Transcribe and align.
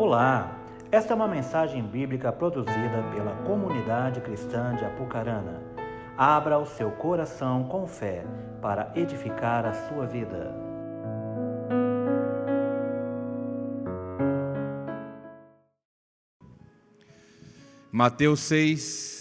Olá, 0.00 0.58
esta 0.90 1.12
é 1.12 1.14
uma 1.14 1.28
mensagem 1.28 1.82
bíblica 1.82 2.32
produzida 2.32 3.02
pela 3.14 3.36
comunidade 3.44 4.22
cristã 4.22 4.74
de 4.74 4.82
Apucarana. 4.82 5.62
Abra 6.16 6.58
o 6.58 6.64
seu 6.64 6.90
coração 6.92 7.64
com 7.64 7.86
fé 7.86 8.24
para 8.62 8.90
edificar 8.96 9.66
a 9.66 9.74
sua 9.74 10.06
vida. 10.06 10.54
Mateus 17.92 18.40
6. 18.40 19.20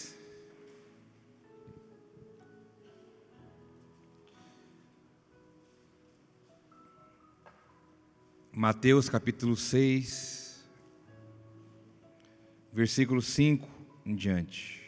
Mateus 8.54 9.10
capítulo 9.10 9.56
6, 9.56 10.39
versículo 12.72 13.22
5 13.22 13.68
em 14.06 14.16
diante. 14.16 14.80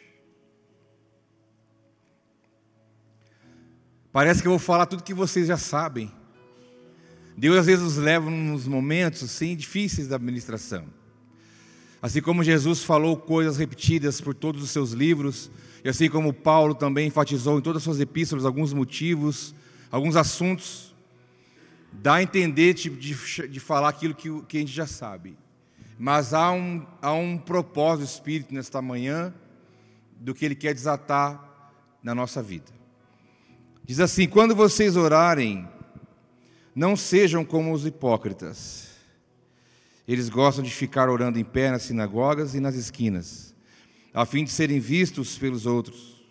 Parece 4.12 4.42
que 4.42 4.48
eu 4.48 4.52
vou 4.52 4.60
falar 4.60 4.86
tudo 4.86 5.04
que 5.04 5.14
vocês 5.14 5.48
já 5.48 5.58
sabem. 5.58 6.12
Deus 7.38 7.58
às 7.58 7.66
vezes 7.66 7.84
nos 7.84 7.98
leva 7.98 8.30
nos 8.30 8.68
momentos 8.68 9.24
assim 9.24 9.56
difíceis 9.56 10.08
da 10.08 10.18
administração. 10.18 10.86
Assim 12.02 12.22
como 12.22 12.44
Jesus 12.44 12.84
falou 12.84 13.16
coisas 13.16 13.58
repetidas 13.58 14.20
por 14.20 14.34
todos 14.34 14.64
os 14.64 14.72
seus 14.72 14.92
livros, 14.92 15.52
e 15.84 15.90
assim 15.90 16.10
como 16.10 16.34
Paulo 16.34 16.76
também 16.76 17.08
enfatizou 17.08 17.58
em 17.58 17.62
todas 17.62 17.78
as 17.78 17.84
suas 17.84 18.00
epístolas 18.00 18.44
alguns 18.44 18.74
motivos, 18.74 19.54
alguns 19.90 20.16
assuntos, 20.16 20.94
dá 21.92 22.16
a 22.16 22.24
entender 22.24 22.74
de, 22.74 22.90
de, 22.90 23.48
de 23.48 23.60
falar 23.60 23.90
aquilo 23.90 24.16
que, 24.16 24.30
que, 24.44 24.58
a 24.58 24.60
gente 24.60 24.72
já 24.72 24.88
sabe. 24.88 25.38
Mas 26.04 26.34
há 26.34 26.52
um, 26.52 26.84
há 27.00 27.14
um 27.14 27.38
propósito 27.38 28.10
Espírito 28.10 28.56
nesta 28.56 28.82
manhã 28.82 29.32
do 30.20 30.34
que 30.34 30.44
Ele 30.44 30.56
quer 30.56 30.74
desatar 30.74 31.72
na 32.02 32.16
nossa 32.16 32.42
vida. 32.42 32.72
Diz 33.86 34.00
assim: 34.00 34.28
quando 34.28 34.56
vocês 34.56 34.96
orarem, 34.98 35.70
não 36.74 36.96
sejam 36.96 37.46
como 37.46 37.72
os 37.72 37.86
hipócritas. 37.86 38.90
Eles 40.08 40.28
gostam 40.28 40.64
de 40.64 40.72
ficar 40.72 41.08
orando 41.08 41.38
em 41.38 41.44
pé 41.44 41.70
nas 41.70 41.84
sinagogas 41.84 42.56
e 42.56 42.60
nas 42.60 42.74
esquinas, 42.74 43.54
a 44.12 44.26
fim 44.26 44.44
de 44.44 44.50
serem 44.50 44.80
vistos 44.80 45.38
pelos 45.38 45.68
outros. 45.68 46.26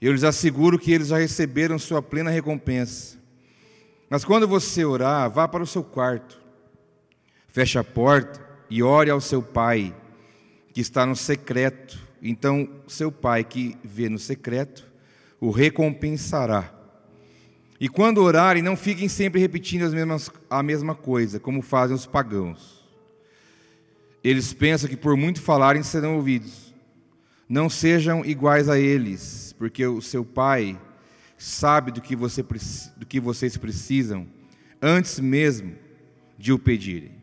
Eu 0.00 0.10
lhes 0.10 0.24
asseguro 0.24 0.76
que 0.76 0.90
eles 0.90 1.06
já 1.06 1.18
receberam 1.18 1.78
sua 1.78 2.02
plena 2.02 2.30
recompensa. 2.30 3.16
Mas 4.10 4.24
quando 4.24 4.48
você 4.48 4.84
orar, 4.84 5.30
vá 5.30 5.46
para 5.46 5.62
o 5.62 5.66
seu 5.68 5.84
quarto, 5.84 6.42
feche 7.46 7.78
a 7.78 7.84
porta 7.84 8.47
e 8.70 8.82
ore 8.82 9.10
ao 9.10 9.20
seu 9.20 9.42
pai, 9.42 9.94
que 10.72 10.80
está 10.80 11.06
no 11.06 11.16
secreto. 11.16 11.98
Então, 12.22 12.68
seu 12.86 13.10
pai 13.12 13.44
que 13.44 13.76
vê 13.82 14.08
no 14.08 14.18
secreto, 14.18 14.86
o 15.40 15.50
recompensará. 15.50 16.74
E 17.80 17.88
quando 17.88 18.18
orarem, 18.18 18.62
não 18.62 18.76
fiquem 18.76 19.08
sempre 19.08 19.40
repetindo 19.40 19.82
as 19.82 19.94
mesmas, 19.94 20.30
a 20.50 20.62
mesma 20.62 20.94
coisa, 20.94 21.38
como 21.38 21.62
fazem 21.62 21.94
os 21.94 22.06
pagãos. 22.06 22.84
Eles 24.22 24.52
pensam 24.52 24.88
que 24.88 24.96
por 24.96 25.16
muito 25.16 25.40
falarem 25.40 25.82
serão 25.82 26.16
ouvidos. 26.16 26.74
Não 27.48 27.70
sejam 27.70 28.24
iguais 28.24 28.68
a 28.68 28.78
eles, 28.78 29.54
porque 29.56 29.86
o 29.86 30.02
seu 30.02 30.24
pai 30.24 30.78
sabe 31.38 31.92
do 31.92 32.00
que, 32.00 32.16
você, 32.16 32.44
do 32.96 33.06
que 33.06 33.20
vocês 33.20 33.56
precisam 33.56 34.26
antes 34.82 35.20
mesmo 35.20 35.74
de 36.36 36.52
o 36.52 36.58
pedirem. 36.58 37.17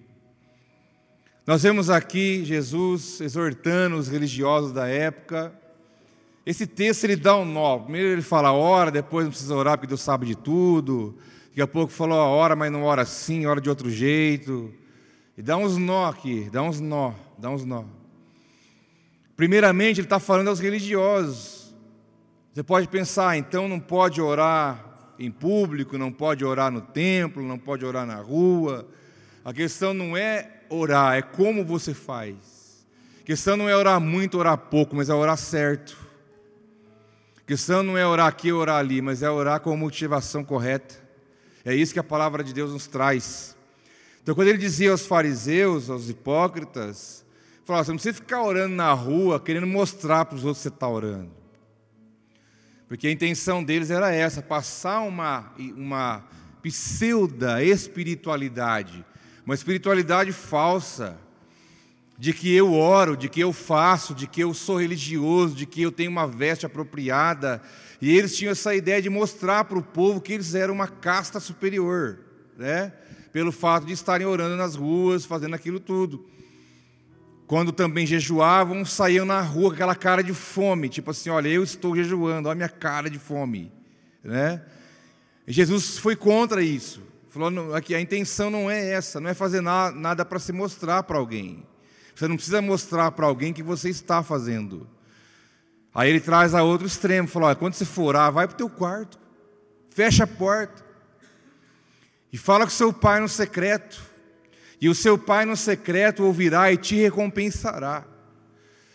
Nós 1.47 1.61
vemos 1.61 1.91
aqui 1.91 2.43
Jesus 2.43 3.21
exortando 3.21 3.97
os 3.97 4.07
religiosos 4.07 4.71
da 4.71 4.88
época. 4.88 5.53
Esse 6.43 6.66
texto 6.66 7.03
ele 7.03 7.16
dá 7.16 7.38
um 7.38 7.45
nó. 7.45 7.78
Primeiro 7.78 8.07
ele 8.07 8.23
fala 8.23 8.51
hora, 8.51 8.89
depois 8.89 9.25
não 9.25 9.31
precisa 9.31 9.53
orar 9.53 9.78
porque 9.78 9.85
Deus 9.88 10.01
sabe 10.01 10.25
de 10.25 10.35
tudo. 10.35 11.16
Daqui 11.50 11.61
a 11.61 11.67
pouco 11.67 11.94
falou 11.94 12.19
a 12.19 12.25
hora, 12.25 12.56
mas 12.56 12.72
não 12.72 12.81
ora 12.81 13.03
assim, 13.03 13.45
ora 13.45 13.61
de 13.61 13.69
outro 13.69 13.91
jeito. 13.91 14.73
E 15.38 15.44
dá 15.44 15.56
uns 15.56 15.78
nó 15.78 16.09
aqui, 16.09 16.50
dá 16.51 16.63
uns 16.63 16.79
nó, 16.79 17.13
dá 17.38 17.51
uns 17.51 17.63
nó. 17.63 17.83
Primeiramente, 19.38 20.00
ele 20.00 20.07
está 20.07 20.19
falando 20.19 20.47
aos 20.47 20.59
religiosos. 20.59 21.75
Você 22.56 22.63
pode 22.63 22.88
pensar, 22.88 23.38
então 23.38 23.67
não 23.67 23.79
pode 23.79 24.19
orar 24.19 25.13
em 25.19 25.29
público, 25.29 25.95
não 25.95 26.12
pode 26.12 26.44
orar 26.44 26.72
no 26.72 26.81
templo, 26.81 27.44
não 27.44 27.59
pode 27.59 27.85
orar 27.85 28.07
na 28.07 28.16
rua. 28.16 28.88
A 29.44 29.53
questão 29.53 29.94
não 29.94 30.17
é 30.17 30.54
orar, 30.69 31.15
é 31.15 31.21
como 31.21 31.63
você 31.63 31.93
faz. 31.93 32.85
A 33.21 33.23
questão 33.23 33.57
não 33.57 33.67
é 33.67 33.75
orar 33.75 33.99
muito, 33.99 34.37
orar 34.37 34.57
pouco, 34.57 34.95
mas 34.95 35.09
é 35.09 35.13
orar 35.13 35.37
certo. 35.37 35.97
A 37.37 37.41
questão 37.41 37.83
não 37.83 37.97
é 37.97 38.05
orar 38.05 38.27
aqui, 38.27 38.51
orar 38.51 38.77
ali, 38.77 39.01
mas 39.01 39.23
é 39.23 39.29
orar 39.29 39.59
com 39.59 39.71
a 39.71 39.77
motivação 39.77 40.43
correta. 40.43 40.95
É 41.63 41.73
isso 41.73 41.93
que 41.93 41.99
a 41.99 42.03
palavra 42.03 42.43
de 42.43 42.53
Deus 42.53 42.71
nos 42.71 42.87
traz. 42.87 43.55
Então, 44.21 44.33
quando 44.33 44.47
ele 44.47 44.57
dizia 44.57 44.91
aos 44.91 45.05
fariseus, 45.05 45.89
aos 45.89 46.09
hipócritas, 46.09 47.25
falava: 47.63 47.85
você 47.85 47.91
não 47.91 47.97
precisa 47.97 48.15
ficar 48.15 48.41
orando 48.41 48.75
na 48.75 48.91
rua, 48.93 49.39
querendo 49.39 49.67
mostrar 49.67 50.25
para 50.25 50.35
os 50.35 50.45
outros 50.45 50.59
que 50.59 50.69
você 50.69 50.75
está 50.75 50.87
orando. 50.87 51.45
Porque 52.87 53.07
a 53.07 53.11
intenção 53.11 53.63
deles 53.63 53.91
era 53.91 54.13
essa: 54.13 54.41
passar 54.41 55.01
uma, 55.01 55.53
uma 55.75 56.23
pseudo-espiritualidade, 56.61 59.05
uma 59.45 59.53
espiritualidade 59.53 60.31
falsa, 60.31 61.17
de 62.17 62.33
que 62.33 62.53
eu 62.53 62.73
oro, 62.73 63.16
de 63.16 63.29
que 63.29 63.41
eu 63.41 63.51
faço, 63.51 64.16
de 64.16 64.25
que 64.25 64.41
eu 64.41 64.53
sou 64.53 64.79
religioso, 64.79 65.56
de 65.56 65.66
que 65.66 65.81
eu 65.81 65.91
tenho 65.91 66.09
uma 66.09 66.25
veste 66.25 66.66
apropriada. 66.66 67.61
E 68.01 68.16
eles 68.16 68.35
tinham 68.35 68.51
essa 68.51 68.73
ideia 68.73 69.01
de 69.01 69.09
mostrar 69.09 69.66
para 69.66 69.78
o 69.78 69.83
povo 69.83 70.22
que 70.22 70.33
eles 70.33 70.56
eram 70.56 70.73
uma 70.73 70.88
casta 70.88 71.39
superior, 71.39 72.19
né? 72.57 72.94
pelo 73.35 73.51
fato 73.51 73.85
de 73.85 73.91
estarem 73.91 74.25
orando 74.25 74.56
nas 74.56 74.75
ruas, 74.75 75.25
fazendo 75.25 75.56
aquilo 75.56 75.77
tudo. 75.77 76.25
Quando 77.45 77.73
também 77.73 78.07
jejuavam, 78.07 78.85
saíam 78.85 79.25
na 79.25 79.41
rua 79.41 79.69
com 79.69 79.75
aquela 79.75 79.94
cara 79.94 80.23
de 80.23 80.33
fome, 80.33 80.88
tipo 80.88 81.12
assim: 81.12 81.29
olha, 81.29 81.50
eu 81.50 81.62
estou 81.62 81.94
jejuando, 81.95 82.47
olha 82.47 82.53
a 82.53 82.56
minha 82.56 82.69
cara 82.69 83.09
de 83.09 83.19
fome. 83.19 83.73
Né? 84.23 84.62
Jesus 85.45 85.97
foi 85.97 86.16
contra 86.16 86.63
isso. 86.63 87.03
Falou 87.35 87.81
que 87.81 87.94
a 87.94 88.00
intenção 88.00 88.50
não 88.50 88.72
é 88.72 88.91
essa, 88.91 89.19
não 89.19 89.29
é 89.29 89.34
fazer 89.34 89.59
nada 89.59 90.23
para 90.23 90.40
se 90.40 90.53
mostrar 90.53 91.03
para 91.03 91.18
alguém. 91.18 91.68
Você 92.16 92.29
não 92.29 92.38
precisa 92.38 92.62
mostrar 92.62 93.12
para 93.12 93.25
alguém 93.25 93.51
que 93.51 93.62
você 93.62 93.90
está 93.90 94.23
fazendo. 94.23 94.88
Aí 95.94 96.09
ele 96.09 96.22
traz 96.22 96.56
a 96.56 96.63
outro 96.63 96.88
extremo, 96.88 97.28
falou: 97.28 97.53
quando 97.57 97.74
você 97.74 97.84
for 97.84 98.16
vai 98.31 98.47
para 98.47 98.53
o 98.53 98.57
teu 98.57 98.69
quarto, 98.69 99.19
fecha 99.90 100.24
a 100.24 100.28
porta, 100.28 100.81
e 102.31 102.38
fala 102.38 102.63
com 102.63 102.69
seu 102.69 102.94
pai 102.94 103.19
no 103.19 103.28
secreto, 103.28 104.01
e 104.79 104.88
o 104.88 104.95
seu 104.95 105.18
pai 105.18 105.44
no 105.44 105.57
secreto 105.57 106.24
ouvirá 106.24 106.72
e 106.72 106.78
te 106.78 106.95
recompensará. 106.95 108.06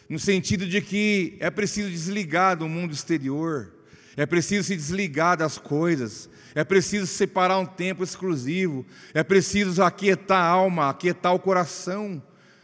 No 0.08 0.18
sentido 0.18 0.66
de 0.66 0.80
que 0.80 1.36
é 1.40 1.50
preciso 1.50 1.90
desligar 1.90 2.56
do 2.56 2.66
mundo 2.66 2.94
exterior, 2.94 3.70
é 4.16 4.24
preciso 4.24 4.66
se 4.66 4.74
desligar 4.74 5.36
das 5.36 5.58
coisas, 5.58 6.30
é 6.54 6.64
preciso 6.64 7.06
separar 7.06 7.58
um 7.58 7.66
tempo 7.66 8.02
exclusivo, 8.02 8.84
é 9.14 9.22
preciso 9.22 9.82
aquietar 9.82 10.42
a 10.42 10.48
alma, 10.48 10.88
aquietar 10.88 11.34
o 11.34 11.38
coração, 11.38 12.22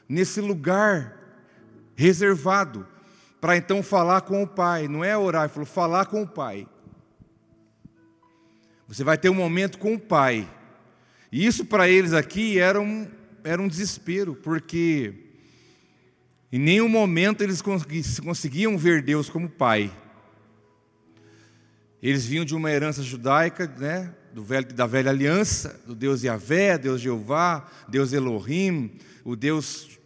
nesse 0.09 0.41
lugar 0.41 1.17
reservado, 1.95 2.87
para 3.41 3.57
então 3.57 3.83
falar 3.83 4.23
com 4.23 4.43
o 4.43 4.47
Pai. 4.47 4.89
Não 4.89 5.05
é 5.05 5.17
orar, 5.17 5.49
falou 5.49 5.67
falar 5.67 6.07
com 6.07 6.23
o 6.23 6.27
Pai. 6.27 6.67
Você 8.89 9.03
vai 9.03 9.19
ter 9.19 9.29
um 9.29 9.35
momento 9.35 9.79
com 9.79 9.95
o 9.95 10.01
Pai, 10.01 10.49
e 11.31 11.45
isso 11.45 11.65
para 11.65 11.89
eles 11.89 12.13
aqui 12.13 12.59
era 12.59 12.81
um, 12.81 13.09
era 13.43 13.61
um 13.61 13.69
desespero, 13.69 14.35
porque 14.35 15.13
em 16.53 16.59
nenhum 16.59 16.89
momento 16.89 17.43
eles 17.43 17.61
conseguiam 17.61 18.79
ver 18.79 19.03
Deus 19.03 19.29
como 19.29 19.49
Pai. 19.49 19.93
Eles 22.09 22.25
vinham 22.25 22.45
de 22.45 22.55
uma 22.55 22.71
herança 22.71 23.03
judaica, 23.03 23.67
né, 23.67 24.15
do 24.33 24.41
velho, 24.41 24.73
da 24.73 24.87
velha 24.87 25.11
aliança, 25.11 25.81
do 25.85 25.93
Deus 25.93 26.23
Yahvé, 26.23 26.79
Deus 26.79 27.01
Jeová, 27.01 27.69
Deus 27.89 28.13
Elohim, 28.13 28.93
o 29.25 29.35
Deus 29.35 29.99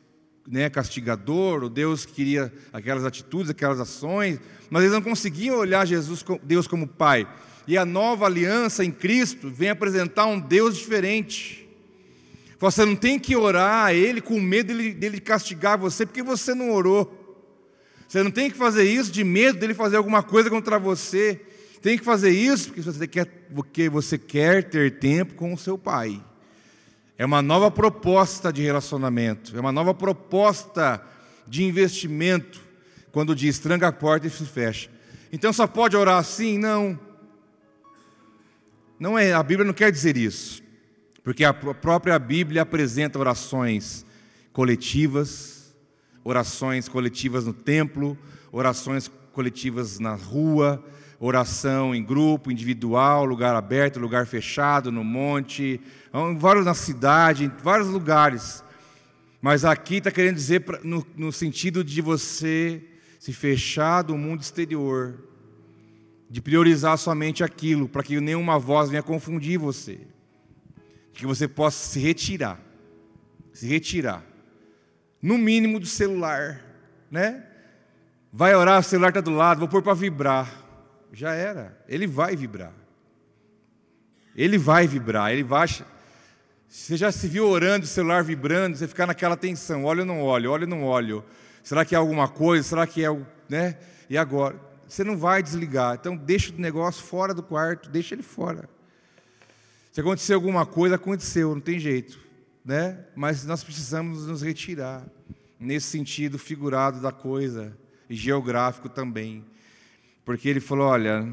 né, 0.48 0.70
castigador, 0.70 1.62
o 1.62 1.68
Deus 1.68 2.06
que 2.06 2.14
queria 2.14 2.50
aquelas 2.72 3.04
atitudes, 3.04 3.50
aquelas 3.50 3.78
ações, 3.78 4.40
mas 4.70 4.80
eles 4.80 4.94
não 4.94 5.02
conseguiam 5.02 5.58
olhar 5.58 5.86
Jesus, 5.86 6.24
Deus 6.42 6.66
como 6.66 6.88
Pai. 6.88 7.28
E 7.66 7.76
a 7.76 7.84
nova 7.84 8.24
aliança 8.24 8.82
em 8.82 8.90
Cristo 8.90 9.50
vem 9.50 9.68
apresentar 9.68 10.24
um 10.24 10.40
Deus 10.40 10.78
diferente. 10.78 11.68
Você 12.58 12.82
não 12.86 12.96
tem 12.96 13.18
que 13.18 13.36
orar 13.36 13.84
a 13.84 13.92
Ele 13.92 14.22
com 14.22 14.40
medo 14.40 14.68
dele, 14.68 14.94
dele 14.94 15.20
castigar 15.20 15.76
você, 15.76 16.06
porque 16.06 16.22
você 16.22 16.54
não 16.54 16.70
orou. 16.70 17.44
Você 18.08 18.22
não 18.22 18.30
tem 18.30 18.50
que 18.50 18.56
fazer 18.56 18.84
isso 18.84 19.12
de 19.12 19.22
medo 19.22 19.58
dele 19.58 19.74
fazer 19.74 19.98
alguma 19.98 20.22
coisa 20.22 20.48
contra 20.48 20.78
você. 20.78 21.42
Tem 21.80 21.96
que 21.96 22.04
fazer 22.04 22.30
isso 22.30 22.68
porque 22.68 22.82
você 22.82 23.06
quer, 23.06 23.24
porque 23.54 23.88
você 23.88 24.18
quer 24.18 24.64
ter 24.64 24.98
tempo 24.98 25.34
com 25.34 25.54
o 25.54 25.58
seu 25.58 25.78
pai. 25.78 26.22
É 27.16 27.24
uma 27.24 27.42
nova 27.42 27.70
proposta 27.70 28.52
de 28.52 28.62
relacionamento, 28.62 29.56
é 29.56 29.60
uma 29.60 29.72
nova 29.72 29.92
proposta 29.92 31.02
de 31.46 31.64
investimento 31.64 32.60
quando 33.12 33.34
diz 33.34 33.58
tranca 33.58 33.88
a 33.88 33.92
porta 33.92 34.26
e 34.26 34.30
se 34.30 34.44
fecha. 34.44 34.90
Então 35.32 35.52
só 35.52 35.66
pode 35.66 35.96
orar 35.96 36.18
assim? 36.18 36.58
Não. 36.58 36.98
Não 38.98 39.18
é, 39.18 39.32
a 39.32 39.42
Bíblia 39.42 39.66
não 39.66 39.74
quer 39.74 39.90
dizer 39.90 40.16
isso. 40.16 40.62
Porque 41.22 41.44
a 41.44 41.52
própria 41.52 42.18
Bíblia 42.18 42.62
apresenta 42.62 43.18
orações 43.18 44.04
coletivas, 44.52 45.74
orações 46.24 46.88
coletivas 46.88 47.46
no 47.46 47.52
templo, 47.52 48.18
orações 48.50 49.10
coletivas 49.32 49.98
na 49.98 50.14
rua, 50.14 50.82
oração 51.20 51.94
em 51.94 52.02
grupo, 52.02 52.50
individual, 52.50 53.26
lugar 53.26 53.54
aberto, 53.54 54.00
lugar 54.00 54.26
fechado, 54.26 54.90
no 54.90 55.04
monte, 55.04 55.78
vários 56.38 56.64
na 56.64 56.72
cidade, 56.72 57.44
em 57.44 57.52
vários 57.62 57.88
lugares. 57.88 58.64
Mas 59.42 59.62
aqui 59.62 59.96
está 59.96 60.10
querendo 60.10 60.36
dizer 60.36 60.64
no, 60.82 61.06
no 61.14 61.30
sentido 61.30 61.84
de 61.84 62.00
você 62.00 62.82
se 63.18 63.34
fechar 63.34 64.00
do 64.00 64.16
mundo 64.16 64.40
exterior, 64.40 65.22
de 66.30 66.40
priorizar 66.40 66.96
somente 66.96 67.44
aquilo, 67.44 67.86
para 67.86 68.02
que 68.02 68.18
nenhuma 68.18 68.58
voz 68.58 68.88
venha 68.88 69.02
confundir 69.02 69.58
você, 69.58 70.00
que 71.12 71.26
você 71.26 71.46
possa 71.46 71.86
se 71.86 72.00
retirar, 72.00 72.58
se 73.52 73.66
retirar, 73.66 74.24
no 75.20 75.36
mínimo 75.36 75.78
do 75.78 75.86
celular, 75.86 76.64
né? 77.10 77.44
Vai 78.32 78.54
orar, 78.54 78.80
o 78.80 78.82
celular 78.82 79.08
está 79.08 79.20
do 79.20 79.32
lado, 79.32 79.58
vou 79.58 79.68
pôr 79.68 79.82
para 79.82 79.92
vibrar 79.92 80.69
já 81.12 81.34
era. 81.34 81.78
Ele 81.88 82.06
vai 82.06 82.36
vibrar. 82.36 82.72
Ele 84.34 84.58
vai 84.58 84.86
vibrar, 84.86 85.32
ele 85.32 85.42
vai. 85.42 85.68
Você 86.68 86.96
já 86.96 87.10
se 87.10 87.26
viu 87.26 87.48
orando, 87.48 87.84
o 87.84 87.88
celular 87.88 88.22
vibrando, 88.22 88.76
você 88.76 88.86
ficar 88.86 89.06
naquela 89.06 89.36
tensão, 89.36 89.84
olha 89.84 90.00
ou 90.00 90.06
não 90.06 90.22
olho, 90.22 90.50
olha 90.50 90.64
ou 90.64 90.70
não 90.70 90.84
olho. 90.84 91.24
Será 91.62 91.84
que 91.84 91.94
é 91.94 91.98
alguma 91.98 92.28
coisa? 92.28 92.66
Será 92.66 92.86
que 92.86 93.04
é, 93.04 93.08
né? 93.48 93.76
E 94.08 94.16
agora? 94.16 94.56
Você 94.86 95.04
não 95.04 95.16
vai 95.16 95.42
desligar. 95.42 95.96
Então 96.00 96.16
deixa 96.16 96.52
o 96.52 96.60
negócio 96.60 97.02
fora 97.02 97.34
do 97.34 97.42
quarto, 97.42 97.90
deixa 97.90 98.14
ele 98.14 98.22
fora. 98.22 98.68
Se 99.92 100.00
acontecer 100.00 100.34
alguma 100.34 100.64
coisa, 100.64 100.94
aconteceu, 100.94 101.52
não 101.54 101.60
tem 101.60 101.78
jeito, 101.78 102.18
né? 102.64 103.04
Mas 103.14 103.44
nós 103.44 103.64
precisamos 103.64 104.26
nos 104.26 104.40
retirar 104.42 105.04
nesse 105.58 105.88
sentido 105.88 106.38
figurado 106.38 107.00
da 107.00 107.12
coisa 107.12 107.76
e 108.08 108.14
geográfico 108.14 108.88
também. 108.88 109.44
Porque 110.30 110.48
ele 110.48 110.60
falou: 110.60 110.86
olha, 110.86 111.28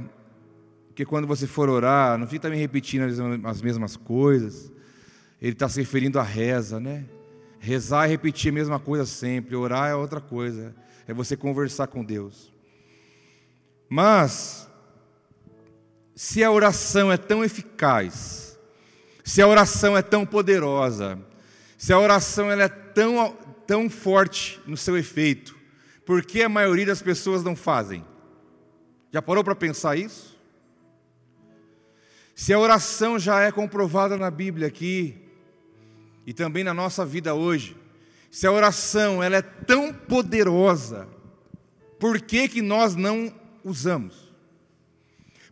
que 0.95 1.05
quando 1.05 1.27
você 1.27 1.45
for 1.45 1.69
orar, 1.69 2.17
não 2.17 2.25
fique 2.25 2.41
também 2.41 2.59
repetindo 2.59 3.03
as 3.43 3.61
mesmas 3.61 3.95
coisas. 3.95 4.71
Ele 5.39 5.51
está 5.51 5.69
se 5.69 5.79
referindo 5.79 6.19
à 6.19 6.23
reza, 6.23 6.79
né? 6.79 7.05
Rezar 7.59 8.05
é 8.05 8.07
repetir 8.07 8.49
a 8.49 8.55
mesma 8.55 8.79
coisa 8.79 9.05
sempre, 9.05 9.55
orar 9.55 9.87
é 9.91 9.93
outra 9.93 10.19
coisa, 10.19 10.75
é 11.07 11.13
você 11.13 11.37
conversar 11.37 11.85
com 11.85 12.03
Deus. 12.03 12.51
Mas, 13.87 14.67
se 16.15 16.43
a 16.43 16.49
oração 16.49 17.11
é 17.11 17.17
tão 17.17 17.45
eficaz, 17.45 18.57
se 19.23 19.43
a 19.43 19.47
oração 19.47 19.95
é 19.95 20.01
tão 20.01 20.25
poderosa, 20.25 21.19
se 21.77 21.93
a 21.93 21.99
oração 21.99 22.49
ela 22.49 22.63
é 22.63 22.67
tão, 22.67 23.37
tão 23.67 23.91
forte 23.91 24.59
no 24.65 24.75
seu 24.75 24.97
efeito, 24.97 25.55
por 26.03 26.25
que 26.25 26.41
a 26.41 26.49
maioria 26.49 26.87
das 26.87 27.03
pessoas 27.03 27.43
não 27.43 27.55
fazem? 27.55 28.03
Já 29.11 29.21
parou 29.21 29.43
para 29.43 29.55
pensar 29.55 29.97
isso? 29.97 30.37
Se 32.35 32.53
a 32.53 32.59
oração 32.59 33.17
já 33.17 33.41
é 33.41 33.51
comprovada 33.51 34.17
na 34.17 34.29
Bíblia 34.29 34.67
aqui 34.67 35.17
e 36.25 36.33
também 36.33 36.63
na 36.63 36.73
nossa 36.73 37.05
vida 37.05 37.33
hoje, 37.33 37.75
se 38.29 38.45
a 38.45 38.51
oração 38.51 39.23
ela 39.23 39.37
é 39.37 39.41
tão 39.41 39.93
poderosa, 39.93 41.07
por 41.99 42.21
que, 42.21 42.47
que 42.47 42.61
nós 42.61 42.95
não 42.95 43.33
usamos? 43.63 44.31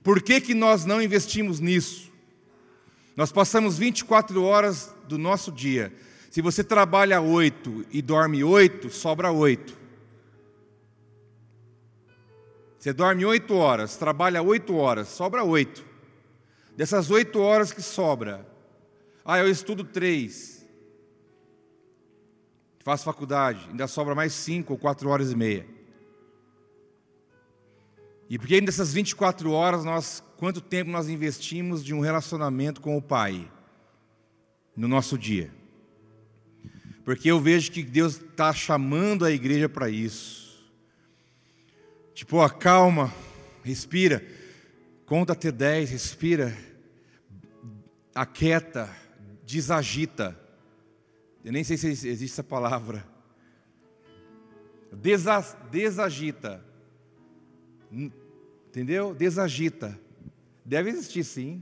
Por 0.03 0.21
que, 0.21 0.39
que 0.39 0.53
nós 0.53 0.85
não 0.85 1.01
investimos 1.01 1.59
nisso? 1.59 2.11
Nós 3.15 3.31
passamos 3.31 3.77
24 3.77 4.43
horas 4.43 4.93
do 5.07 5.17
nosso 5.17 5.51
dia. 5.51 5.91
Se 6.29 6.41
você 6.41 6.63
trabalha 6.63 7.21
oito 7.21 7.85
e 7.89 8.01
dorme 8.01 8.43
oito, 8.43 8.89
sobra 8.91 9.31
oito. 9.31 9.84
Você 12.85 12.93
dorme 12.93 13.25
oito 13.25 13.55
horas, 13.55 13.97
trabalha 13.97 14.43
oito 14.43 14.75
horas, 14.75 15.07
sobra 15.07 15.43
oito. 15.43 15.83
Dessas 16.77 17.09
oito 17.09 17.41
horas 17.41 17.71
que 17.71 17.81
sobra, 17.81 18.47
ah, 19.25 19.39
eu 19.39 19.49
estudo 19.49 19.83
três, 19.83 20.63
faço 22.81 23.03
faculdade, 23.03 23.67
ainda 23.71 23.87
sobra 23.87 24.13
mais 24.13 24.33
cinco 24.33 24.73
ou 24.73 24.77
quatro 24.77 25.09
horas 25.09 25.31
e 25.31 25.35
meia. 25.35 25.65
E 28.29 28.37
porque 28.37 28.61
dessas 28.61 28.93
24 28.93 29.49
horas, 29.49 29.83
nós, 29.83 30.23
quanto 30.37 30.61
tempo 30.61 30.91
nós 30.91 31.09
investimos 31.09 31.83
de 31.83 31.91
um 31.91 32.01
relacionamento 32.01 32.81
com 32.81 32.95
o 32.95 33.01
Pai 33.01 33.51
no 34.77 34.87
nosso 34.87 35.17
dia? 35.17 35.51
Porque 37.03 37.31
eu 37.31 37.39
vejo 37.39 37.71
que 37.71 37.81
Deus 37.81 38.21
está 38.21 38.53
chamando 38.53 39.25
a 39.25 39.31
igreja 39.31 39.67
para 39.67 39.89
isso. 39.89 40.44
Tipo, 42.15 42.37
ó, 42.37 42.47
calma, 42.47 43.13
respira, 43.61 44.25
conta 45.05 45.33
até 45.33 45.51
10, 45.51 45.89
respira, 45.89 46.57
aquieta, 48.15 48.89
desagita. 49.45 50.39
Eu 51.43 51.51
nem 51.51 51.61
sei 51.61 51.75
se 51.75 51.87
existe 51.89 52.23
essa 52.23 52.43
palavra. 52.43 53.05
Desa, 54.93 55.41
desagita. 55.69 56.63
Entendeu? 57.91 59.13
Desagita. 59.13 59.99
Deve 60.63 60.91
existir 60.91 61.25
sim. 61.25 61.61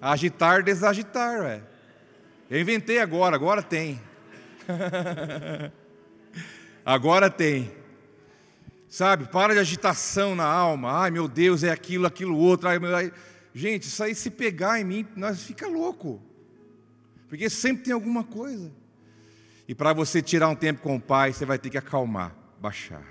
Agitar, 0.00 0.62
desagitar, 0.62 1.42
ué. 1.42 1.62
Eu 2.48 2.58
inventei 2.58 2.98
agora, 2.98 3.36
agora 3.36 3.62
tem. 3.62 4.00
agora 6.82 7.28
tem. 7.28 7.84
Sabe, 8.88 9.26
para 9.26 9.52
de 9.52 9.60
agitação 9.60 10.34
na 10.34 10.44
alma. 10.44 10.92
Ai, 11.02 11.10
meu 11.10 11.26
Deus, 11.26 11.64
é 11.64 11.70
aquilo, 11.70 12.06
aquilo 12.06 12.36
outro. 12.36 12.68
Ai, 12.68 12.78
meu... 12.78 12.90
Gente, 13.52 13.84
isso 13.84 14.02
aí 14.02 14.14
se 14.14 14.30
pegar 14.30 14.80
em 14.80 14.84
mim, 14.84 15.06
nós 15.16 15.42
fica 15.42 15.66
louco. 15.66 16.22
Porque 17.28 17.50
sempre 17.50 17.84
tem 17.84 17.94
alguma 17.94 18.22
coisa. 18.22 18.70
E 19.66 19.74
para 19.74 19.92
você 19.92 20.22
tirar 20.22 20.48
um 20.48 20.54
tempo 20.54 20.82
com 20.82 20.96
o 20.96 21.00
Pai, 21.00 21.32
você 21.32 21.44
vai 21.44 21.58
ter 21.58 21.70
que 21.70 21.78
acalmar, 21.78 22.36
baixar. 22.60 23.02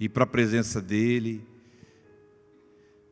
Ir 0.00 0.08
para 0.08 0.24
a 0.24 0.26
presença 0.26 0.80
dEle. 0.80 1.46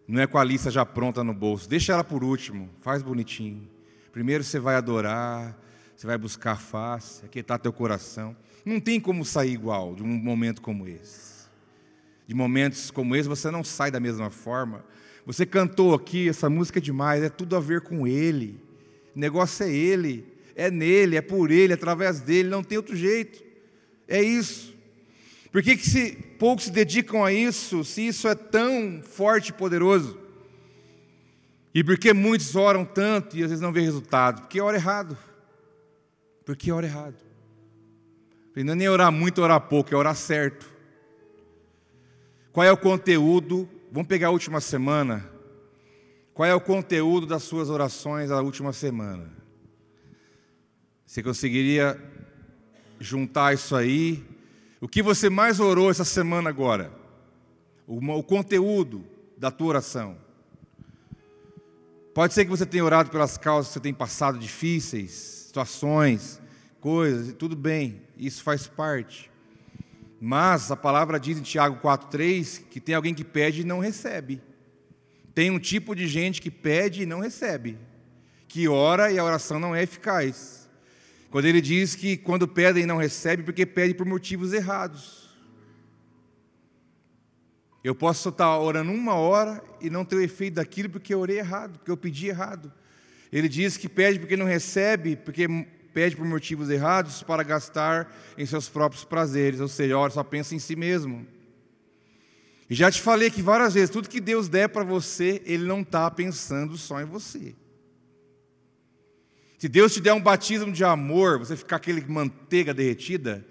Não 0.08 0.20
é 0.20 0.26
com 0.26 0.38
a 0.38 0.44
lista 0.44 0.70
já 0.70 0.84
pronta 0.84 1.22
no 1.22 1.32
bolso. 1.32 1.68
Deixa 1.68 1.92
ela 1.92 2.02
por 2.02 2.24
último, 2.24 2.68
faz 2.80 3.02
bonitinho. 3.02 3.68
Primeiro 4.10 4.42
você 4.42 4.58
vai 4.58 4.76
adorar, 4.76 5.56
você 5.94 6.06
vai 6.06 6.18
buscar 6.18 6.52
a 6.52 6.56
face, 6.56 7.24
aquietar 7.24 7.58
teu 7.58 7.72
coração. 7.72 8.36
Não 8.64 8.80
tem 8.80 8.98
como 8.98 9.24
sair 9.24 9.52
igual 9.52 9.94
de 9.94 10.02
um 10.02 10.06
momento 10.06 10.60
como 10.60 10.88
esse 10.88 11.33
de 12.26 12.34
momentos 12.34 12.90
como 12.90 13.14
esse, 13.14 13.28
você 13.28 13.50
não 13.50 13.62
sai 13.62 13.90
da 13.90 14.00
mesma 14.00 14.30
forma. 14.30 14.84
Você 15.26 15.46
cantou 15.46 15.94
aqui, 15.94 16.28
essa 16.28 16.50
música 16.50 16.78
é 16.78 16.82
demais, 16.82 17.22
é 17.22 17.28
tudo 17.28 17.56
a 17.56 17.60
ver 17.60 17.80
com 17.80 18.06
Ele. 18.06 18.60
O 19.14 19.18
negócio 19.18 19.64
é 19.64 19.72
Ele, 19.72 20.26
é 20.54 20.70
nele, 20.70 21.16
é 21.16 21.22
por 21.22 21.50
Ele, 21.50 21.72
é 21.72 21.74
através 21.74 22.20
dele, 22.20 22.48
não 22.48 22.62
tem 22.62 22.78
outro 22.78 22.96
jeito. 22.96 23.42
É 24.06 24.22
isso. 24.22 24.74
Por 25.50 25.62
que, 25.62 25.76
que 25.76 25.88
se, 25.88 26.12
poucos 26.38 26.64
se 26.64 26.70
dedicam 26.70 27.24
a 27.24 27.32
isso, 27.32 27.84
se 27.84 28.06
isso 28.06 28.26
é 28.26 28.34
tão 28.34 29.02
forte 29.02 29.50
e 29.50 29.52
poderoso? 29.52 30.18
E 31.74 31.82
por 31.82 31.98
que 31.98 32.12
muitos 32.12 32.54
oram 32.54 32.84
tanto 32.84 33.36
e 33.36 33.42
às 33.42 33.50
vezes 33.50 33.62
não 33.62 33.72
vê 33.72 33.80
resultado? 33.80 34.42
Porque 34.42 34.60
ora 34.60 34.76
errado. 34.76 35.16
Porque 36.44 36.70
ora 36.70 36.86
errado. 36.86 37.16
Não 38.56 38.72
é 38.72 38.76
nem 38.76 38.88
orar 38.88 39.10
muito, 39.10 39.42
orar 39.42 39.60
pouco, 39.60 39.92
é 39.92 39.96
orar 39.96 40.14
certo. 40.14 40.73
Qual 42.54 42.64
é 42.64 42.70
o 42.70 42.76
conteúdo? 42.76 43.68
Vamos 43.90 44.06
pegar 44.06 44.28
a 44.28 44.30
última 44.30 44.60
semana. 44.60 45.28
Qual 46.32 46.48
é 46.48 46.54
o 46.54 46.60
conteúdo 46.60 47.26
das 47.26 47.42
suas 47.42 47.68
orações 47.68 48.28
da 48.28 48.40
última 48.40 48.72
semana? 48.72 49.28
Você 51.04 51.20
conseguiria 51.20 52.00
juntar 53.00 53.54
isso 53.54 53.74
aí? 53.74 54.24
O 54.80 54.86
que 54.86 55.02
você 55.02 55.28
mais 55.28 55.58
orou 55.58 55.90
essa 55.90 56.04
semana 56.04 56.48
agora? 56.48 56.92
O, 57.88 58.22
conteúdo 58.22 59.04
da 59.36 59.50
tua 59.50 59.66
oração. 59.70 60.16
Pode 62.14 62.34
ser 62.34 62.44
que 62.44 62.52
você 62.52 62.64
tenha 62.64 62.84
orado 62.84 63.10
pelas 63.10 63.36
causas 63.36 63.66
que 63.66 63.72
você 63.74 63.80
tem 63.80 63.92
passado 63.92 64.38
difíceis, 64.38 65.10
situações, 65.10 66.40
coisas, 66.80 67.34
tudo 67.34 67.56
bem, 67.56 68.00
isso 68.16 68.44
faz 68.44 68.68
parte. 68.68 69.33
Mas 70.26 70.70
a 70.70 70.76
palavra 70.76 71.20
diz 71.20 71.36
em 71.36 71.42
Tiago 71.42 71.86
4,3 71.86 72.62
que 72.70 72.80
tem 72.80 72.94
alguém 72.94 73.12
que 73.12 73.22
pede 73.22 73.60
e 73.60 73.64
não 73.64 73.78
recebe. 73.78 74.40
Tem 75.34 75.50
um 75.50 75.58
tipo 75.58 75.94
de 75.94 76.08
gente 76.08 76.40
que 76.40 76.50
pede 76.50 77.02
e 77.02 77.06
não 77.06 77.20
recebe. 77.20 77.76
que 78.48 78.66
ora 78.66 79.12
e 79.12 79.18
a 79.18 79.24
oração 79.24 79.60
não 79.60 79.74
é 79.74 79.82
eficaz. 79.82 80.66
Quando 81.30 81.44
ele 81.44 81.60
diz 81.60 81.94
que 81.94 82.16
quando 82.16 82.48
pedem 82.48 82.86
não 82.86 82.96
recebe 82.96 83.42
porque 83.42 83.66
pede 83.66 83.92
por 83.92 84.06
motivos 84.06 84.54
errados. 84.54 85.28
Eu 87.82 87.94
posso 87.94 88.30
estar 88.30 88.58
orando 88.58 88.92
uma 88.92 89.16
hora 89.16 89.62
e 89.78 89.90
não 89.90 90.06
ter 90.06 90.16
o 90.16 90.22
efeito 90.22 90.54
daquilo 90.54 90.88
porque 90.88 91.12
eu 91.12 91.20
orei 91.20 91.38
errado, 91.38 91.78
porque 91.80 91.90
eu 91.90 91.98
pedi 91.98 92.28
errado. 92.28 92.72
Ele 93.30 93.46
diz 93.46 93.76
que 93.76 93.90
pede 93.90 94.18
porque 94.18 94.38
não 94.38 94.46
recebe, 94.46 95.16
porque 95.16 95.46
pede 95.94 96.16
por 96.16 96.26
motivos 96.26 96.68
errados 96.68 97.22
para 97.22 97.44
gastar 97.44 98.12
em 98.36 98.44
seus 98.44 98.68
próprios 98.68 99.04
prazeres, 99.04 99.60
ou 99.60 99.68
seja, 99.68 99.96
ora 99.96 100.10
só 100.10 100.24
pensa 100.24 100.54
em 100.54 100.58
si 100.58 100.74
mesmo. 100.74 101.24
E 102.68 102.74
já 102.74 102.90
te 102.90 103.00
falei 103.00 103.30
que 103.30 103.40
várias 103.40 103.74
vezes, 103.74 103.90
tudo 103.90 104.08
que 104.08 104.20
Deus 104.20 104.48
der 104.48 104.68
para 104.68 104.82
você, 104.82 105.40
Ele 105.46 105.64
não 105.64 105.82
está 105.82 106.10
pensando 106.10 106.76
só 106.76 107.00
em 107.00 107.04
você. 107.04 107.54
Se 109.56 109.68
Deus 109.68 109.94
te 109.94 110.00
der 110.00 110.12
um 110.12 110.20
batismo 110.20 110.72
de 110.72 110.82
amor, 110.82 111.38
você 111.38 111.56
ficar 111.56 111.76
aquele 111.76 112.04
manteiga 112.06 112.74
derretida, 112.74 113.46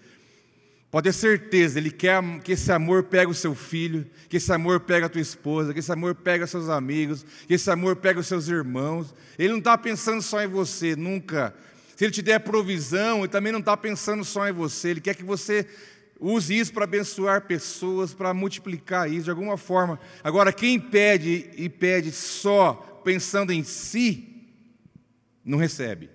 pode 0.92 1.06
ter 1.06 1.14
certeza, 1.14 1.80
Ele 1.80 1.90
quer 1.90 2.22
que 2.44 2.52
esse 2.52 2.72
amor 2.72 3.04
pegue 3.04 3.32
o 3.32 3.36
seu 3.36 3.56
filho, 3.56 4.06
que 4.28 4.38
esse 4.38 4.52
amor 4.52 4.82
pegue 4.82 5.06
a 5.06 5.10
tua 5.10 5.22
esposa, 5.22 5.74
que 5.74 5.80
esse 5.80 5.92
amor 5.92 6.16
pegue 6.16 6.44
os 6.44 6.52
seus 6.52 6.68
amigos, 6.68 7.26
que 7.48 7.54
esse 7.54 7.72
amor 7.72 7.96
pegue 7.96 8.20
os 8.20 8.28
seus 8.28 8.50
irmãos. 8.50 9.16
Ele 9.40 9.54
não 9.54 9.60
está 9.60 9.78
pensando 9.78 10.22
só 10.22 10.44
em 10.44 10.48
você, 10.48 10.96
nunca. 10.96 11.56
Se 11.96 12.06
Ele 12.06 12.12
te 12.12 12.22
der 12.22 12.40
provisão, 12.40 13.20
Ele 13.20 13.28
também 13.28 13.52
não 13.52 13.60
está 13.60 13.76
pensando 13.78 14.24
só 14.24 14.48
em 14.48 14.52
você, 14.52 14.90
Ele 14.90 15.02
quer 15.02 15.16
que 15.16 15.24
você 15.24 15.68
Use 16.26 16.58
isso 16.58 16.72
para 16.72 16.86
abençoar 16.86 17.46
pessoas, 17.48 18.14
para 18.14 18.34
multiplicar 18.34 19.12
isso 19.12 19.26
de 19.26 19.30
alguma 19.30 19.58
forma. 19.58 20.00
Agora, 20.24 20.54
quem 20.54 20.80
pede 20.80 21.50
e 21.58 21.68
pede 21.68 22.14
só 22.14 23.02
pensando 23.04 23.52
em 23.52 23.62
si, 23.62 24.48
não 25.44 25.58
recebe. 25.58 26.10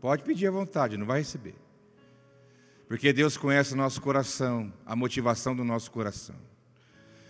Pode 0.00 0.22
pedir 0.22 0.46
à 0.46 0.50
vontade, 0.52 0.96
não 0.96 1.04
vai 1.04 1.18
receber. 1.18 1.56
Porque 2.86 3.12
Deus 3.12 3.36
conhece 3.36 3.74
o 3.74 3.76
nosso 3.76 4.00
coração, 4.00 4.72
a 4.86 4.94
motivação 4.94 5.56
do 5.56 5.64
nosso 5.64 5.90
coração. 5.90 6.36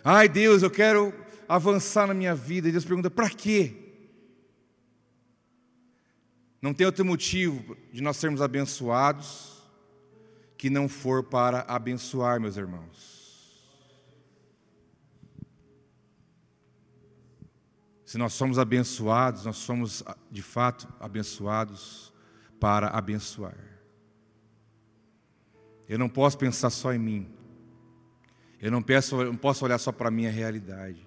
Ai, 0.04 0.28
Deus, 0.28 0.62
eu 0.62 0.70
quero 0.70 1.14
avançar 1.48 2.06
na 2.06 2.12
minha 2.12 2.34
vida. 2.34 2.68
E 2.68 2.72
Deus 2.72 2.84
pergunta: 2.84 3.10
para 3.10 3.30
quê? 3.30 3.81
Não 6.62 6.72
tem 6.72 6.86
outro 6.86 7.04
motivo 7.04 7.76
de 7.92 8.00
nós 8.00 8.16
sermos 8.16 8.40
abençoados 8.40 9.60
que 10.56 10.70
não 10.70 10.88
for 10.88 11.24
para 11.24 11.62
abençoar, 11.62 12.40
meus 12.40 12.56
irmãos. 12.56 13.20
Se 18.06 18.16
nós 18.16 18.32
somos 18.32 18.60
abençoados, 18.60 19.44
nós 19.44 19.56
somos 19.56 20.04
de 20.30 20.40
fato 20.40 20.86
abençoados 21.00 22.12
para 22.60 22.86
abençoar. 22.88 23.58
Eu 25.88 25.98
não 25.98 26.08
posso 26.08 26.38
pensar 26.38 26.70
só 26.70 26.92
em 26.92 26.98
mim. 26.98 27.28
Eu 28.60 28.70
não, 28.70 28.80
peço, 28.80 29.16
não 29.24 29.36
posso 29.36 29.64
olhar 29.64 29.78
só 29.78 29.90
para 29.90 30.06
a 30.06 30.12
minha 30.12 30.30
realidade. 30.30 31.04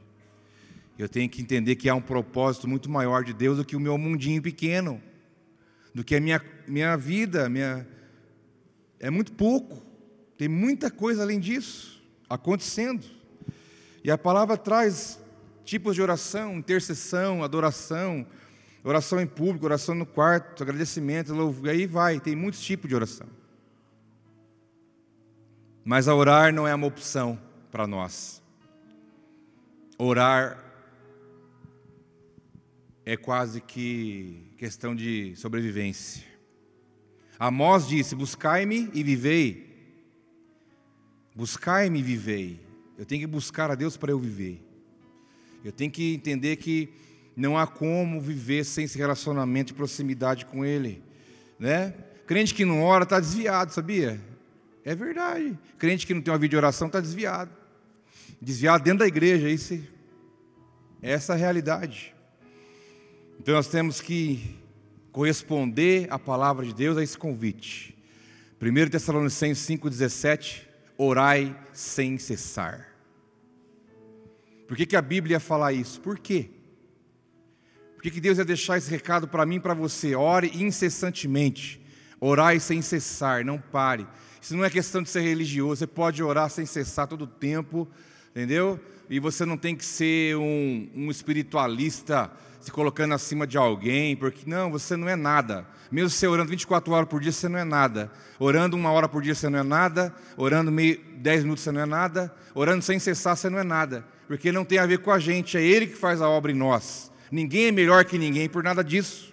Eu 0.98 1.08
tenho 1.08 1.30
que 1.30 1.42
entender 1.42 1.78
que 1.78 1.88
há 1.88 1.96
um 1.96 2.02
propósito 2.02 2.68
muito 2.68 2.90
maior 2.90 3.24
de 3.24 3.34
Deus 3.34 3.58
do 3.58 3.64
que 3.64 3.76
o 3.76 3.80
meu 3.80 3.98
mundinho 3.98 4.42
pequeno, 4.42 5.02
do 5.96 6.04
que 6.04 6.14
a 6.14 6.20
minha, 6.20 6.42
minha 6.68 6.98
vida, 6.98 7.48
minha, 7.48 7.88
é 9.00 9.10
muito 9.10 9.32
pouco, 9.32 9.82
tem 10.38 10.50
muita 10.50 10.92
coisa 10.92 11.24
além 11.24 11.40
disso 11.40 12.04
acontecendo. 12.30 13.06
E 14.04 14.12
a 14.12 14.18
palavra 14.18 14.58
traz 14.58 15.18
tipos 15.64 15.96
de 15.96 16.02
oração, 16.02 16.58
intercessão, 16.58 17.42
adoração, 17.42 18.28
oração 18.84 19.22
em 19.22 19.26
público, 19.26 19.66
oração 19.66 19.96
no 19.96 20.06
quarto, 20.06 20.64
agradecimento, 20.64 21.34
louvor, 21.34 21.70
aí 21.70 21.88
vai, 21.88 22.20
tem 22.20 22.36
muitos 22.36 22.60
tipos 22.60 22.90
de 22.90 22.96
oração. 22.96 23.28
Mas 25.86 26.10
a 26.10 26.14
orar 26.14 26.54
não 26.54 26.68
é 26.68 26.76
uma 26.76 26.88
opção 26.88 27.40
para 27.72 27.88
nós. 27.88 28.44
Orar 29.98 30.65
é 33.06 33.16
quase 33.16 33.62
que 33.62 34.52
questão 34.58 34.96
de 34.96 35.36
sobrevivência. 35.36 36.24
Amós 37.38 37.88
disse: 37.88 38.16
Buscai-me 38.16 38.90
e 38.94 39.04
vivei. 39.04 39.66
Buscai-me 41.36 42.00
e 42.00 42.04
vivei. 42.04 42.60
Eu 42.98 43.06
tenho 43.06 43.22
que 43.22 43.28
buscar 43.28 43.70
a 43.70 43.76
Deus 43.76 43.96
para 43.96 44.12
eu 44.12 44.18
viver. 44.18 44.60
Eu 45.64 45.72
tenho 45.72 45.92
que 45.92 46.16
entender 46.16 46.56
que 46.56 46.90
não 47.36 47.58
há 47.58 47.68
como 47.68 48.20
viver 48.20 48.64
sem 48.64 48.86
esse 48.86 48.98
relacionamento 48.98 49.68
de 49.68 49.74
proximidade 49.74 50.46
com 50.46 50.66
Ele. 50.66 51.04
Né? 51.60 51.94
Crente 52.26 52.54
que 52.54 52.66
não 52.66 52.82
ora 52.82 53.04
está 53.04 53.20
desviado, 53.20 53.74
sabia? 53.74 54.20
É 54.84 54.96
verdade. 54.96 55.58
Crente 55.78 56.08
que 56.08 56.14
não 56.14 56.22
tem 56.22 56.32
uma 56.32 56.40
vida 56.40 56.52
de 56.52 56.58
oração 56.58 56.88
está 56.88 57.00
desviado. 57.00 57.52
Desviado 58.42 58.84
dentro 58.84 59.00
da 59.00 59.08
igreja, 59.08 59.50
isso, 59.50 59.74
é 61.02 61.12
essa 61.12 61.34
a 61.34 61.36
realidade. 61.36 62.15
Então 63.40 63.54
nós 63.56 63.68
temos 63.68 64.02
que 64.02 64.56
corresponder 65.12 66.08
à 66.10 66.18
palavra 66.18 66.66
de 66.66 66.74
Deus 66.74 66.98
a 66.98 67.04
esse 67.04 67.18
convite. 67.18 67.96
1 68.62 68.90
Tessalonicenses 68.90 69.68
5,17, 69.68 70.62
orai 70.98 71.56
sem 71.72 72.18
cessar. 72.18 72.96
Por 74.68 74.76
que, 74.76 74.86
que 74.86 74.96
a 74.96 75.02
Bíblia 75.02 75.36
ia 75.36 75.40
falar 75.40 75.74
isso? 75.74 76.02
Por 76.02 76.18
quê? 76.18 76.50
Por 77.94 78.02
que, 78.02 78.12
que 78.12 78.22
Deus 78.22 78.38
ia 78.38 78.46
deixar 78.46 78.78
esse 78.78 78.90
recado 78.90 79.28
para 79.28 79.46
mim 79.46 79.56
e 79.58 79.60
para 79.60 79.74
você? 79.74 80.16
Ore 80.16 80.52
incessantemente, 80.56 81.80
orai 82.20 82.60
sem 82.60 82.82
cessar, 82.82 83.46
não 83.46 83.60
pare. 83.60 84.08
Isso 84.42 84.56
não 84.56 84.64
é 84.64 84.70
questão 84.70 85.04
de 85.04 85.10
ser 85.10 85.22
religioso, 85.22 85.80
você 85.80 85.88
pode 85.88 86.24
orar 86.24 86.50
sem 86.50 86.66
cessar 86.66 87.08
todo 87.08 87.24
o 87.24 87.28
tempo, 87.28 87.88
entendeu? 88.32 88.80
E 89.10 89.20
você 89.20 89.46
não 89.46 89.58
tem 89.58 89.76
que 89.76 89.86
ser 89.86 90.36
um, 90.36 90.90
um 90.96 91.12
espiritualista 91.12 92.32
se 92.66 92.72
colocando 92.72 93.14
acima 93.14 93.46
de 93.46 93.60
alguém, 93.60 94.16
porque 94.16 94.50
não, 94.50 94.72
você 94.72 94.98
não 94.98 95.08
é 95.08 95.16
nada. 95.16 95.68
Mesmo 95.92 96.10
você 96.10 96.26
orando 96.26 96.50
24 96.50 96.92
horas 96.92 97.08
por 97.08 97.22
dia, 97.22 97.32
você 97.32 97.48
não 97.48 97.60
é 97.60 97.64
nada. 97.64 98.12
Orando 98.40 98.76
uma 98.76 98.92
hora 98.92 99.08
por 99.08 99.22
dia, 99.22 99.36
você 99.36 99.48
não 99.48 99.60
é 99.60 99.64
nada. 99.64 100.12
Orando 100.36 100.72
meio, 100.72 101.00
10 101.18 101.44
minutos, 101.44 101.64
você 101.64 101.72
não 101.72 101.82
é 101.82 101.86
nada. 101.86 102.34
Orando 102.56 102.84
sem 102.84 102.98
cessar, 102.98 103.38
você 103.38 103.52
não 103.52 103.60
é 103.60 103.64
nada. 103.64 104.04
Porque 104.28 104.52
não 104.52 104.66
tem 104.66 104.80
a 104.80 104.86
ver 104.88 104.98
com 104.98 105.12
a 105.12 105.20
gente, 105.20 105.56
é 105.56 105.62
Ele 105.62 105.86
que 105.86 105.96
faz 105.96 106.24
a 106.24 106.28
obra 106.28 106.52
em 106.52 106.56
nós. 106.56 107.12
Ninguém 107.32 107.68
é 107.68 107.72
melhor 107.72 108.04
que 108.04 108.18
ninguém 108.18 108.50
por 108.50 108.64
nada 108.64 108.84
disso. 108.84 109.32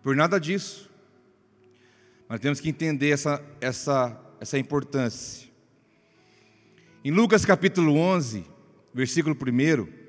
Por 0.00 0.14
nada 0.14 0.38
disso. 0.38 0.88
Mas 2.28 2.38
temos 2.38 2.60
que 2.60 2.68
entender 2.68 3.10
essa, 3.10 3.42
essa, 3.60 4.16
essa 4.40 4.56
importância. 4.56 5.48
Em 7.04 7.10
Lucas 7.10 7.44
capítulo 7.44 7.96
11, 7.96 8.44
versículo 8.94 9.36
1. 9.36 10.03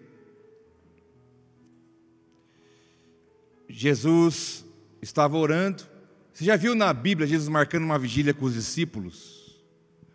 Jesus 3.77 4.65
estava 5.01 5.35
orando. 5.37 5.83
Você 6.31 6.45
já 6.45 6.55
viu 6.55 6.73
na 6.73 6.93
Bíblia 6.93 7.27
Jesus 7.27 7.49
marcando 7.49 7.83
uma 7.83 7.99
vigília 7.99 8.33
com 8.33 8.45
os 8.45 8.53
discípulos? 8.53 9.61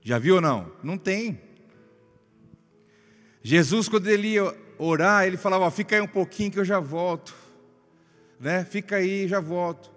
Já 0.02 0.18
viu 0.18 0.36
ou 0.36 0.40
não? 0.40 0.72
Não 0.82 0.96
tem. 0.96 1.38
Jesus, 3.42 3.86
quando 3.86 4.08
ele 4.08 4.28
ia 4.28 4.56
orar, 4.78 5.26
ele 5.26 5.36
falava: 5.36 5.70
fica 5.70 5.94
aí 5.94 6.00
um 6.00 6.08
pouquinho 6.08 6.50
que 6.50 6.58
eu 6.58 6.64
já 6.64 6.80
volto. 6.80 7.34
Né? 8.40 8.64
Fica 8.64 8.96
aí, 8.96 9.28
já 9.28 9.40
volto. 9.40 9.90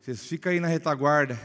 Vocês 0.00 0.24
ficam 0.24 0.52
aí 0.52 0.60
na 0.60 0.68
retaguarda. 0.68 1.36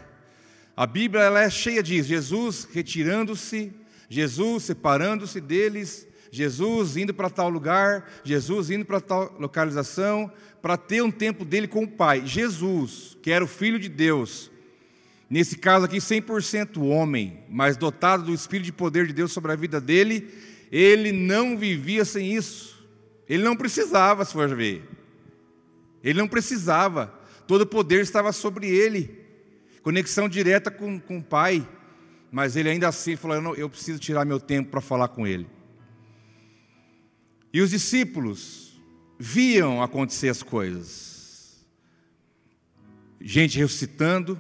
A 0.78 0.86
Bíblia 0.86 1.24
ela 1.24 1.42
é 1.42 1.50
cheia 1.50 1.82
disso: 1.82 2.10
Jesus 2.10 2.68
retirando-se, 2.72 3.74
Jesus 4.08 4.66
separando-se 4.66 5.42
deles, 5.42 6.08
Jesus 6.32 6.98
indo 6.98 7.14
para 7.14 7.30
tal 7.30 7.50
lugar, 7.50 8.10
Jesus 8.24 8.70
indo 8.70 8.86
para 8.86 9.02
tal 9.02 9.36
localização, 9.40 10.32
para 10.62 10.78
ter 10.78 11.02
um 11.02 11.12
tempo 11.12 11.44
dele 11.44 11.68
com 11.68 11.84
o 11.84 11.88
Pai. 11.88 12.26
Jesus, 12.26 13.18
que 13.22 13.32
era 13.32 13.44
o 13.44 13.48
Filho 13.48 13.80
de 13.80 13.90
Deus, 13.90 14.52
nesse 15.30 15.58
caso 15.58 15.86
aqui 15.86 15.98
100% 15.98 16.82
homem, 16.82 17.40
mas 17.50 17.78
dotado 17.78 18.24
do 18.24 18.34
Espírito 18.34 18.66
de 18.66 18.74
poder 18.74 19.08
de 19.08 19.14
Deus 19.14 19.32
sobre 19.32 19.52
a 19.52 19.56
vida 19.56 19.82
dele, 19.82 20.30
ele 20.72 21.12
não 21.12 21.58
vivia 21.58 22.06
sem 22.06 22.36
isso. 22.36 22.80
Ele 23.28 23.44
não 23.44 23.56
precisava, 23.56 24.26
se 24.26 24.34
for 24.34 24.54
ver. 24.56 24.84
Ele 26.04 26.18
não 26.18 26.28
precisava. 26.28 27.14
Todo 27.48 27.62
o 27.62 27.68
poder 27.68 28.02
estava 28.02 28.32
sobre 28.32 28.68
ele. 28.68 29.20
Conexão 29.82 30.30
direta 30.30 30.70
com, 30.70 31.00
com 31.00 31.18
o 31.18 31.24
Pai. 31.24 31.68
Mas 32.32 32.56
ele 32.56 32.70
ainda 32.70 32.88
assim 32.88 33.16
falou: 33.16 33.38
eu, 33.38 33.42
não, 33.42 33.56
eu 33.56 33.70
preciso 33.70 34.00
tirar 34.00 34.26
meu 34.26 34.40
tempo 34.40 34.70
para 34.70 34.82
falar 34.82 35.08
com 35.10 35.26
ele. 35.26 35.48
E 37.52 37.62
os 37.62 37.72
discípulos, 37.72 38.70
viam 39.20 39.82
acontecer 39.82 40.30
as 40.30 40.42
coisas. 40.42 41.66
Gente 43.20 43.58
ressuscitando, 43.58 44.40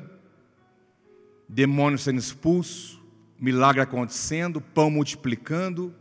demônio 1.48 2.00
sendo 2.00 2.20
expulso, 2.20 3.04
milagre 3.38 3.82
acontecendo, 3.82 4.62
pão 4.62 4.90
multiplicando, 4.90 5.94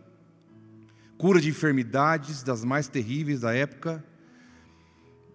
cura 1.16 1.40
de 1.40 1.48
enfermidades 1.48 2.42
das 2.42 2.64
mais 2.64 2.86
terríveis 2.88 3.40
da 3.40 3.52
época. 3.52 4.04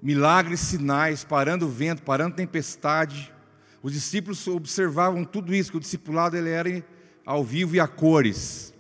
milagres, 0.01 0.60
sinais, 0.60 1.24
parando 1.24 1.65
o 1.65 1.70
vento, 1.70 2.03
parando 2.03 2.36
tempestade. 2.36 3.34
Os 3.82 3.94
discípulos 3.94 4.46
observavam 4.48 5.24
tudo 5.24 5.56
isso, 5.56 5.72
que 5.72 5.77
o 5.77 5.80
discipulado 5.80 6.36
ele 6.36 6.50
era 6.50 6.86
ao 7.25 7.44
vivo 7.44 7.75
e 7.75 7.80
a 7.80 7.88
cores. 7.88 8.73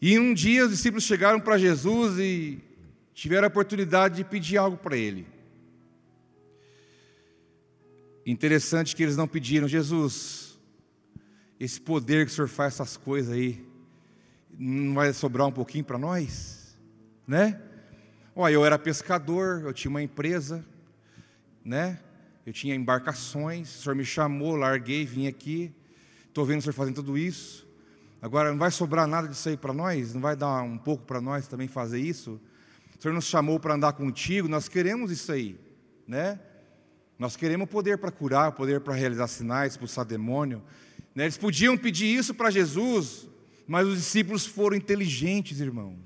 E 0.00 0.18
um 0.18 0.32
dia 0.32 0.64
os 0.64 0.70
discípulos 0.70 1.04
chegaram 1.04 1.40
para 1.40 1.58
Jesus 1.58 2.18
e 2.18 2.60
tiveram 3.12 3.46
a 3.46 3.48
oportunidade 3.48 4.16
de 4.16 4.24
pedir 4.24 4.56
algo 4.56 4.76
para 4.76 4.96
ele. 4.96 5.26
Interessante 8.24 8.94
que 8.94 9.02
eles 9.02 9.16
não 9.16 9.26
pediram, 9.26 9.66
Jesus, 9.66 10.58
esse 11.58 11.80
poder 11.80 12.26
que 12.26 12.32
o 12.32 12.34
Senhor 12.34 12.48
faz 12.48 12.74
essas 12.74 12.96
coisas 12.96 13.32
aí, 13.32 13.66
não 14.56 14.94
vai 14.94 15.12
sobrar 15.12 15.46
um 15.46 15.52
pouquinho 15.52 15.84
para 15.84 15.98
nós? 15.98 16.78
Né? 17.26 17.60
Olha, 18.36 18.54
eu 18.54 18.64
era 18.64 18.78
pescador, 18.78 19.62
eu 19.64 19.72
tinha 19.72 19.90
uma 19.90 20.02
empresa, 20.02 20.64
né? 21.64 21.98
Eu 22.46 22.52
tinha 22.52 22.74
embarcações, 22.74 23.76
o 23.76 23.82
Senhor 23.82 23.94
me 23.94 24.04
chamou, 24.04 24.56
larguei, 24.56 25.04
vim 25.04 25.26
aqui, 25.26 25.70
estou 26.26 26.46
vendo 26.46 26.60
o 26.60 26.62
Senhor 26.62 26.72
fazendo 26.72 26.94
tudo 26.94 27.18
isso. 27.18 27.67
Agora, 28.20 28.50
não 28.50 28.58
vai 28.58 28.70
sobrar 28.70 29.06
nada 29.06 29.28
disso 29.28 29.48
aí 29.48 29.56
para 29.56 29.72
nós? 29.72 30.12
Não 30.12 30.20
vai 30.20 30.34
dar 30.34 30.62
um 30.62 30.76
pouco 30.76 31.04
para 31.04 31.20
nós 31.20 31.46
também 31.46 31.68
fazer 31.68 32.00
isso? 32.00 32.40
O 32.98 33.02
Senhor 33.02 33.14
nos 33.14 33.26
chamou 33.26 33.60
para 33.60 33.74
andar 33.74 33.92
contigo, 33.92 34.48
nós 34.48 34.68
queremos 34.68 35.12
isso 35.12 35.30
aí, 35.30 35.58
né? 36.06 36.40
Nós 37.16 37.36
queremos 37.36 37.68
poder 37.68 37.98
para 37.98 38.10
curar, 38.10 38.52
poder 38.52 38.80
para 38.80 38.94
realizar 38.94 39.26
sinais, 39.28 39.72
expulsar 39.72 40.04
demônio. 40.04 40.62
Né? 41.14 41.24
Eles 41.24 41.36
podiam 41.36 41.76
pedir 41.76 42.06
isso 42.06 42.32
para 42.32 42.50
Jesus, 42.50 43.28
mas 43.66 43.86
os 43.86 43.98
discípulos 43.98 44.46
foram 44.46 44.76
inteligentes, 44.76 45.60
irmãos. 45.60 45.98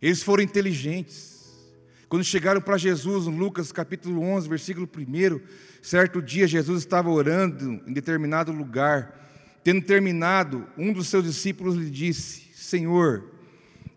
Eles 0.00 0.22
foram 0.22 0.42
inteligentes. 0.42 1.36
Quando 2.08 2.22
chegaram 2.22 2.60
para 2.60 2.76
Jesus, 2.76 3.26
em 3.26 3.36
Lucas 3.36 3.72
capítulo 3.72 4.22
11, 4.22 4.48
versículo 4.48 4.88
1, 4.96 5.40
certo 5.82 6.22
dia 6.22 6.46
Jesus 6.46 6.82
estava 6.82 7.10
orando 7.10 7.82
em 7.86 7.92
determinado 7.92 8.52
lugar. 8.52 9.25
Tendo 9.66 9.82
terminado, 9.84 10.64
um 10.78 10.92
dos 10.92 11.08
seus 11.08 11.24
discípulos 11.24 11.74
lhe 11.74 11.90
disse: 11.90 12.52
Senhor, 12.54 13.32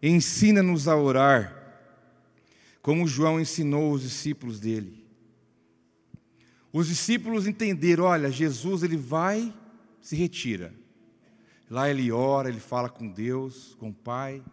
ensina-nos 0.01 0.87
a 0.87 0.95
orar, 0.95 1.55
como 2.81 3.07
João 3.07 3.39
ensinou 3.39 3.91
os 3.91 4.01
discípulos 4.01 4.59
dele. 4.59 5.05
Os 6.73 6.87
discípulos 6.87 7.45
entenderam: 7.45 8.05
olha, 8.05 8.31
Jesus 8.31 8.81
ele 8.81 8.97
vai, 8.97 9.53
se 10.01 10.15
retira. 10.15 10.73
Lá 11.69 11.87
ele 11.87 12.11
ora, 12.11 12.49
ele 12.49 12.59
fala 12.59 12.89
com 12.89 13.07
Deus, 13.07 13.75
com 13.79 13.89
o 13.89 13.93
Pai, 13.93 14.43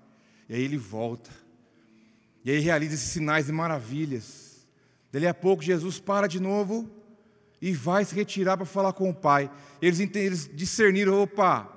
e 0.51 0.55
aí 0.55 0.61
ele 0.61 0.77
volta. 0.77 1.31
E 2.45 2.51
aí 2.51 2.59
realiza 2.59 2.93
esses 2.93 3.09
sinais 3.09 3.49
e 3.49 3.53
maravilhas. 3.53 4.67
Dali 5.11 5.27
a 5.27 5.33
pouco 5.33 5.63
Jesus 5.63 5.99
para 5.99 6.27
de 6.27 6.39
novo 6.39 6.95
e 7.61 7.73
vai 7.73 8.05
se 8.05 8.15
retirar 8.15 8.57
para 8.57 8.67
falar 8.67 8.93
com 8.93 9.09
o 9.09 9.15
Pai. 9.15 9.51
Eles, 9.81 10.01
eles 10.01 10.51
discerniram: 10.53 11.23
opa, 11.23 11.69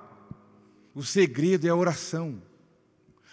o 0.94 1.02
segredo 1.02 1.66
é 1.66 1.70
a 1.70 1.76
oração. 1.76 2.42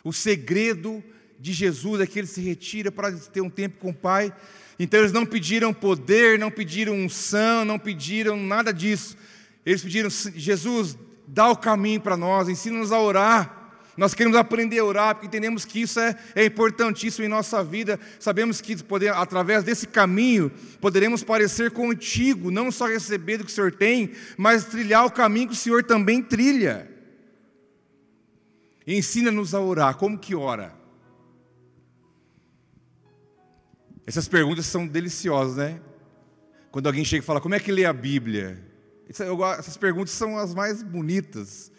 O 0.03 0.13
segredo 0.13 1.03
de 1.39 1.53
Jesus 1.53 2.01
é 2.01 2.07
que 2.07 2.19
ele 2.19 2.27
se 2.27 2.41
retira 2.41 2.91
para 2.91 3.11
ter 3.11 3.41
um 3.41 3.49
tempo 3.49 3.77
com 3.79 3.89
o 3.89 3.93
Pai. 3.93 4.33
Então 4.79 4.99
eles 4.99 5.11
não 5.11 5.25
pediram 5.25 5.73
poder, 5.73 6.37
não 6.37 6.51
pediram 6.51 6.93
unção, 6.93 7.65
não 7.65 7.79
pediram 7.79 8.37
nada 8.37 8.71
disso. 8.71 9.17
Eles 9.65 9.81
pediram: 9.81 10.09
Jesus, 10.09 10.97
dá 11.27 11.49
o 11.49 11.57
caminho 11.57 11.99
para 11.99 12.15
nós, 12.15 12.47
ensina-nos 12.47 12.91
a 12.91 12.99
orar. 12.99 13.66
Nós 13.97 14.13
queremos 14.13 14.37
aprender 14.37 14.77
a 14.77 14.85
orar, 14.85 15.15
porque 15.15 15.25
entendemos 15.25 15.65
que 15.65 15.81
isso 15.81 15.99
é, 15.99 16.15
é 16.35 16.45
importantíssimo 16.45 17.25
em 17.25 17.27
nossa 17.27 17.63
vida. 17.63 17.99
Sabemos 18.19 18.61
que 18.61 18.81
poder, 18.83 19.11
através 19.11 19.63
desse 19.63 19.87
caminho 19.87 20.51
poderemos 20.79 21.23
parecer 21.23 21.71
contigo, 21.71 22.51
não 22.51 22.71
só 22.71 22.85
receber 22.85 23.37
do 23.37 23.43
que 23.43 23.51
o 23.51 23.53
Senhor 23.53 23.71
tem, 23.71 24.11
mas 24.37 24.65
trilhar 24.65 25.03
o 25.03 25.11
caminho 25.11 25.47
que 25.47 25.53
o 25.53 25.57
Senhor 25.57 25.83
também 25.83 26.21
trilha. 26.21 26.87
Ensina-nos 28.85 29.55
a 29.55 29.59
orar. 29.59 29.95
Como 29.97 30.17
que 30.17 30.35
ora? 30.35 30.73
Essas 34.05 34.27
perguntas 34.27 34.67
são 34.67 34.87
deliciosas, 34.87 35.57
né? 35.57 35.81
Quando 36.71 36.85
alguém 36.85 37.03
chega 37.03 37.23
e 37.23 37.25
fala, 37.25 37.41
como 37.41 37.55
é 37.55 37.59
que 37.59 37.71
lê 37.71 37.83
a 37.83 37.91
Bíblia? 37.91 38.63
Essas 39.09 39.75
perguntas 39.75 40.11
são 40.11 40.37
as 40.37 40.53
mais 40.53 40.83
bonitas. 40.83 41.71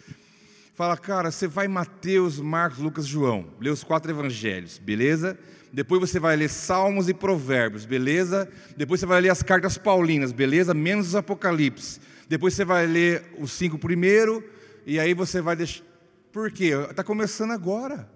Fala, 0.78 0.96
cara, 0.96 1.32
você 1.32 1.48
vai 1.48 1.66
Mateus, 1.66 2.38
Marcos, 2.38 2.78
Lucas, 2.78 3.04
João, 3.04 3.46
lê 3.60 3.68
os 3.68 3.82
quatro 3.82 4.12
evangelhos, 4.12 4.78
beleza? 4.78 5.36
Depois 5.72 6.00
você 6.00 6.20
vai 6.20 6.36
ler 6.36 6.48
Salmos 6.48 7.08
e 7.08 7.14
Provérbios, 7.14 7.84
beleza? 7.84 8.48
Depois 8.76 9.00
você 9.00 9.06
vai 9.06 9.20
ler 9.20 9.30
as 9.30 9.42
cartas 9.42 9.76
paulinas, 9.76 10.30
beleza? 10.30 10.72
Menos 10.72 11.08
os 11.08 11.14
Apocalipse. 11.16 12.00
Depois 12.28 12.54
você 12.54 12.64
vai 12.64 12.86
ler 12.86 13.24
os 13.40 13.50
cinco 13.50 13.76
primeiro, 13.76 14.40
e 14.86 15.00
aí 15.00 15.14
você 15.14 15.40
vai 15.40 15.56
deixar. 15.56 15.82
Por 16.30 16.48
quê? 16.52 16.70
Está 16.88 17.02
começando 17.02 17.50
agora. 17.50 18.08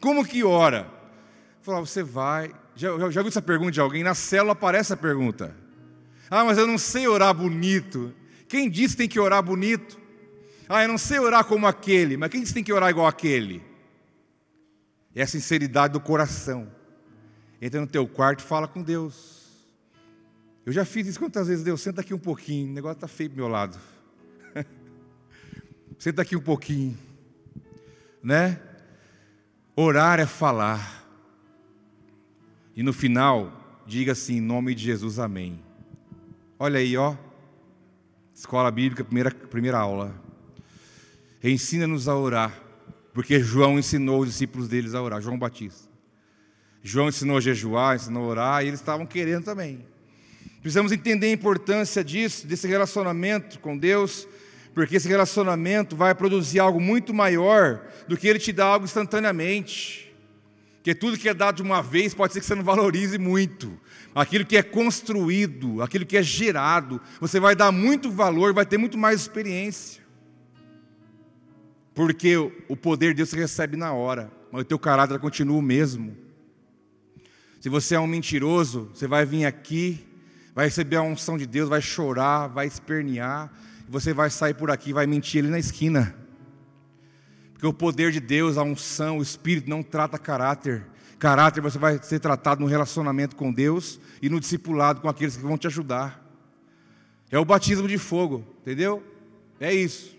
Como 0.00 0.24
que 0.24 0.44
ora? 0.44 0.88
Fala, 1.60 1.80
você 1.80 2.04
vai. 2.04 2.52
Já, 2.76 2.96
já, 2.96 3.10
já 3.10 3.20
viu 3.20 3.30
essa 3.30 3.42
pergunta 3.42 3.72
de 3.72 3.80
alguém? 3.80 4.04
Na 4.04 4.14
célula 4.14 4.52
aparece 4.52 4.92
a 4.92 4.96
pergunta. 4.96 5.56
Ah, 6.30 6.44
mas 6.44 6.56
eu 6.56 6.68
não 6.68 6.78
sei 6.78 7.08
orar 7.08 7.34
bonito. 7.34 8.14
Quem 8.46 8.70
disse 8.70 8.94
que 8.94 8.98
tem 8.98 9.08
que 9.08 9.18
orar 9.18 9.42
bonito? 9.42 10.06
Ah, 10.68 10.82
eu 10.82 10.88
não 10.88 10.98
sei 10.98 11.18
orar 11.18 11.44
como 11.44 11.66
aquele, 11.66 12.16
mas 12.16 12.30
quem 12.30 12.40
disse 12.40 12.52
que 12.52 12.58
tem 12.58 12.64
que 12.64 12.72
orar 12.72 12.90
igual 12.90 13.06
aquele? 13.06 13.62
É 15.14 15.22
a 15.22 15.26
sinceridade 15.26 15.94
do 15.94 16.00
coração. 16.00 16.70
Entra 17.60 17.80
no 17.80 17.86
teu 17.86 18.06
quarto 18.06 18.40
e 18.40 18.42
fala 18.42 18.68
com 18.68 18.82
Deus. 18.82 19.48
Eu 20.66 20.72
já 20.72 20.84
fiz 20.84 21.06
isso 21.06 21.18
quantas 21.18 21.48
vezes, 21.48 21.64
Deus, 21.64 21.80
senta 21.80 22.02
aqui 22.02 22.12
um 22.12 22.18
pouquinho, 22.18 22.70
o 22.70 22.74
negócio 22.74 22.96
está 22.96 23.08
feio 23.08 23.30
do 23.30 23.36
meu 23.36 23.48
lado. 23.48 23.78
senta 25.98 26.20
aqui 26.20 26.36
um 26.36 26.42
pouquinho. 26.42 26.96
Né? 28.22 28.60
Orar 29.74 30.20
é 30.20 30.26
falar. 30.26 31.04
E 32.76 32.82
no 32.82 32.92
final, 32.92 33.82
diga 33.86 34.12
assim, 34.12 34.36
em 34.36 34.40
nome 34.42 34.74
de 34.74 34.84
Jesus, 34.84 35.18
amém. 35.18 35.58
Olha 36.58 36.78
aí, 36.78 36.96
ó. 36.96 37.16
Escola 38.34 38.70
Bíblica, 38.70 39.02
primeira, 39.02 39.30
primeira 39.30 39.78
aula. 39.78 40.27
Ensina-nos 41.42 42.08
a 42.08 42.16
orar, 42.16 42.52
porque 43.14 43.40
João 43.40 43.78
ensinou 43.78 44.22
os 44.22 44.28
discípulos 44.28 44.68
deles 44.68 44.94
a 44.94 45.02
orar, 45.02 45.20
João 45.20 45.38
Batista. 45.38 45.88
João 46.82 47.08
ensinou 47.08 47.36
a 47.36 47.40
jejuar, 47.40 47.96
ensinou 47.96 48.24
a 48.24 48.26
orar, 48.26 48.64
e 48.64 48.68
eles 48.68 48.80
estavam 48.80 49.06
querendo 49.06 49.44
também. 49.44 49.86
Precisamos 50.60 50.90
entender 50.90 51.26
a 51.26 51.32
importância 51.32 52.02
disso, 52.02 52.46
desse 52.46 52.66
relacionamento 52.66 53.60
com 53.60 53.78
Deus, 53.78 54.26
porque 54.74 54.96
esse 54.96 55.08
relacionamento 55.08 55.94
vai 55.94 56.14
produzir 56.14 56.58
algo 56.58 56.80
muito 56.80 57.14
maior 57.14 57.86
do 58.08 58.16
que 58.16 58.26
ele 58.26 58.38
te 58.38 58.52
dá 58.52 58.66
algo 58.66 58.84
instantaneamente. 58.84 60.12
Porque 60.76 60.94
tudo 60.94 61.18
que 61.18 61.28
é 61.28 61.34
dado 61.34 61.56
de 61.56 61.62
uma 61.62 61.82
vez 61.82 62.14
pode 62.14 62.32
ser 62.32 62.40
que 62.40 62.46
você 62.46 62.54
não 62.54 62.64
valorize 62.64 63.18
muito. 63.18 63.78
Aquilo 64.14 64.44
que 64.44 64.56
é 64.56 64.62
construído, 64.62 65.82
aquilo 65.82 66.06
que 66.06 66.16
é 66.16 66.22
gerado, 66.22 67.00
você 67.20 67.38
vai 67.38 67.54
dar 67.54 67.70
muito 67.70 68.10
valor, 68.10 68.52
vai 68.52 68.66
ter 68.66 68.78
muito 68.78 68.96
mais 68.96 69.20
experiência. 69.20 70.02
Porque 71.98 72.36
o 72.68 72.76
poder 72.76 73.08
de 73.08 73.14
Deus 73.14 73.30
se 73.30 73.36
recebe 73.36 73.76
na 73.76 73.92
hora, 73.92 74.30
mas 74.52 74.62
o 74.62 74.64
teu 74.64 74.78
caráter 74.78 75.18
continua 75.18 75.58
o 75.58 75.60
mesmo. 75.60 76.16
Se 77.60 77.68
você 77.68 77.96
é 77.96 77.98
um 77.98 78.06
mentiroso, 78.06 78.88
você 78.94 79.08
vai 79.08 79.26
vir 79.26 79.44
aqui, 79.44 80.06
vai 80.54 80.66
receber 80.66 80.94
a 80.94 81.02
unção 81.02 81.36
de 81.36 81.44
Deus, 81.44 81.68
vai 81.68 81.82
chorar, 81.82 82.46
vai 82.46 82.68
espernear, 82.68 83.52
você 83.88 84.12
vai 84.14 84.30
sair 84.30 84.54
por 84.54 84.70
aqui, 84.70 84.92
vai 84.92 85.08
mentir 85.08 85.42
ali 85.42 85.50
na 85.50 85.58
esquina. 85.58 86.14
Porque 87.52 87.66
o 87.66 87.72
poder 87.72 88.12
de 88.12 88.20
Deus, 88.20 88.56
a 88.56 88.62
unção, 88.62 89.18
o 89.18 89.22
Espírito 89.22 89.68
não 89.68 89.82
trata 89.82 90.16
caráter. 90.20 90.86
Caráter 91.18 91.60
você 91.60 91.80
vai 91.80 92.00
ser 92.00 92.20
tratado 92.20 92.60
no 92.60 92.68
relacionamento 92.68 93.34
com 93.34 93.52
Deus 93.52 93.98
e 94.22 94.28
no 94.28 94.38
discipulado 94.38 95.00
com 95.00 95.08
aqueles 95.08 95.36
que 95.36 95.42
vão 95.42 95.58
te 95.58 95.66
ajudar. 95.66 96.24
É 97.28 97.40
o 97.40 97.44
batismo 97.44 97.88
de 97.88 97.98
fogo, 97.98 98.46
entendeu? 98.60 99.02
É 99.58 99.74
isso. 99.74 100.16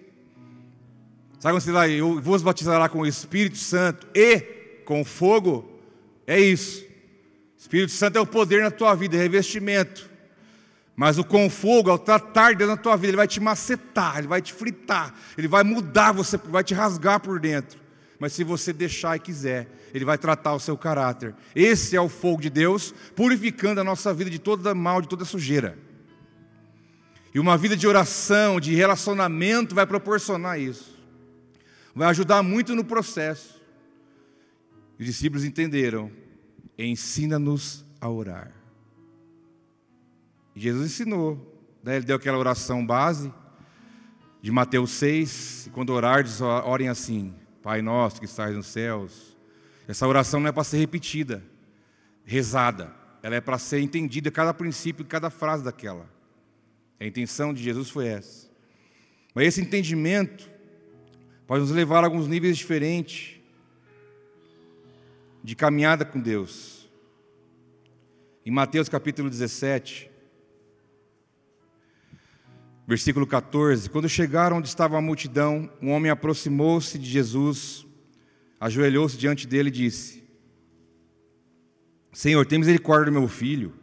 Sabe 1.39 1.53
quando 1.53 1.61
você 1.61 1.71
lá, 1.71 1.87
eu 1.87 2.19
vos 2.19 2.41
batizará 2.41 2.89
com 2.89 2.99
o 2.99 3.07
Espírito 3.07 3.57
Santo 3.57 4.05
e 4.13 4.41
com 4.83 5.05
fogo? 5.05 5.79
É 6.27 6.37
isso. 6.37 6.85
Espírito 7.57 7.93
Santo 7.93 8.17
é 8.17 8.21
o 8.21 8.25
poder 8.25 8.61
na 8.61 8.69
tua 8.69 8.93
vida, 8.93 9.15
é 9.15 9.19
revestimento. 9.19 10.09
Mas 10.97 11.17
o 11.17 11.23
com 11.23 11.49
fogo, 11.49 11.89
ao 11.89 11.97
tratar 11.97 12.55
Deus 12.55 12.69
na 12.69 12.75
tua 12.75 12.97
vida, 12.97 13.07
ele 13.07 13.17
vai 13.17 13.27
te 13.27 13.39
macetar, 13.39 14.17
ele 14.17 14.27
vai 14.27 14.41
te 14.41 14.51
fritar, 14.51 15.15
ele 15.37 15.47
vai 15.47 15.63
mudar 15.63 16.11
você, 16.11 16.35
vai 16.35 16.61
te 16.61 16.73
rasgar 16.73 17.21
por 17.21 17.39
dentro. 17.39 17.79
Mas 18.19 18.33
se 18.33 18.43
você 18.43 18.73
deixar 18.73 19.15
e 19.15 19.19
quiser, 19.19 19.69
ele 19.93 20.03
vai 20.03 20.17
tratar 20.17 20.53
o 20.53 20.59
seu 20.59 20.77
caráter. 20.77 21.33
Esse 21.55 21.95
é 21.95 22.01
o 22.01 22.09
fogo 22.09 22.41
de 22.41 22.49
Deus, 22.49 22.93
purificando 23.15 23.79
a 23.79 23.83
nossa 23.83 24.13
vida 24.13 24.29
de 24.29 24.39
toda 24.39 24.75
mal, 24.75 25.01
de 25.01 25.07
toda 25.07 25.23
sujeira. 25.23 25.79
E 27.33 27.39
uma 27.39 27.57
vida 27.57 27.77
de 27.77 27.87
oração, 27.87 28.59
de 28.59 28.75
relacionamento 28.75 29.73
vai 29.73 29.85
proporcionar 29.85 30.59
isso 30.59 30.98
vai 31.95 32.07
ajudar 32.09 32.43
muito 32.43 32.75
no 32.75 32.83
processo. 32.83 33.59
Os 34.99 35.05
discípulos 35.05 35.43
entenderam: 35.43 36.11
ensina-nos 36.77 37.85
a 37.99 38.09
orar. 38.09 38.51
Jesus 40.55 40.91
ensinou, 40.91 41.61
né? 41.83 41.97
ele 41.97 42.05
deu 42.05 42.17
aquela 42.17 42.37
oração 42.37 42.85
base 42.85 43.31
de 44.41 44.51
Mateus 44.51 44.91
6, 44.91 45.67
e 45.67 45.69
quando 45.69 45.91
orardes, 45.91 46.41
orem 46.41 46.89
assim: 46.89 47.33
Pai 47.61 47.81
nosso 47.81 48.19
que 48.19 48.25
estás 48.25 48.55
nos 48.55 48.67
céus. 48.67 49.37
Essa 49.87 50.07
oração 50.07 50.39
não 50.39 50.47
é 50.47 50.51
para 50.51 50.63
ser 50.63 50.77
repetida, 50.77 51.43
rezada, 52.23 52.93
ela 53.23 53.35
é 53.35 53.41
para 53.41 53.57
ser 53.57 53.79
entendida, 53.79 54.29
cada 54.29 54.53
princípio, 54.53 55.03
cada 55.03 55.29
frase 55.29 55.63
daquela. 55.63 56.07
A 56.99 57.05
intenção 57.05 57.53
de 57.53 57.63
Jesus 57.63 57.89
foi 57.89 58.07
essa. 58.07 58.47
Mas 59.33 59.47
esse 59.47 59.61
entendimento 59.61 60.49
pode 61.49 61.61
nos 61.61 61.71
levar 61.71 62.03
a 62.03 62.05
alguns 62.05 62.27
níveis 62.27 62.59
diferentes 62.59 63.41
de 65.43 65.55
caminhada 65.55 66.05
com 66.05 66.19
Deus. 66.19 66.87
Em 68.45 68.51
Mateus 68.51 68.87
capítulo 68.87 69.31
17, 69.31 70.11
versículo 72.85 73.25
14: 73.25 73.89
Quando 73.89 74.07
chegaram 74.07 74.57
onde 74.57 74.67
estava 74.67 74.95
a 74.95 75.01
multidão, 75.01 75.67
um 75.81 75.89
homem 75.89 76.11
aproximou-se 76.11 76.99
de 76.99 77.09
Jesus, 77.09 77.83
ajoelhou-se 78.59 79.17
diante 79.17 79.47
dele 79.47 79.69
e 79.69 79.71
disse: 79.71 80.23
Senhor, 82.13 82.45
tem 82.45 82.59
misericórdia 82.59 83.11
do 83.11 83.19
meu 83.19 83.27
filho. 83.27 83.73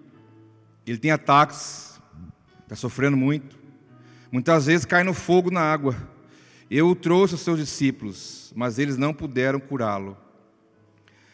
Ele 0.86 0.98
tem 0.98 1.10
ataques, 1.10 2.00
está 2.62 2.76
sofrendo 2.76 3.16
muito. 3.16 3.58
Muitas 4.30 4.66
vezes 4.66 4.86
cai 4.86 5.02
no 5.02 5.12
fogo 5.12 5.50
na 5.50 5.62
água. 5.62 6.14
Eu 6.70 6.88
o 6.88 6.94
trouxe 6.94 7.34
aos 7.34 7.42
seus 7.42 7.58
discípulos, 7.58 8.52
mas 8.56 8.78
eles 8.78 8.96
não 8.96 9.14
puderam 9.14 9.60
curá-lo. 9.60 10.16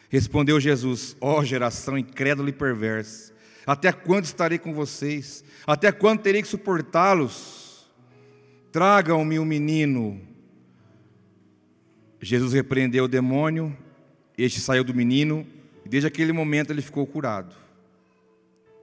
Respondeu 0.09 0.61
Jesus: 0.61 1.16
Ó 1.21 1.38
oh, 1.38 1.45
geração 1.45 1.97
incrédula 1.97 2.51
e 2.51 2.53
perversa, 2.53 3.33
até 3.66 3.92
quando 3.92 4.25
estarei 4.25 4.59
com 4.59 4.75
vocês? 4.75 5.45
Até 5.66 5.90
quando 5.90 6.21
terei 6.21 6.42
que 6.42 6.49
suportá-los? 6.49 7.90
Tragam-me 8.71 9.38
o 9.38 9.42
um 9.42 9.47
menino. 9.47 10.21
Jesus 12.21 12.53
repreendeu 12.53 13.05
o 13.05 13.09
demônio, 13.09 13.77
este 14.37 14.61
saiu 14.61 14.85
do 14.85 14.95
menino, 14.95 15.47
e 15.85 15.88
desde 15.88 16.07
aquele 16.07 16.33
momento 16.33 16.71
ele 16.71 16.83
ficou 16.83 17.07
curado. 17.07 17.55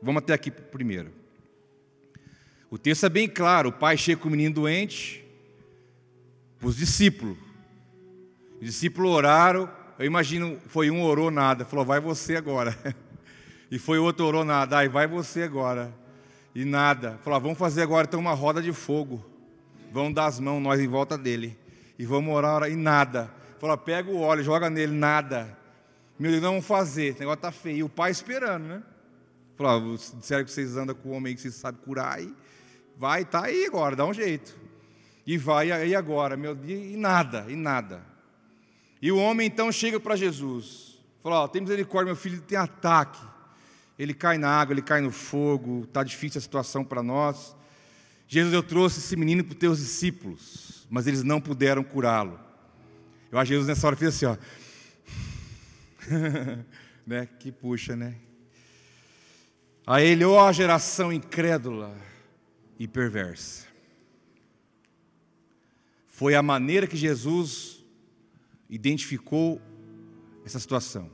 Vamos 0.02 0.24
até 0.24 0.34
aqui 0.34 0.50
primeiro. 0.50 1.12
O 2.72 2.78
texto 2.78 3.06
é 3.06 3.10
bem 3.10 3.28
claro: 3.28 3.70
o 3.70 3.74
pai 3.74 3.98
chega 3.98 4.22
com 4.22 4.28
o 4.28 4.32
menino 4.32 4.56
doente, 4.56 5.26
para 6.60 6.68
os 6.68 6.76
discípulos. 6.76 7.38
Os 8.60 8.66
discípulos 8.66 9.12
oraram, 9.12 9.70
eu 9.98 10.06
imagino, 10.06 10.60
foi 10.68 10.92
um 10.92 11.02
orou 11.02 11.32
nada, 11.32 11.66
falou, 11.66 11.86
vai 11.86 12.00
você 12.00 12.36
agora. 12.36 12.78
E 13.72 13.78
foi 13.78 14.00
outro 14.00 14.26
orou 14.26 14.44
nada, 14.44 14.80
aí 14.80 14.88
vai 14.88 15.06
você 15.06 15.44
agora. 15.44 15.94
E 16.56 16.66
nada. 16.66 17.20
Falou, 17.24 17.38
ah, 17.38 17.40
vamos 17.40 17.58
fazer 17.60 17.84
agora 17.84 18.08
então 18.08 18.20
uma 18.20 18.34
roda 18.34 18.64
de 18.64 18.74
fogo. 18.74 19.24
Vamos 19.92 20.16
dar 20.16 20.26
as 20.26 20.40
mãos, 20.40 20.60
nós 20.60 20.80
em 20.80 20.88
volta 20.88 21.16
dele. 21.16 21.56
E 21.98 22.04
vamos 22.04 22.34
orar, 22.34 22.68
e 22.68 22.76
nada. 22.76 23.32
Falou, 23.60 23.78
pega 23.78 24.10
o 24.10 24.22
óleo, 24.22 24.44
joga 24.44 24.72
nele, 24.72 24.94
nada. 24.94 25.56
Meu 26.18 26.32
Deus, 26.32 26.42
não 26.42 26.50
vamos 26.54 26.66
fazer, 26.66 27.10
esse 27.10 27.20
negócio 27.20 27.38
está 27.38 27.52
feio. 27.52 27.78
E 27.78 27.84
o 27.84 27.90
pai 27.90 28.10
esperando, 28.10 28.64
né? 28.64 28.84
Falou, 29.56 29.94
ah, 29.94 30.18
disseram 30.18 30.44
que 30.44 30.52
vocês 30.52 30.76
andam 30.76 30.96
com 30.96 31.10
o 31.10 31.12
homem 31.12 31.36
que 31.36 31.42
vocês 31.42 31.54
sabem 31.54 31.80
curar, 31.82 32.20
e 32.24 32.34
vai, 32.98 33.24
tá 33.24 33.46
aí 33.46 33.66
agora, 33.66 33.96
dá 33.96 34.04
um 34.04 34.14
jeito. 34.16 34.59
E 35.30 35.38
vai, 35.38 35.70
e 35.88 35.94
agora, 35.94 36.36
meu 36.36 36.56
Deus, 36.56 36.92
e 36.92 36.98
nada, 36.98 37.46
e 37.48 37.56
nada. 37.56 38.02
E 39.00 39.12
o 39.12 39.18
homem 39.20 39.46
então 39.46 39.72
chega 39.72 40.00
para 40.00 40.16
Jesus, 40.16 40.98
fala: 41.22 41.44
oh, 41.44 41.48
tem 41.48 41.62
misericórdia, 41.62 42.12
meu 42.12 42.16
filho 42.16 42.42
tem 42.42 42.58
ataque. 42.58 43.22
Ele 44.00 44.16
cai 44.16 44.40
na 44.40 44.50
água, 44.50 44.74
ele 44.74 44.82
cai 44.82 45.02
no 45.02 45.12
fogo, 45.12 45.84
está 45.84 46.04
difícil 46.04 46.40
a 46.40 46.42
situação 46.42 46.84
para 46.84 47.04
nós. 47.04 47.56
Jesus, 48.28 48.52
eu 48.52 48.64
trouxe 48.64 48.98
esse 48.98 49.16
menino 49.16 49.44
para 49.44 49.54
os 49.54 49.60
teus 49.60 49.78
discípulos, 49.78 50.88
mas 50.90 51.06
eles 51.06 51.22
não 51.22 51.40
puderam 51.40 51.84
curá-lo. 51.84 52.40
Eu 53.32 53.38
acho 53.38 53.50
que 53.50 53.54
Jesus 53.54 53.68
nessa 53.68 53.86
hora 53.86 53.96
fez 53.96 54.16
assim, 54.16 54.26
ó. 54.26 54.36
né? 57.06 57.30
Que 57.40 57.52
puxa, 57.52 57.96
né? 57.96 58.16
Aí 59.86 60.08
ele, 60.08 60.26
ó, 60.26 60.44
oh, 60.44 60.48
a 60.48 60.52
geração 60.52 61.14
incrédula 61.14 61.96
e 62.80 62.88
perversa. 62.88 63.69
Foi 66.20 66.36
a 66.36 66.44
maneira 66.44 66.86
que 66.86 66.98
Jesus 66.98 67.82
identificou 68.70 69.62
essa 70.44 70.60
situação. 70.60 71.10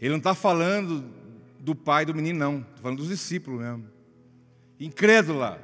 Ele 0.00 0.08
não 0.08 0.16
está 0.16 0.34
falando 0.34 1.04
do 1.60 1.74
pai 1.74 2.06
do 2.06 2.14
menino, 2.14 2.38
não, 2.38 2.60
está 2.60 2.80
falando 2.80 2.96
dos 2.96 3.08
discípulos 3.08 3.60
mesmo. 3.60 3.90
Incrédula. 4.80 5.62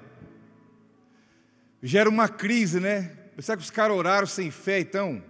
Gera 1.82 2.10
uma 2.10 2.28
crise, 2.28 2.78
né? 2.78 3.16
Será 3.38 3.56
que 3.56 3.62
os 3.62 3.70
caras 3.70 3.96
oraram 3.96 4.26
sem 4.26 4.50
fé, 4.50 4.80
então? 4.80 5.24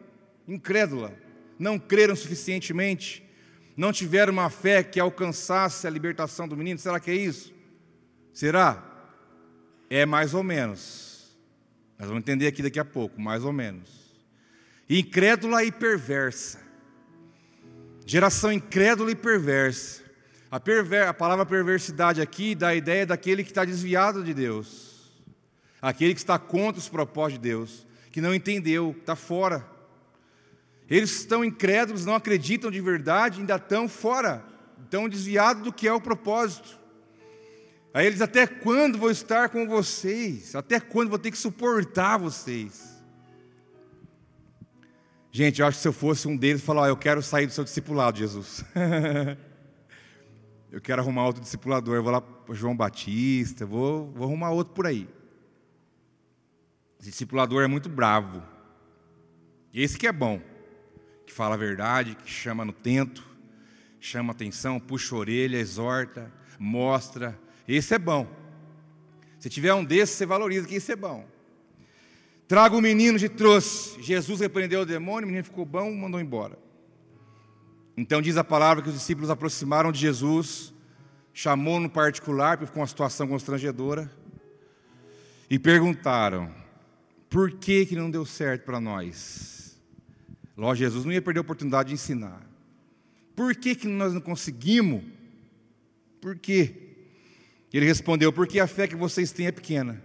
Incrédula. 0.48 1.14
Não 1.56 1.78
creram 1.78 2.16
suficientemente. 2.16 3.24
Não 3.76 3.92
tiveram 3.92 4.32
uma 4.32 4.50
fé 4.50 4.82
que 4.82 4.98
alcançasse 4.98 5.86
a 5.86 5.90
libertação 5.90 6.48
do 6.48 6.56
menino. 6.56 6.76
Será 6.76 6.98
que 6.98 7.12
é 7.12 7.14
isso? 7.14 7.54
Será? 8.32 8.84
É 9.88 10.04
mais 10.04 10.34
ou 10.34 10.42
menos. 10.42 11.11
Nós 12.02 12.08
vamos 12.08 12.24
entender 12.24 12.48
aqui 12.48 12.64
daqui 12.64 12.80
a 12.80 12.84
pouco, 12.84 13.20
mais 13.20 13.44
ou 13.44 13.52
menos 13.52 13.88
incrédula 14.90 15.62
e 15.62 15.70
perversa. 15.70 16.58
Geração 18.04 18.50
incrédula 18.50 19.12
e 19.12 19.14
perversa. 19.14 20.02
A, 20.50 20.58
perver, 20.58 21.06
a 21.06 21.14
palavra 21.14 21.46
perversidade 21.46 22.20
aqui 22.20 22.56
dá 22.56 22.68
a 22.68 22.74
ideia 22.74 23.06
daquele 23.06 23.44
que 23.44 23.52
está 23.52 23.64
desviado 23.64 24.24
de 24.24 24.34
Deus, 24.34 25.12
aquele 25.80 26.12
que 26.12 26.18
está 26.18 26.40
contra 26.40 26.80
os 26.80 26.88
propósitos 26.88 27.40
de 27.40 27.48
Deus, 27.48 27.86
que 28.10 28.20
não 28.20 28.34
entendeu, 28.34 28.96
está 28.98 29.14
fora. 29.14 29.64
Eles 30.90 31.20
estão 31.20 31.44
incrédulos, 31.44 32.04
não 32.04 32.16
acreditam 32.16 32.68
de 32.68 32.80
verdade, 32.80 33.38
ainda 33.38 33.54
estão 33.54 33.88
fora, 33.88 34.44
estão 34.82 35.08
desviados 35.08 35.62
do 35.62 35.72
que 35.72 35.86
é 35.86 35.92
o 35.92 36.00
propósito. 36.00 36.81
Aí 37.94 38.06
eles, 38.06 38.22
até 38.22 38.46
quando 38.46 38.96
vou 38.96 39.10
estar 39.10 39.50
com 39.50 39.66
vocês? 39.66 40.54
Até 40.54 40.80
quando 40.80 41.10
vou 41.10 41.18
ter 41.18 41.30
que 41.30 41.36
suportar 41.36 42.18
vocês? 42.18 43.02
Gente, 45.30 45.60
eu 45.60 45.66
acho 45.66 45.78
que 45.78 45.82
se 45.82 45.88
eu 45.88 45.92
fosse 45.92 46.26
um 46.26 46.36
deles, 46.36 46.62
falar, 46.62 46.82
oh, 46.82 46.86
eu 46.86 46.96
quero 46.96 47.22
sair 47.22 47.46
do 47.46 47.52
seu 47.52 47.64
discipulado, 47.64 48.18
Jesus. 48.18 48.64
eu 50.70 50.80
quero 50.80 51.02
arrumar 51.02 51.26
outro 51.26 51.42
discipulador, 51.42 51.96
eu 51.96 52.02
vou 52.02 52.12
lá 52.12 52.20
para 52.20 52.54
João 52.54 52.76
Batista, 52.76 53.66
vou, 53.66 54.10
vou 54.12 54.26
arrumar 54.26 54.50
outro 54.50 54.74
por 54.74 54.86
aí. 54.86 55.08
Discipulador 56.98 57.62
é 57.62 57.66
muito 57.66 57.88
bravo. 57.88 58.42
Esse 59.72 59.98
que 59.98 60.06
é 60.06 60.12
bom, 60.12 60.40
que 61.26 61.32
fala 61.32 61.54
a 61.54 61.58
verdade, 61.58 62.14
que 62.14 62.30
chama 62.30 62.64
no 62.64 62.72
tento, 62.72 63.26
chama 63.98 64.32
atenção, 64.32 64.78
puxa 64.78 65.14
a 65.14 65.18
orelha, 65.18 65.56
exorta, 65.56 66.30
mostra. 66.58 67.38
Esse 67.66 67.94
é 67.94 67.98
bom. 67.98 68.26
Se 69.38 69.48
tiver 69.48 69.74
um 69.74 69.84
desses, 69.84 70.16
você 70.16 70.26
valoriza 70.26 70.66
que 70.66 70.76
esse 70.76 70.92
é 70.92 70.96
bom. 70.96 71.26
Traga 72.46 72.76
o 72.76 72.80
menino 72.80 73.18
de 73.18 73.28
trouxe. 73.28 74.00
Jesus 74.02 74.40
repreendeu 74.40 74.82
o 74.82 74.86
demônio, 74.86 75.24
o 75.24 75.26
menino 75.26 75.44
ficou 75.44 75.64
bom, 75.64 75.92
mandou 75.92 76.20
embora. 76.20 76.58
Então 77.96 78.22
diz 78.22 78.36
a 78.36 78.44
palavra 78.44 78.82
que 78.82 78.88
os 78.88 78.94
discípulos 78.94 79.30
aproximaram 79.30 79.92
de 79.92 79.98
Jesus, 79.98 80.72
chamou 81.32 81.78
no 81.78 81.90
particular, 81.90 82.56
porque 82.56 82.66
ficou 82.66 82.82
uma 82.82 82.86
situação 82.86 83.28
constrangedora, 83.28 84.10
e 85.48 85.58
perguntaram: 85.58 86.52
por 87.28 87.52
que, 87.52 87.86
que 87.86 87.96
não 87.96 88.10
deu 88.10 88.26
certo 88.26 88.64
para 88.64 88.80
nós? 88.80 89.80
Lógico, 90.56 90.84
Jesus 90.84 91.04
não 91.04 91.12
ia 91.12 91.22
perder 91.22 91.38
a 91.38 91.42
oportunidade 91.42 91.88
de 91.88 91.94
ensinar. 91.94 92.46
Por 93.34 93.54
que, 93.56 93.74
que 93.74 93.88
nós 93.88 94.12
não 94.12 94.20
conseguimos? 94.20 95.02
Por 96.20 96.38
quê? 96.38 96.81
Ele 97.72 97.86
respondeu: 97.86 98.32
porque 98.32 98.60
a 98.60 98.66
fé 98.66 98.86
que 98.86 98.96
vocês 98.96 99.32
têm 99.32 99.46
é 99.46 99.52
pequena. 99.52 100.02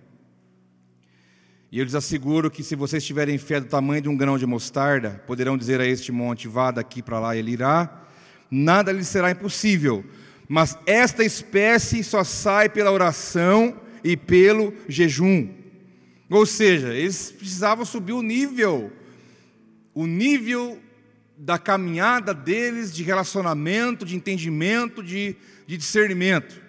E 1.71 1.79
eu 1.79 1.83
lhes 1.83 1.95
asseguro 1.95 2.49
que 2.49 2.63
se 2.63 2.75
vocês 2.75 3.03
tiverem 3.05 3.37
fé 3.37 3.59
do 3.59 3.67
tamanho 3.67 4.01
de 4.01 4.09
um 4.09 4.15
grão 4.15 4.37
de 4.37 4.45
mostarda, 4.45 5.21
poderão 5.27 5.57
dizer 5.57 5.81
a 5.81 5.85
este 5.85 6.11
monte: 6.11 6.47
vá 6.47 6.71
daqui 6.71 7.01
para 7.01 7.19
lá, 7.19 7.35
e 7.35 7.39
ele 7.39 7.51
irá. 7.51 8.05
Nada 8.49 8.91
lhe 8.91 9.03
será 9.03 9.31
impossível. 9.31 10.05
Mas 10.47 10.77
esta 10.85 11.25
espécie 11.25 12.03
só 12.03 12.23
sai 12.23 12.69
pela 12.69 12.91
oração 12.91 13.81
e 14.01 14.15
pelo 14.15 14.73
jejum. 14.87 15.49
Ou 16.29 16.45
seja, 16.45 16.93
eles 16.93 17.31
precisavam 17.31 17.83
subir 17.83 18.13
o 18.13 18.21
nível, 18.21 18.91
o 19.93 20.05
nível 20.05 20.79
da 21.37 21.59
caminhada 21.59 22.33
deles 22.33 22.93
de 22.93 23.03
relacionamento, 23.03 24.05
de 24.05 24.15
entendimento, 24.15 25.03
de, 25.03 25.35
de 25.65 25.77
discernimento. 25.77 26.66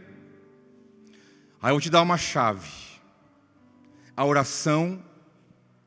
Aí 1.60 1.70
eu 1.70 1.74
vou 1.74 1.80
te 1.80 1.90
dar 1.90 2.02
uma 2.02 2.16
chave 2.16 2.88
a 4.18 4.24
oração, 4.24 5.00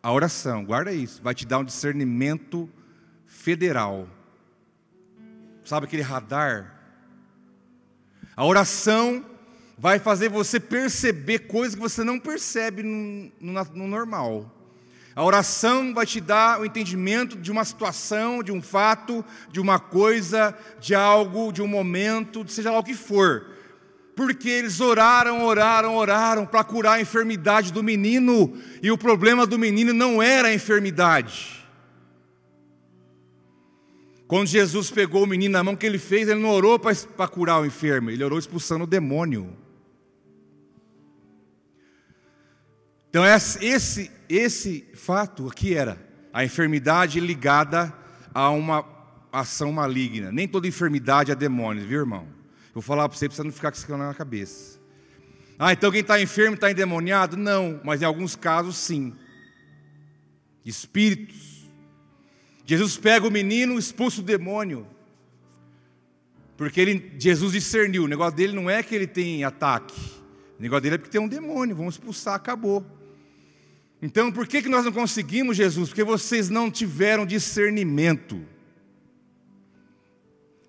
a 0.01 0.09
oração, 0.09 0.63
guarda 0.63 0.93
isso, 0.93 1.21
vai 1.21 1.35
te 1.35 1.45
dar 1.45 1.59
um 1.59 1.65
discernimento 1.65 2.69
federal. 3.25 4.07
sabe 5.65 5.85
aquele 5.85 6.01
radar? 6.01 6.73
A 8.33 8.45
oração 8.45 9.25
vai 9.77 9.99
fazer 9.99 10.29
você 10.29 10.61
perceber 10.61 11.39
coisas 11.39 11.75
que 11.75 11.81
você 11.81 12.05
não 12.05 12.17
percebe 12.17 12.83
no, 12.83 13.29
no, 13.41 13.63
no 13.73 13.85
normal. 13.85 14.49
A 15.13 15.25
oração 15.25 15.93
vai 15.93 16.05
te 16.05 16.21
dar 16.21 16.61
o 16.61 16.65
entendimento 16.65 17.37
de 17.37 17.51
uma 17.51 17.65
situação, 17.65 18.41
de 18.41 18.53
um 18.53 18.61
fato, 18.61 19.25
de 19.51 19.59
uma 19.59 19.77
coisa, 19.77 20.57
de 20.79 20.95
algo, 20.95 21.51
de 21.51 21.61
um 21.61 21.67
momento, 21.67 22.47
seja 22.47 22.71
lá 22.71 22.79
o 22.79 22.83
que 22.83 22.93
for. 22.93 23.45
Porque 24.15 24.49
eles 24.49 24.79
oraram, 24.79 25.43
oraram, 25.43 25.95
oraram 25.95 26.45
para 26.45 26.63
curar 26.63 26.93
a 26.93 27.01
enfermidade 27.01 27.71
do 27.71 27.81
menino, 27.81 28.53
e 28.83 28.91
o 28.91 28.97
problema 28.97 29.47
do 29.47 29.57
menino 29.57 29.93
não 29.93 30.21
era 30.21 30.49
a 30.49 30.53
enfermidade. 30.53 31.61
Quando 34.27 34.47
Jesus 34.47 34.89
pegou 34.89 35.23
o 35.23 35.27
menino 35.27 35.53
na 35.53 35.63
mão, 35.63 35.73
o 35.73 35.77
que 35.77 35.85
ele 35.85 35.97
fez? 35.97 36.29
Ele 36.29 36.39
não 36.39 36.51
orou 36.51 36.79
para 36.79 37.27
curar 37.27 37.61
o 37.61 37.65
enfermo, 37.65 38.09
ele 38.09 38.23
orou 38.23 38.39
expulsando 38.39 38.85
o 38.85 38.87
demônio. 38.87 39.55
Então, 43.09 43.25
esse, 43.25 44.09
esse 44.29 44.87
fato 44.93 45.47
aqui 45.49 45.73
era 45.73 46.01
a 46.31 46.45
enfermidade 46.45 47.19
ligada 47.19 47.93
a 48.33 48.49
uma 48.51 48.85
ação 49.33 49.71
maligna. 49.73 50.31
Nem 50.31 50.47
toda 50.47 50.65
enfermidade 50.65 51.29
é 51.29 51.35
demônio, 51.35 51.85
viu, 51.85 51.99
irmão? 51.99 52.40
Vou 52.73 52.81
falar 52.81 53.07
para 53.09 53.17
você 53.17 53.27
para 53.27 53.35
você 53.35 53.43
não 53.43 53.51
ficar 53.51 53.71
com 53.71 53.77
isso 53.77 53.97
na 53.97 54.13
cabeça. 54.13 54.79
Ah, 55.59 55.73
então 55.73 55.91
quem 55.91 56.01
está 56.01 56.21
enfermo 56.21 56.55
está 56.55 56.71
endemoniado? 56.71 57.37
Não, 57.37 57.79
mas 57.83 58.01
em 58.01 58.05
alguns 58.05 58.35
casos 58.35 58.77
sim. 58.77 59.13
Espíritos. 60.65 61.69
Jesus 62.65 62.97
pega 62.97 63.27
o 63.27 63.31
menino, 63.31 63.77
expulsa 63.77 64.21
o 64.21 64.23
demônio. 64.23 64.87
Porque 66.57 66.79
ele, 66.79 67.11
Jesus 67.17 67.53
discerniu, 67.53 68.03
o 68.03 68.07
negócio 68.07 68.35
dele 68.35 68.53
não 68.53 68.69
é 68.69 68.81
que 68.81 68.95
ele 68.95 69.07
tem 69.07 69.43
ataque. 69.43 69.99
O 70.57 70.61
negócio 70.61 70.83
dele 70.83 70.95
é 70.95 70.97
porque 70.97 71.11
tem 71.11 71.21
um 71.21 71.27
demônio, 71.27 71.75
vamos 71.75 71.95
expulsar, 71.95 72.35
acabou. 72.35 72.85
Então, 74.01 74.31
por 74.31 74.47
que, 74.47 74.61
que 74.61 74.69
nós 74.69 74.85
não 74.85 74.91
conseguimos, 74.91 75.57
Jesus? 75.57 75.89
Porque 75.89 76.03
vocês 76.03 76.49
não 76.49 76.71
tiveram 76.71 77.25
discernimento. 77.25 78.43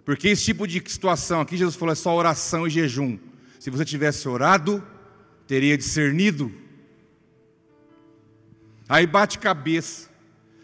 Porque 0.05 0.29
esse 0.29 0.45
tipo 0.45 0.67
de 0.67 0.83
situação 0.87 1.41
aqui, 1.41 1.57
Jesus 1.57 1.77
falou, 1.77 1.93
é 1.93 1.97
só 1.97 2.15
oração 2.15 2.67
e 2.67 2.71
jejum. 2.71 3.19
Se 3.59 3.71
você 3.71 3.85
tivesse 3.85 4.29
orado, 4.29 4.83
teria 5.47 5.79
discernido. 5.79 6.53
Aí 8.89 9.07
bate 9.07 9.39
cabeça. 9.39 10.11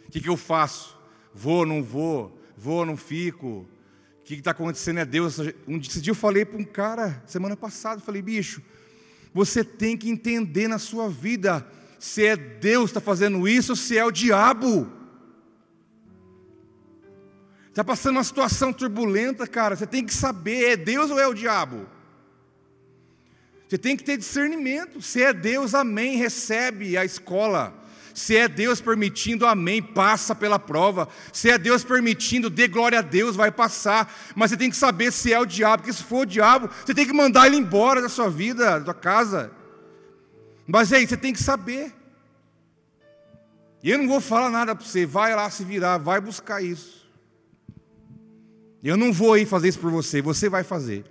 O 0.06 0.10
que, 0.10 0.20
que 0.20 0.28
eu 0.28 0.36
faço? 0.36 0.98
Vou, 1.32 1.64
não 1.64 1.82
vou? 1.82 2.42
Vou, 2.56 2.84
não 2.84 2.96
fico? 2.96 3.46
O 3.48 4.24
que 4.24 4.34
está 4.34 4.50
acontecendo 4.50 4.98
é 4.98 5.04
Deus. 5.04 5.38
Um 5.66 5.78
dia, 5.78 6.10
eu 6.10 6.14
falei 6.14 6.44
para 6.44 6.58
um 6.58 6.64
cara, 6.64 7.22
semana 7.26 7.56
passada, 7.56 8.00
falei, 8.00 8.20
bicho, 8.20 8.60
você 9.32 9.62
tem 9.62 9.96
que 9.96 10.10
entender 10.10 10.66
na 10.66 10.78
sua 10.78 11.08
vida 11.08 11.64
se 11.98 12.26
é 12.26 12.36
Deus 12.36 12.90
que 12.90 12.98
está 12.98 13.00
fazendo 13.00 13.46
isso 13.46 13.72
ou 13.72 13.76
se 13.76 13.96
é 13.96 14.04
o 14.04 14.10
diabo. 14.10 14.97
Está 17.78 17.84
passando 17.84 18.16
uma 18.16 18.24
situação 18.24 18.72
turbulenta, 18.72 19.46
cara. 19.46 19.76
Você 19.76 19.86
tem 19.86 20.04
que 20.04 20.12
saber: 20.12 20.70
é 20.70 20.76
Deus 20.76 21.12
ou 21.12 21.20
é 21.20 21.28
o 21.28 21.32
diabo? 21.32 21.86
Você 23.68 23.78
tem 23.78 23.96
que 23.96 24.02
ter 24.02 24.16
discernimento. 24.16 25.00
Se 25.00 25.22
é 25.22 25.32
Deus, 25.32 25.76
amém, 25.76 26.16
recebe 26.16 26.98
a 26.98 27.04
escola. 27.04 27.72
Se 28.12 28.36
é 28.36 28.48
Deus 28.48 28.80
permitindo, 28.80 29.46
amém, 29.46 29.80
passa 29.80 30.34
pela 30.34 30.58
prova. 30.58 31.08
Se 31.32 31.50
é 31.50 31.56
Deus 31.56 31.84
permitindo, 31.84 32.50
dê 32.50 32.66
glória 32.66 32.98
a 32.98 33.02
Deus, 33.02 33.36
vai 33.36 33.52
passar. 33.52 34.12
Mas 34.34 34.50
você 34.50 34.56
tem 34.56 34.70
que 34.70 34.76
saber 34.76 35.12
se 35.12 35.32
é 35.32 35.38
o 35.38 35.46
diabo, 35.46 35.84
porque 35.84 35.92
se 35.92 36.02
for 36.02 36.22
o 36.22 36.26
diabo, 36.26 36.68
você 36.84 36.92
tem 36.92 37.06
que 37.06 37.12
mandar 37.12 37.46
ele 37.46 37.58
embora 37.58 38.02
da 38.02 38.08
sua 38.08 38.28
vida, 38.28 38.80
da 38.80 38.86
sua 38.86 38.94
casa. 38.94 39.52
Mas 40.66 40.92
aí, 40.92 41.06
você 41.06 41.16
tem 41.16 41.32
que 41.32 41.40
saber. 41.40 41.94
E 43.84 43.88
eu 43.88 43.98
não 43.98 44.08
vou 44.08 44.20
falar 44.20 44.50
nada 44.50 44.74
para 44.74 44.84
você, 44.84 45.06
vai 45.06 45.32
lá 45.32 45.48
se 45.48 45.62
virar, 45.62 45.98
vai 45.98 46.20
buscar 46.20 46.60
isso. 46.60 46.97
Eu 48.82 48.96
não 48.96 49.12
vou 49.12 49.36
ir 49.36 49.46
fazer 49.46 49.68
isso 49.68 49.80
por 49.80 49.90
você, 49.90 50.22
você 50.22 50.48
vai 50.48 50.62
fazer. 50.62 51.04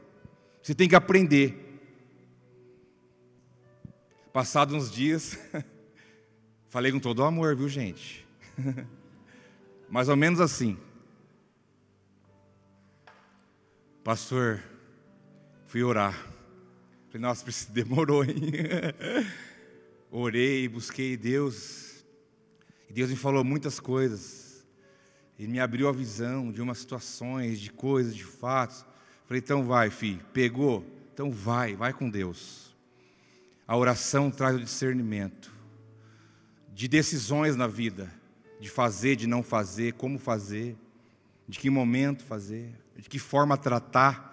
Você 0.61 0.73
tem 0.73 0.87
que 0.87 0.95
aprender. 0.95 1.63
Passados 4.31 4.75
uns 4.75 4.91
dias, 4.91 5.37
falei 6.67 6.91
com 6.91 6.99
todo 6.99 7.23
amor, 7.23 7.55
viu 7.55 7.67
gente? 7.67 8.25
Mais 9.89 10.09
ou 10.09 10.15
menos 10.15 10.39
assim. 10.39 10.77
Pastor, 14.03 14.63
fui 15.65 15.83
orar. 15.83 16.13
Falei, 17.07 17.21
nossa, 17.21 17.45
demorou, 17.71 18.23
hein? 18.23 18.35
Orei, 20.09 20.67
busquei 20.67 21.17
Deus. 21.17 22.05
E 22.89 22.93
Deus 22.93 23.09
me 23.09 23.15
falou 23.15 23.43
muitas 23.43 23.79
coisas. 23.79 24.46
Ele 25.37 25.51
me 25.51 25.59
abriu 25.59 25.87
a 25.87 25.91
visão 25.91 26.51
de 26.51 26.61
umas 26.61 26.79
situações, 26.79 27.59
de 27.59 27.69
coisas, 27.69 28.15
de 28.15 28.23
fatos. 28.23 28.85
Falei, 29.27 29.41
então 29.43 29.63
vai, 29.63 29.89
filho. 29.89 30.23
Pegou? 30.33 30.85
Então 31.13 31.31
vai, 31.31 31.75
vai 31.75 31.93
com 31.93 32.09
Deus. 32.09 32.75
A 33.67 33.75
oração 33.75 34.31
traz 34.31 34.55
o 34.55 34.59
discernimento 34.59 35.51
de 36.73 36.87
decisões 36.87 37.55
na 37.55 37.67
vida, 37.67 38.11
de 38.59 38.69
fazer, 38.69 39.15
de 39.15 39.27
não 39.27 39.43
fazer, 39.43 39.93
como 39.93 40.17
fazer, 40.17 40.75
de 41.47 41.59
que 41.59 41.69
momento 41.69 42.23
fazer, 42.23 42.73
de 42.95 43.09
que 43.09 43.19
forma 43.19 43.57
tratar 43.57 44.27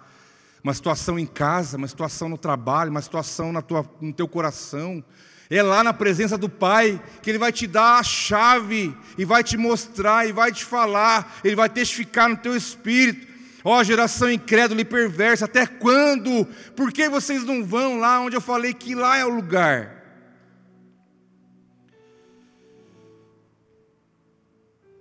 uma 0.63 0.73
situação 0.73 1.19
em 1.19 1.27
casa, 1.27 1.77
uma 1.77 1.87
situação 1.87 2.27
no 2.27 2.37
trabalho, 2.37 2.89
uma 2.89 3.01
situação 3.01 3.53
na 3.53 3.61
tua, 3.61 3.87
no 4.01 4.11
teu 4.11 4.27
coração. 4.27 5.03
É 5.49 5.61
lá 5.61 5.83
na 5.83 5.93
presença 5.93 6.37
do 6.37 6.49
Pai 6.49 7.01
que 7.21 7.29
Ele 7.29 7.37
vai 7.37 7.51
te 7.51 7.67
dar 7.67 7.99
a 7.99 8.03
chave 8.03 8.95
e 9.17 9.25
vai 9.25 9.43
te 9.43 9.57
mostrar 9.57 10.27
e 10.27 10.31
vai 10.31 10.51
te 10.51 10.65
falar, 10.65 11.39
Ele 11.43 11.55
vai 11.55 11.69
testificar 11.69 12.29
no 12.29 12.37
teu 12.37 12.55
espírito. 12.55 13.35
Ó 13.63 13.79
oh, 13.79 13.83
geração 13.83 14.31
incrédula 14.31 14.81
e 14.81 14.85
perversa, 14.85 15.45
até 15.45 15.65
quando? 15.65 16.45
Por 16.75 16.91
que 16.91 17.09
vocês 17.09 17.43
não 17.43 17.65
vão 17.65 17.97
lá 17.97 18.19
onde 18.19 18.35
eu 18.35 18.41
falei 18.41 18.73
que 18.73 18.93
lá 18.93 19.17
é 19.17 19.25
o 19.25 19.29
lugar? 19.29 20.03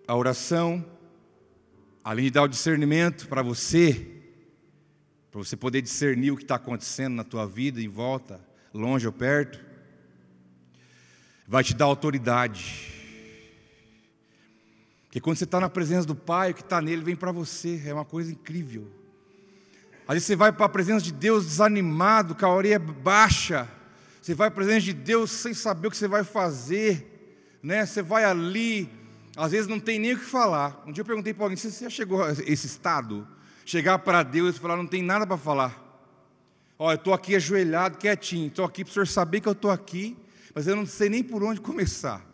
A 0.07 0.15
oração, 0.15 0.85
além 2.03 2.27
de 2.27 2.31
dar 2.31 2.43
o 2.43 2.49
discernimento 2.49 3.27
para 3.29 3.43
você, 3.43 4.07
para 5.31 5.43
você 5.43 5.57
poder 5.57 5.81
discernir 5.81 6.31
o 6.31 6.37
que 6.37 6.45
está 6.45 6.57
acontecendo 6.57 7.15
na 7.15 7.25
tua 7.25 7.47
vida, 7.47 7.81
em 7.81 7.89
volta, 7.89 8.41
longe 8.73 9.07
ou 9.07 9.13
perto. 9.13 9.64
Vai 11.47 11.63
te 11.63 11.75
dar 11.75 11.87
autoridade. 11.87 12.93
Porque 15.05 15.21
quando 15.21 15.37
você 15.37 15.45
está 15.45 15.61
na 15.61 15.69
presença 15.69 16.07
do 16.07 16.15
Pai, 16.15 16.51
o 16.51 16.55
que 16.55 16.63
está 16.63 16.81
nele 16.81 17.03
vem 17.03 17.15
para 17.15 17.31
você, 17.33 17.83
é 17.87 17.95
uma 17.95 18.05
coisa 18.05 18.33
incrível. 18.33 18.91
Às 20.07 20.15
vezes 20.15 20.27
você 20.27 20.37
vai 20.37 20.53
para 20.53 20.67
a 20.67 20.69
presença 20.69 21.05
de 21.05 21.13
Deus 21.13 21.45
desanimado, 21.45 22.35
com 22.35 22.47
a 22.47 22.55
orelha 22.55 22.79
baixa. 22.79 23.69
Você 24.21 24.35
vai 24.35 24.51
para 24.51 24.63
a 24.63 24.65
presença 24.65 24.87
de 24.87 24.93
Deus 24.93 25.31
sem 25.31 25.55
saber 25.55 25.89
o 25.89 25.91
que 25.91 25.97
você 25.97 26.09
vai 26.09 26.25
fazer. 26.25 27.59
Né? 27.63 27.87
Você 27.87 28.03
vai 28.03 28.25
ali, 28.25 28.91
às 29.37 29.53
vezes 29.53 29.69
não 29.69 29.79
tem 29.81 29.99
nem 29.99 30.15
o 30.15 30.19
que 30.19 30.25
falar. 30.25 30.83
Um 30.87 30.93
dia 30.93 31.03
eu 31.03 31.07
perguntei 31.07 31.33
para 31.33 31.45
alguém: 31.45 31.57
você 31.57 31.71
já 31.71 31.91
chegou 31.91 32.23
a 32.23 32.33
esse 32.33 32.67
estado? 32.67 33.27
chegar 33.65 33.99
para 33.99 34.23
Deus 34.23 34.57
e 34.57 34.61
falar: 34.61 34.77
não 34.77 34.87
tem 34.87 35.03
nada 35.03 35.27
para 35.27 35.37
falar. 35.37 35.83
Ó, 36.79 36.91
eu 36.91 36.97
estou 36.97 37.15
aqui 37.15 37.37
ajoelhado, 37.37 37.99
quietinho, 37.99 38.49
estou 38.49 38.65
aqui 38.65 38.85
para 38.85 38.91
o 38.91 38.95
senhor 38.95 39.07
saber 39.07 39.41
que 39.41 39.49
eu 39.49 39.53
estou 39.53 39.71
aqui, 39.71 40.17
mas 40.55 40.67
eu 40.67 40.77
não 40.77 40.87
sei 40.87 41.09
nem 41.09 41.23
por 41.23 41.43
onde 41.43 41.61
começar. 41.61 42.25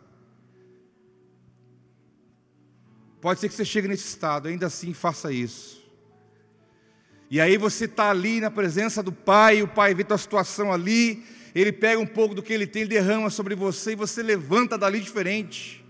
Pode 3.19 3.39
ser 3.39 3.49
que 3.49 3.55
você 3.55 3.65
chegue 3.65 3.87
nesse 3.87 4.07
estado, 4.07 4.47
ainda 4.47 4.67
assim 4.67 4.93
faça 4.93 5.31
isso. 5.31 5.81
E 7.29 7.39
aí 7.39 7.57
você 7.57 7.85
está 7.85 8.09
ali 8.09 8.41
na 8.41 8.51
presença 8.51 9.01
do 9.01 9.11
Pai, 9.11 9.61
o 9.63 9.67
Pai 9.67 9.93
vê 9.93 10.03
tua 10.03 10.17
situação 10.17 10.71
ali, 10.71 11.23
ele 11.55 11.71
pega 11.71 11.99
um 11.99 12.05
pouco 12.05 12.35
do 12.35 12.43
que 12.43 12.51
ele 12.51 12.67
tem, 12.67 12.85
derrama 12.85 13.29
sobre 13.29 13.55
você 13.55 13.93
e 13.93 13.95
você 13.95 14.21
levanta 14.21 14.77
dali 14.77 14.99
diferente. 14.99 15.80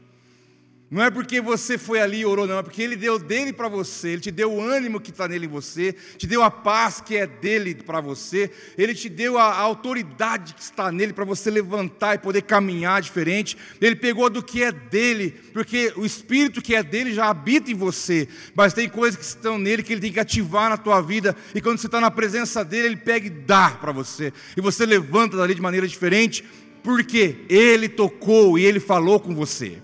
Não 0.92 1.02
é 1.02 1.10
porque 1.10 1.40
você 1.40 1.78
foi 1.78 2.02
ali 2.02 2.20
e 2.20 2.26
orou, 2.26 2.46
não, 2.46 2.60
é 2.60 2.62
porque 2.62 2.82
Ele 2.82 2.98
deu 2.98 3.18
dele 3.18 3.54
para 3.54 3.70
você, 3.70 4.10
Ele 4.10 4.22
te 4.22 4.30
deu 4.30 4.52
o 4.52 4.62
ânimo 4.62 5.00
que 5.00 5.10
está 5.10 5.26
nele 5.26 5.46
em 5.46 5.50
você, 5.50 5.96
te 6.18 6.28
deu 6.28 6.44
a 6.44 6.52
paz 6.52 7.00
que 7.00 7.16
é 7.16 7.26
dele 7.26 7.76
para 7.76 8.02
você, 8.02 8.52
Ele 8.78 8.94
te 8.94 9.08
deu 9.08 9.38
a, 9.38 9.44
a 9.44 9.60
autoridade 9.60 10.54
que 10.54 10.62
está 10.62 10.92
nele 10.92 11.14
para 11.14 11.24
você 11.24 11.50
levantar 11.50 12.16
e 12.16 12.18
poder 12.18 12.42
caminhar 12.42 13.02
diferente. 13.02 13.58
Ele 13.80 13.96
pegou 13.96 14.30
do 14.30 14.44
que 14.44 14.64
é 14.64 14.74
dele, 14.74 15.34
porque 15.54 15.94
o 15.96 16.06
Espírito 16.06 16.62
que 16.62 16.76
é 16.76 16.84
dele 16.84 17.14
já 17.14 17.30
habita 17.30 17.72
em 17.72 17.76
você, 17.76 18.28
mas 18.54 18.74
tem 18.74 18.90
coisas 18.90 19.18
que 19.18 19.24
estão 19.24 19.58
nele 19.58 19.84
que 19.84 19.94
Ele 19.94 20.02
tem 20.02 20.12
que 20.12 20.20
ativar 20.20 20.70
na 20.70 20.76
tua 20.76 21.00
vida, 21.00 21.34
e 21.56 21.62
quando 21.62 21.78
você 21.78 21.86
está 21.86 22.02
na 22.02 22.12
presença 22.12 22.66
dele, 22.66 22.88
Ele 22.88 22.98
pega 22.98 23.28
e 23.28 23.30
dá 23.30 23.70
para 23.70 23.94
você, 23.94 24.34
e 24.58 24.60
você 24.60 24.86
levanta 24.86 25.38
dali 25.38 25.56
de 25.56 25.62
maneira 25.62 25.88
diferente, 25.88 26.44
porque 26.84 27.38
Ele 27.48 27.88
tocou 27.88 28.60
e 28.60 28.66
Ele 28.66 28.82
falou 28.82 29.22
com 29.22 29.34
você. 29.34 29.78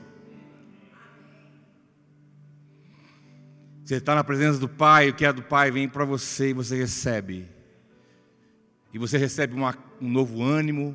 Você 3.88 3.96
está 3.96 4.14
na 4.14 4.22
presença 4.22 4.60
do 4.60 4.68
Pai, 4.68 5.08
o 5.08 5.14
que 5.14 5.24
é 5.24 5.32
do 5.32 5.42
Pai 5.42 5.72
vem 5.72 5.88
para 5.88 6.04
você 6.04 6.50
e 6.50 6.54
você 6.54 6.76
recebe. 6.76 7.48
E 8.94 9.00
você 9.00 9.18
recebe 9.18 9.54
uma, 9.54 9.78
um 10.02 10.10
novo 10.10 10.44
ânimo, 10.44 10.94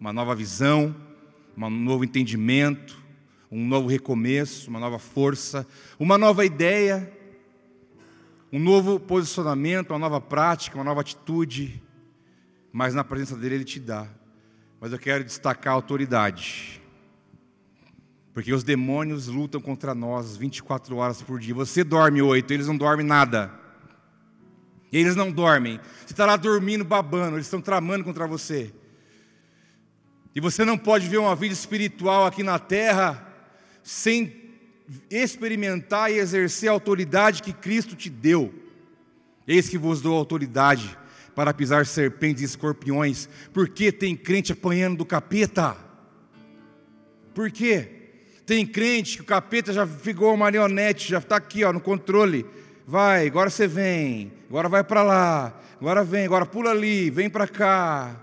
uma 0.00 0.12
nova 0.12 0.34
visão, 0.34 0.92
um 1.56 1.70
novo 1.70 2.02
entendimento, 2.02 3.00
um 3.48 3.64
novo 3.64 3.86
recomeço, 3.86 4.68
uma 4.68 4.80
nova 4.80 4.98
força, 4.98 5.64
uma 6.00 6.18
nova 6.18 6.44
ideia, 6.44 7.16
um 8.52 8.58
novo 8.58 8.98
posicionamento, 8.98 9.90
uma 9.90 10.00
nova 10.00 10.20
prática, 10.20 10.76
uma 10.76 10.82
nova 10.82 11.00
atitude. 11.00 11.80
Mas 12.72 12.92
na 12.92 13.04
presença 13.04 13.36
dele, 13.36 13.54
ele 13.54 13.64
te 13.64 13.78
dá. 13.78 14.08
Mas 14.80 14.90
eu 14.90 14.98
quero 14.98 15.22
destacar 15.22 15.74
a 15.74 15.76
autoridade. 15.76 16.81
Porque 18.34 18.52
os 18.52 18.64
demônios 18.64 19.26
lutam 19.26 19.60
contra 19.60 19.94
nós 19.94 20.36
24 20.36 20.96
horas 20.96 21.20
por 21.20 21.38
dia. 21.38 21.54
Você 21.54 21.84
dorme 21.84 22.22
oito, 22.22 22.52
eles 22.52 22.66
não 22.66 22.76
dormem 22.76 23.04
nada. 23.04 23.52
Eles 24.92 25.16
não 25.16 25.30
dormem. 25.30 25.78
Você 26.06 26.12
está 26.12 26.26
lá 26.26 26.36
dormindo, 26.36 26.84
babando, 26.84 27.36
eles 27.36 27.46
estão 27.46 27.60
tramando 27.60 28.04
contra 28.04 28.26
você. 28.26 28.72
E 30.34 30.40
você 30.40 30.64
não 30.64 30.78
pode 30.78 31.08
ver 31.08 31.18
uma 31.18 31.36
vida 31.36 31.52
espiritual 31.52 32.26
aqui 32.26 32.42
na 32.42 32.58
terra 32.58 33.28
sem 33.82 34.40
experimentar 35.10 36.10
e 36.10 36.18
exercer 36.18 36.68
a 36.68 36.72
autoridade 36.72 37.42
que 37.42 37.52
Cristo 37.52 37.94
te 37.94 38.08
deu. 38.08 38.52
Eis 39.46 39.68
que 39.68 39.76
vos 39.76 40.00
dou 40.00 40.16
autoridade 40.16 40.96
para 41.34 41.52
pisar 41.52 41.84
serpentes 41.84 42.42
e 42.42 42.46
escorpiões. 42.46 43.28
Porque 43.52 43.92
tem 43.92 44.16
crente 44.16 44.52
apanhando 44.52 44.98
do 44.98 45.04
capeta? 45.04 45.76
Por 47.34 47.50
quê? 47.50 48.01
Tem 48.52 48.66
crente 48.66 49.16
que 49.16 49.22
o 49.22 49.24
capeta 49.24 49.72
já 49.72 49.86
ficou 49.86 50.28
uma 50.28 50.36
marionete, 50.36 51.08
já 51.08 51.16
está 51.16 51.36
aqui 51.36 51.64
ó, 51.64 51.72
no 51.72 51.80
controle. 51.80 52.44
Vai, 52.86 53.26
agora 53.26 53.48
você 53.48 53.66
vem, 53.66 54.30
agora 54.46 54.68
vai 54.68 54.84
para 54.84 55.02
lá, 55.02 55.58
agora 55.80 56.04
vem, 56.04 56.26
agora 56.26 56.44
pula 56.44 56.70
ali, 56.70 57.08
vem 57.08 57.30
para 57.30 57.48
cá. 57.48 58.14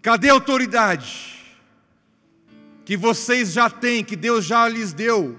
Cadê 0.00 0.28
a 0.28 0.32
autoridade? 0.32 1.44
Que 2.84 2.96
vocês 2.96 3.52
já 3.52 3.68
têm, 3.68 4.04
que 4.04 4.14
Deus 4.14 4.44
já 4.44 4.68
lhes 4.68 4.92
deu. 4.92 5.36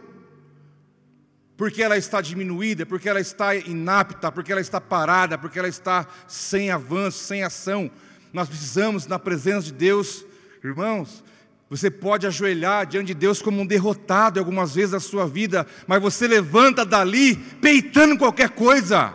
Porque 1.56 1.82
ela 1.82 1.98
está 1.98 2.20
diminuída, 2.20 2.86
porque 2.86 3.08
ela 3.08 3.22
está 3.22 3.56
inapta, 3.56 4.30
porque 4.34 4.52
ela 4.52 4.60
está 4.60 4.82
parada, 4.82 5.38
porque 5.38 5.60
ela 5.60 5.70
está 5.70 6.06
sem 6.28 6.72
avanço, 6.72 7.20
sem 7.20 7.42
ação. 7.42 7.90
Nós 8.34 8.50
precisamos, 8.50 9.08
na 9.08 9.18
presença 9.18 9.68
de 9.68 9.72
Deus, 9.72 10.26
irmãos, 10.62 11.24
você 11.70 11.92
pode 11.92 12.26
ajoelhar 12.26 12.86
diante 12.86 13.08
de 13.08 13.14
Deus 13.14 13.42
como 13.42 13.62
um 13.62 13.66
derrotado 13.66 14.40
algumas 14.40 14.74
vezes 14.76 14.92
da 14.92 15.00
sua 15.00 15.28
vida, 15.28 15.68
mas 15.86 16.02
você 16.02 16.26
levanta 16.28 16.86
dali 16.86 17.36
peitando 17.36 18.18
qualquer 18.18 18.52
coisa. 18.52 19.14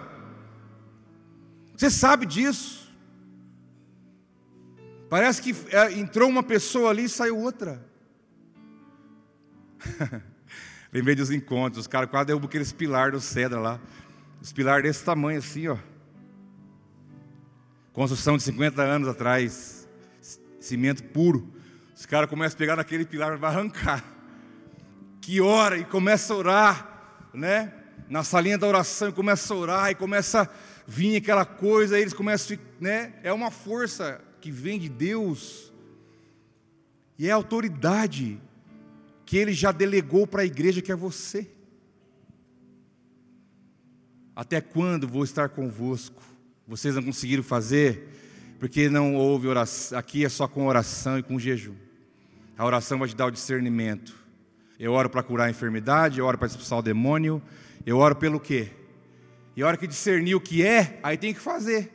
Você 1.74 1.90
sabe 1.90 2.26
disso. 2.26 2.92
Parece 5.08 5.40
que 5.42 5.54
é, 5.74 5.92
entrou 5.92 6.28
uma 6.28 6.42
pessoa 6.42 6.90
ali 6.90 7.04
e 7.04 7.08
saiu 7.08 7.38
outra. 7.38 7.84
Lembrei 10.92 11.14
dos 11.14 11.30
encontros, 11.30 11.80
os 11.80 11.86
caras 11.86 12.10
quase 12.10 12.26
derrubam 12.26 12.48
aqueles 12.48 12.70
pilares 12.70 13.14
do 13.14 13.20
cedra 13.20 13.58
lá. 13.58 13.80
Os 14.42 14.52
pilares 14.52 14.82
desse 14.84 15.04
tamanho 15.04 15.38
assim, 15.38 15.68
ó. 15.68 15.78
Construção 17.92 18.36
de 18.36 18.42
50 18.42 18.82
anos 18.82 19.08
atrás. 19.08 19.88
Cimento 20.60 21.02
puro. 21.04 21.51
Os 22.02 22.06
caras 22.06 22.28
começam 22.28 22.56
a 22.56 22.58
pegar 22.58 22.74
naquele 22.74 23.04
pilar, 23.04 23.36
vai 23.36 23.48
arrancar. 23.48 24.04
Que 25.20 25.40
ora 25.40 25.78
e 25.78 25.84
começa 25.84 26.34
a 26.34 26.36
orar, 26.36 27.28
né? 27.32 27.72
Na 28.08 28.24
salinha 28.24 28.58
da 28.58 28.66
oração, 28.66 29.10
e 29.10 29.12
começa 29.12 29.54
a 29.54 29.56
orar 29.56 29.90
e 29.92 29.94
começa 29.94 30.42
a 30.42 30.48
vir 30.84 31.14
aquela 31.14 31.44
coisa, 31.44 31.96
eles 31.96 32.12
começam, 32.12 32.58
né? 32.80 33.14
É 33.22 33.32
uma 33.32 33.52
força 33.52 34.20
que 34.40 34.50
vem 34.50 34.80
de 34.80 34.88
Deus. 34.88 35.72
E 37.16 37.28
é 37.28 37.30
a 37.30 37.36
autoridade 37.36 38.42
que 39.24 39.36
ele 39.36 39.52
já 39.52 39.70
delegou 39.70 40.26
para 40.26 40.42
a 40.42 40.44
igreja 40.44 40.82
que 40.82 40.90
é 40.90 40.96
você. 40.96 41.48
Até 44.34 44.60
quando 44.60 45.06
vou 45.06 45.22
estar 45.22 45.50
convosco? 45.50 46.20
Vocês 46.66 46.96
não 46.96 47.02
conseguiram 47.04 47.44
fazer? 47.44 48.08
Porque 48.58 48.88
não 48.88 49.14
houve 49.14 49.46
oração, 49.46 49.96
aqui 49.96 50.24
é 50.24 50.28
só 50.28 50.48
com 50.48 50.66
oração 50.66 51.16
e 51.16 51.22
com 51.22 51.38
jejum. 51.38 51.91
A 52.62 52.64
oração 52.64 52.96
vai 52.96 53.08
te 53.08 53.16
dar 53.16 53.26
o 53.26 53.30
discernimento. 53.32 54.14
Eu 54.78 54.92
oro 54.92 55.10
para 55.10 55.20
curar 55.20 55.46
a 55.46 55.50
enfermidade, 55.50 56.20
eu 56.20 56.24
oro 56.24 56.38
para 56.38 56.46
expulsar 56.46 56.78
o 56.78 56.82
demônio, 56.82 57.42
eu 57.84 57.98
oro 57.98 58.14
pelo 58.14 58.38
quê? 58.38 58.68
E 59.56 59.62
a 59.64 59.66
hora 59.66 59.76
que 59.76 59.84
discernir 59.84 60.36
o 60.36 60.40
que 60.40 60.64
é, 60.64 61.00
aí 61.02 61.16
tem 61.16 61.34
que 61.34 61.40
fazer. 61.40 61.90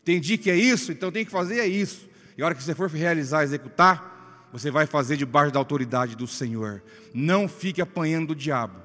Entendi 0.00 0.38
que 0.38 0.48
é 0.48 0.54
isso, 0.54 0.92
então 0.92 1.10
tem 1.10 1.24
que 1.24 1.30
fazer 1.32 1.58
é 1.58 1.66
isso. 1.66 2.08
E 2.38 2.42
a 2.42 2.46
hora 2.46 2.54
que 2.54 2.62
você 2.62 2.72
for 2.72 2.88
realizar, 2.88 3.42
executar, 3.42 4.46
você 4.52 4.70
vai 4.70 4.86
fazer 4.86 5.16
debaixo 5.16 5.52
da 5.52 5.58
autoridade 5.58 6.14
do 6.14 6.28
Senhor. 6.28 6.84
Não 7.12 7.48
fique 7.48 7.82
apanhando 7.82 8.28
do 8.28 8.36
diabo. 8.36 8.78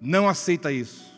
Não 0.00 0.28
aceita 0.28 0.72
isso. 0.72 1.15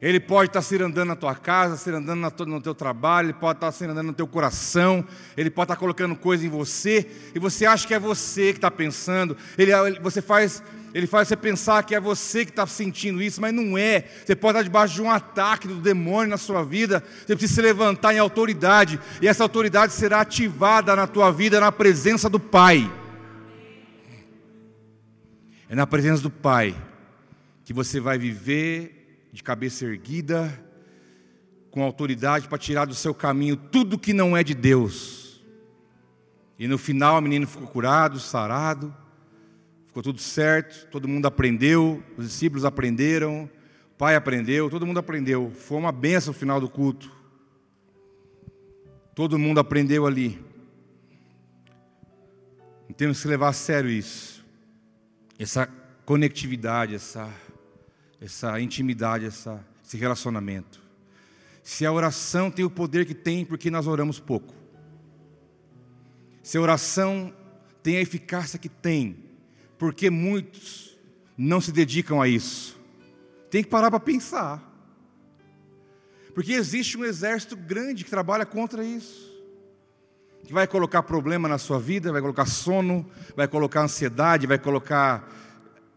Ele 0.00 0.20
pode 0.20 0.50
estar 0.50 0.62
se 0.62 0.80
andando 0.80 1.08
na 1.08 1.16
tua 1.16 1.34
casa, 1.34 1.90
andando 1.96 2.46
no 2.46 2.60
teu 2.60 2.74
trabalho, 2.74 3.26
ele 3.26 3.32
pode 3.32 3.56
estar 3.56 3.72
se 3.72 3.84
andando 3.84 4.06
no 4.06 4.12
teu 4.12 4.28
coração, 4.28 5.04
ele 5.36 5.50
pode 5.50 5.64
estar 5.64 5.76
colocando 5.76 6.14
coisa 6.14 6.46
em 6.46 6.48
você, 6.48 7.04
e 7.34 7.38
você 7.40 7.66
acha 7.66 7.86
que 7.86 7.92
é 7.92 7.98
você 7.98 8.52
que 8.52 8.58
está 8.58 8.70
pensando, 8.70 9.36
ele, 9.56 9.72
você 10.00 10.22
faz, 10.22 10.62
ele 10.94 11.08
faz 11.08 11.26
você 11.26 11.36
pensar 11.36 11.82
que 11.82 11.96
é 11.96 12.00
você 12.00 12.44
que 12.44 12.52
está 12.52 12.64
sentindo 12.64 13.20
isso, 13.20 13.40
mas 13.40 13.52
não 13.52 13.76
é. 13.76 14.04
Você 14.24 14.36
pode 14.36 14.56
estar 14.56 14.62
debaixo 14.62 14.94
de 14.94 15.02
um 15.02 15.10
ataque 15.10 15.66
do 15.66 15.80
demônio 15.80 16.30
na 16.30 16.36
sua 16.36 16.62
vida, 16.62 17.02
você 17.26 17.34
precisa 17.34 17.54
se 17.56 17.62
levantar 17.62 18.14
em 18.14 18.18
autoridade, 18.18 19.00
e 19.20 19.26
essa 19.26 19.42
autoridade 19.42 19.92
será 19.92 20.20
ativada 20.20 20.94
na 20.94 21.08
tua 21.08 21.32
vida 21.32 21.58
na 21.58 21.72
presença 21.72 22.30
do 22.30 22.38
Pai. 22.38 22.88
É 25.68 25.74
na 25.74 25.88
presença 25.88 26.22
do 26.22 26.30
Pai 26.30 26.72
que 27.64 27.72
você 27.72 27.98
vai 27.98 28.16
viver 28.16 28.97
de 29.32 29.42
cabeça 29.42 29.84
erguida, 29.84 30.52
com 31.70 31.82
autoridade 31.82 32.48
para 32.48 32.58
tirar 32.58 32.86
do 32.86 32.94
seu 32.94 33.14
caminho 33.14 33.56
tudo 33.56 33.98
que 33.98 34.12
não 34.12 34.36
é 34.36 34.42
de 34.42 34.54
Deus. 34.54 35.42
E 36.58 36.66
no 36.66 36.78
final 36.78 37.18
o 37.18 37.22
menino 37.22 37.46
ficou 37.46 37.68
curado, 37.68 38.18
sarado, 38.18 38.94
ficou 39.86 40.02
tudo 40.02 40.20
certo, 40.20 40.88
todo 40.90 41.06
mundo 41.06 41.26
aprendeu, 41.26 42.02
os 42.16 42.26
discípulos 42.26 42.64
aprenderam, 42.64 43.48
o 43.92 43.96
pai 43.96 44.16
aprendeu, 44.16 44.68
todo 44.68 44.86
mundo 44.86 44.98
aprendeu. 44.98 45.52
Foi 45.54 45.78
uma 45.78 45.92
benção 45.92 46.32
no 46.32 46.38
final 46.38 46.60
do 46.60 46.68
culto. 46.68 47.12
Todo 49.14 49.38
mundo 49.38 49.58
aprendeu 49.58 50.06
ali. 50.06 50.40
E 52.88 52.94
temos 52.94 53.20
que 53.20 53.28
levar 53.28 53.48
a 53.48 53.52
sério 53.52 53.90
isso. 53.90 54.44
Essa 55.38 55.68
conectividade, 56.04 56.94
essa 56.94 57.28
essa 58.20 58.60
intimidade, 58.60 59.26
essa, 59.26 59.64
esse 59.84 59.96
relacionamento. 59.96 60.80
Se 61.62 61.84
a 61.84 61.92
oração 61.92 62.50
tem 62.50 62.64
o 62.64 62.70
poder 62.70 63.06
que 63.06 63.14
tem, 63.14 63.44
porque 63.44 63.70
nós 63.70 63.86
oramos 63.86 64.18
pouco. 64.18 64.54
Se 66.42 66.56
a 66.56 66.60
oração 66.60 67.32
tem 67.82 67.98
a 67.98 68.00
eficácia 68.00 68.58
que 68.58 68.68
tem, 68.68 69.16
porque 69.76 70.10
muitos 70.10 70.98
não 71.36 71.60
se 71.60 71.70
dedicam 71.70 72.20
a 72.20 72.26
isso. 72.26 72.78
Tem 73.50 73.62
que 73.62 73.68
parar 73.68 73.90
para 73.90 74.00
pensar. 74.00 74.64
Porque 76.34 76.52
existe 76.52 76.96
um 76.96 77.04
exército 77.04 77.56
grande 77.56 78.04
que 78.04 78.10
trabalha 78.10 78.46
contra 78.46 78.84
isso. 78.84 79.28
Que 80.44 80.52
vai 80.52 80.66
colocar 80.66 81.02
problema 81.02 81.48
na 81.48 81.58
sua 81.58 81.78
vida, 81.78 82.12
vai 82.12 82.20
colocar 82.20 82.46
sono, 82.46 83.08
vai 83.36 83.46
colocar 83.46 83.82
ansiedade, 83.82 84.46
vai 84.46 84.58
colocar 84.58 85.28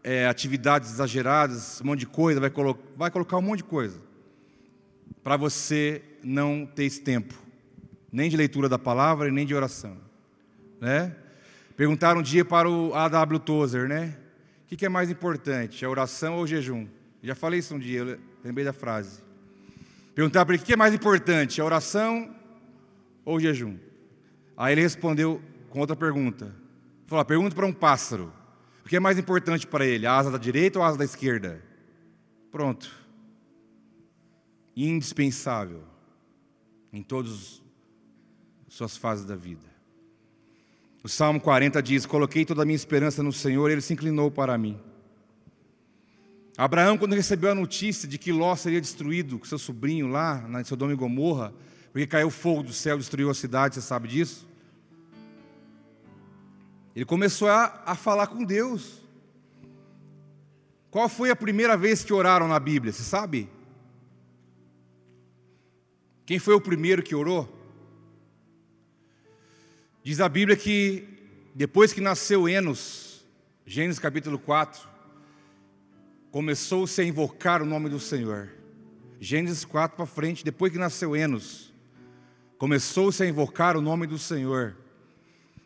é, 0.02 0.26
atividades 0.26 0.90
exageradas, 0.90 1.80
um 1.80 1.86
monte 1.86 2.00
de 2.00 2.06
coisa, 2.06 2.40
vai, 2.40 2.50
colo 2.50 2.78
vai 2.96 3.10
colocar 3.10 3.36
um 3.36 3.42
monte 3.42 3.58
de 3.58 3.64
coisa, 3.64 4.00
para 5.22 5.36
você 5.36 6.02
não 6.22 6.66
ter 6.66 6.84
esse 6.84 7.00
tempo, 7.00 7.34
nem 8.10 8.28
de 8.28 8.36
leitura 8.36 8.68
da 8.68 8.78
palavra 8.78 9.28
e 9.28 9.30
nem 9.30 9.46
de 9.46 9.54
oração. 9.54 9.96
Né? 10.80 11.14
Perguntaram 11.76 12.20
um 12.20 12.22
dia 12.22 12.44
para 12.44 12.68
o 12.68 12.94
A.W. 12.94 13.38
Tozer, 13.40 13.88
né? 13.88 14.16
O 14.64 14.68
que, 14.68 14.76
que 14.76 14.86
é 14.86 14.88
mais 14.88 15.10
importante, 15.10 15.84
a 15.84 15.90
oração 15.90 16.36
ou 16.36 16.42
o 16.42 16.46
jejum? 16.46 16.86
Já 17.22 17.34
falei 17.34 17.60
isso 17.60 17.74
um 17.74 17.78
dia, 17.78 18.18
lembrei 18.42 18.64
da 18.64 18.72
frase. 18.72 19.20
Perguntaram 20.14 20.46
para 20.46 20.54
ele 20.54 20.62
o 20.62 20.66
que 20.66 20.72
é 20.72 20.76
mais 20.76 20.92
importante, 20.92 21.60
a 21.60 21.64
oração 21.64 22.34
ou 23.24 23.36
o 23.36 23.40
jejum? 23.40 23.76
Aí 24.56 24.74
ele 24.74 24.82
respondeu 24.82 25.40
com 25.70 25.80
outra 25.80 25.96
pergunta. 25.96 26.54
Falou: 27.06 27.24
pergunta 27.24 27.54
para 27.54 27.66
um 27.66 27.72
pássaro. 27.72 28.32
O 28.84 28.88
que 28.88 28.96
é 28.96 29.00
mais 29.00 29.18
importante 29.18 29.66
para 29.66 29.86
ele, 29.86 30.06
a 30.06 30.16
asa 30.16 30.30
da 30.30 30.38
direita 30.38 30.78
ou 30.78 30.84
a 30.84 30.88
asa 30.88 30.98
da 30.98 31.04
esquerda? 31.04 31.62
Pronto. 32.50 32.90
Indispensável 34.76 35.82
em 36.92 37.02
todas 37.02 37.62
as 38.66 38.74
suas 38.74 38.96
fases 38.96 39.24
da 39.24 39.36
vida. 39.36 39.72
O 41.02 41.08
Salmo 41.08 41.40
40 41.40 41.82
diz: 41.82 42.06
Coloquei 42.06 42.44
toda 42.44 42.62
a 42.62 42.64
minha 42.64 42.76
esperança 42.76 43.22
no 43.22 43.32
Senhor, 43.32 43.70
ele 43.70 43.80
se 43.80 43.92
inclinou 43.92 44.30
para 44.30 44.56
mim. 44.58 44.78
Abraão, 46.56 46.98
quando 46.98 47.14
recebeu 47.14 47.50
a 47.50 47.54
notícia 47.54 48.06
de 48.06 48.18
que 48.18 48.30
Ló 48.30 48.54
seria 48.54 48.80
destruído 48.80 49.38
com 49.38 49.44
seu 49.44 49.58
sobrinho 49.58 50.06
lá, 50.06 50.46
na 50.48 50.62
Sodoma 50.62 50.92
e 50.92 50.96
Gomorra, 50.96 51.52
porque 51.92 52.06
caiu 52.06 52.30
fogo 52.30 52.62
do 52.62 52.72
céu 52.72 52.98
destruiu 52.98 53.30
a 53.30 53.34
cidade, 53.34 53.74
você 53.74 53.80
sabe 53.80 54.08
disso? 54.08 54.46
Ele 56.94 57.04
começou 57.04 57.48
a, 57.48 57.82
a 57.86 57.94
falar 57.94 58.26
com 58.26 58.44
Deus. 58.44 59.00
Qual 60.90 61.08
foi 61.08 61.30
a 61.30 61.36
primeira 61.36 61.76
vez 61.76 62.04
que 62.04 62.12
oraram 62.12 62.46
na 62.46 62.60
Bíblia? 62.60 62.92
Você 62.92 63.02
sabe? 63.02 63.48
Quem 66.26 66.38
foi 66.38 66.54
o 66.54 66.60
primeiro 66.60 67.02
que 67.02 67.14
orou? 67.14 67.48
Diz 70.04 70.20
a 70.20 70.28
Bíblia 70.28 70.56
que 70.56 71.08
depois 71.54 71.92
que 71.92 72.00
nasceu 72.00 72.48
Enos, 72.48 73.24
Gênesis 73.64 73.98
capítulo 73.98 74.38
4, 74.38 74.88
começou-se 76.30 77.00
a 77.00 77.04
invocar 77.04 77.62
o 77.62 77.66
nome 77.66 77.88
do 77.88 78.00
Senhor. 78.00 78.50
Gênesis 79.20 79.64
4 79.64 79.96
para 79.96 80.06
frente, 80.06 80.44
depois 80.44 80.72
que 80.72 80.78
nasceu 80.78 81.14
Enos, 81.14 81.72
começou-se 82.58 83.22
a 83.22 83.26
invocar 83.26 83.76
o 83.76 83.80
nome 83.80 84.06
do 84.06 84.18
Senhor. 84.18 84.76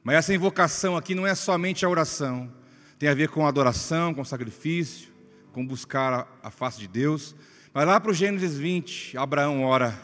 Mas 0.06 0.18
essa 0.18 0.32
invocação 0.32 0.96
aqui 0.96 1.16
não 1.16 1.26
é 1.26 1.34
somente 1.34 1.84
a 1.84 1.88
oração, 1.88 2.48
tem 2.96 3.08
a 3.08 3.14
ver 3.14 3.28
com 3.28 3.44
adoração, 3.44 4.14
com 4.14 4.24
sacrifício, 4.24 5.12
com 5.50 5.66
buscar 5.66 6.28
a, 6.40 6.48
face 6.48 6.78
de 6.78 6.86
Deus. 6.86 7.34
Mas 7.74 7.88
lá 7.88 7.98
para 7.98 8.12
o 8.12 8.14
Gênesis 8.14 8.56
20, 8.56 9.18
Abraão 9.18 9.64
ora. 9.64 9.98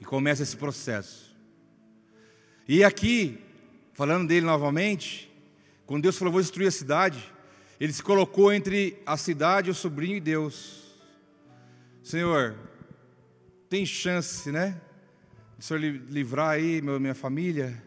E 0.00 0.04
começa 0.04 0.42
esse 0.42 0.56
processo. 0.56 1.36
E 2.66 2.82
aqui, 2.82 3.40
falando 3.92 4.26
dele 4.26 4.44
novamente, 4.44 5.32
quando 5.86 6.02
Deus 6.02 6.18
falou, 6.18 6.32
vou 6.32 6.42
destruir 6.42 6.66
a 6.66 6.72
cidade, 6.72 7.32
ele 7.78 7.92
se 7.92 8.02
colocou 8.02 8.52
entre 8.52 9.00
a 9.06 9.16
cidade, 9.16 9.70
o 9.70 9.74
sobrinho 9.74 10.16
e 10.16 10.20
Deus. 10.20 10.82
Senhor, 12.02 12.56
tem 13.68 13.86
chance, 13.86 14.50
né? 14.50 14.80
De 15.58 15.64
Senhor 15.64 15.80
livrar 15.80 16.50
aí 16.50 16.82
minha 16.82 17.14
família. 17.14 17.82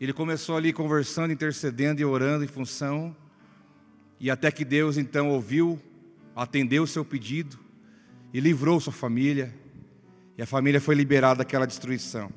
Ele 0.00 0.12
começou 0.12 0.56
ali 0.56 0.72
conversando, 0.72 1.32
intercedendo 1.32 2.00
e 2.00 2.04
orando 2.04 2.44
em 2.44 2.48
função 2.48 3.14
e 4.20 4.30
até 4.30 4.50
que 4.50 4.64
Deus 4.64 4.98
então 4.98 5.30
ouviu, 5.30 5.80
atendeu 6.34 6.82
o 6.82 6.86
seu 6.86 7.04
pedido 7.04 7.58
e 8.32 8.40
livrou 8.40 8.80
sua 8.80 8.92
família. 8.92 9.54
E 10.36 10.42
a 10.42 10.46
família 10.46 10.80
foi 10.80 10.94
liberada 10.94 11.38
daquela 11.38 11.66
destruição. 11.66 12.30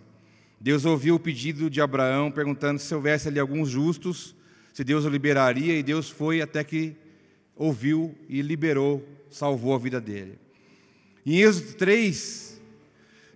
Deus 0.60 0.86
ouviu 0.86 1.16
o 1.16 1.20
pedido 1.20 1.70
de 1.70 1.82
Abraão, 1.82 2.32
perguntando 2.32 2.80
se 2.80 2.93
houvesse 2.93 3.28
ali 3.28 3.39
alguns 3.39 3.70
justos, 3.70 4.36
se 4.74 4.84
Deus 4.84 5.06
o 5.06 5.10
liberaria, 5.10 5.78
e 5.78 5.82
Deus 5.82 6.10
foi 6.10 6.39
até 6.39 6.64
que 6.64 6.95
ouviu 7.56 8.16
e 8.30 8.41
liberou, 8.41 9.08
salvou 9.30 9.74
a 9.74 9.80
vida 9.80 9.99
dele. 9.99 10.38
Em 11.26 11.41
Êxodo 11.41 11.74
3, 11.74 12.61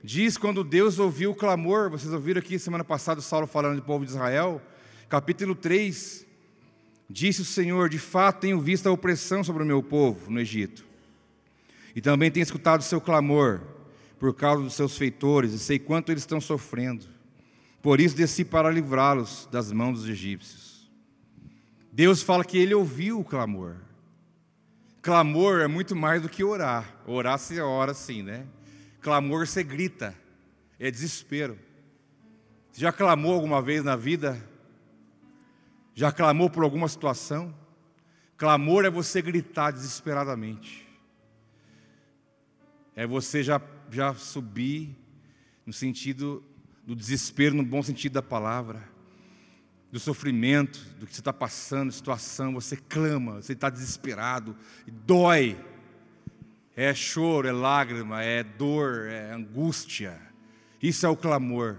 diz 0.05 0.37
quando 0.37 0.63
Deus 0.63 0.99
ouviu 0.99 1.31
o 1.31 1.35
clamor, 1.35 1.89
vocês 1.89 2.13
ouviram 2.13 2.39
aqui 2.39 2.59
semana 2.59 2.83
passada 2.83 3.19
Saulo 3.21 3.47
falando 3.47 3.77
do 3.77 3.81
povo 3.81 4.05
de 4.05 4.11
Israel, 4.11 4.61
capítulo 5.09 5.55
3, 5.55 6.25
Disse 7.09 7.41
o 7.41 7.45
Senhor: 7.45 7.89
De 7.89 7.99
fato 7.99 8.41
tenho 8.41 8.59
visto 8.59 8.87
a 8.87 8.91
opressão 8.91 9.43
sobre 9.43 9.63
o 9.63 9.65
meu 9.65 9.81
povo 9.81 10.29
no 10.31 10.39
Egito, 10.39 10.85
e 11.95 12.01
também 12.01 12.31
tenho 12.31 12.43
escutado 12.43 12.81
o 12.81 12.83
seu 12.83 13.01
clamor 13.01 13.61
por 14.19 14.33
causa 14.33 14.63
dos 14.63 14.73
seus 14.73 14.97
feitores, 14.97 15.53
e 15.53 15.59
sei 15.59 15.79
quanto 15.79 16.11
eles 16.11 16.23
estão 16.23 16.39
sofrendo. 16.39 17.05
Por 17.81 17.99
isso 17.99 18.15
desci 18.15 18.43
para 18.43 18.71
livrá-los 18.71 19.47
das 19.51 19.71
mãos 19.71 19.99
dos 19.99 20.09
egípcios. 20.09 20.89
Deus 21.91 22.21
fala 22.21 22.43
que 22.43 22.57
ele 22.57 22.73
ouviu 22.73 23.19
o 23.19 23.23
clamor. 23.23 23.75
Clamor 25.01 25.61
é 25.61 25.67
muito 25.67 25.95
mais 25.95 26.21
do 26.21 26.27
que 26.27 26.43
orar. 26.43 26.95
Orar 27.05 27.37
se 27.37 27.59
ora 27.59 27.93
sim, 27.93 28.23
né? 28.23 28.47
Clamor 29.05 29.45
você 29.45 29.63
grita, 29.63 30.17
é 30.79 30.89
desespero. 30.89 31.59
Já 32.73 32.91
clamou 32.91 33.35
alguma 33.35 33.61
vez 33.61 33.83
na 33.83 33.95
vida 33.95 34.43
já 35.93 36.11
clamou 36.11 36.49
por 36.49 36.63
alguma 36.63 36.89
situação? 36.89 37.55
Clamor 38.35 38.83
é 38.83 38.89
você 38.89 39.21
gritar 39.21 39.71
desesperadamente. 39.71 40.85
É 42.95 43.05
você 43.05 43.41
já, 43.41 43.61
já 43.91 44.13
subir 44.15 44.93
no 45.67 45.71
sentido 45.71 46.43
do 46.83 46.95
desespero, 46.95 47.55
no 47.55 47.63
bom 47.63 47.83
sentido 47.83 48.13
da 48.13 48.23
palavra, 48.23 48.89
do 49.89 49.99
sofrimento, 49.99 50.79
do 50.99 51.05
que 51.05 51.13
você 51.13 51.21
está 51.21 51.31
passando, 51.31 51.91
situação, 51.91 52.53
você 52.53 52.75
clama, 52.75 53.41
você 53.41 53.53
está 53.53 53.69
desesperado, 53.69 54.57
dói. 55.05 55.57
É 56.75 56.93
choro, 56.93 57.47
é 57.47 57.53
lágrima, 57.53 58.21
é 58.21 58.43
dor, 58.43 59.07
é 59.07 59.31
angústia. 59.31 60.19
Isso 60.81 61.05
é 61.05 61.09
o 61.09 61.15
clamor. 61.15 61.77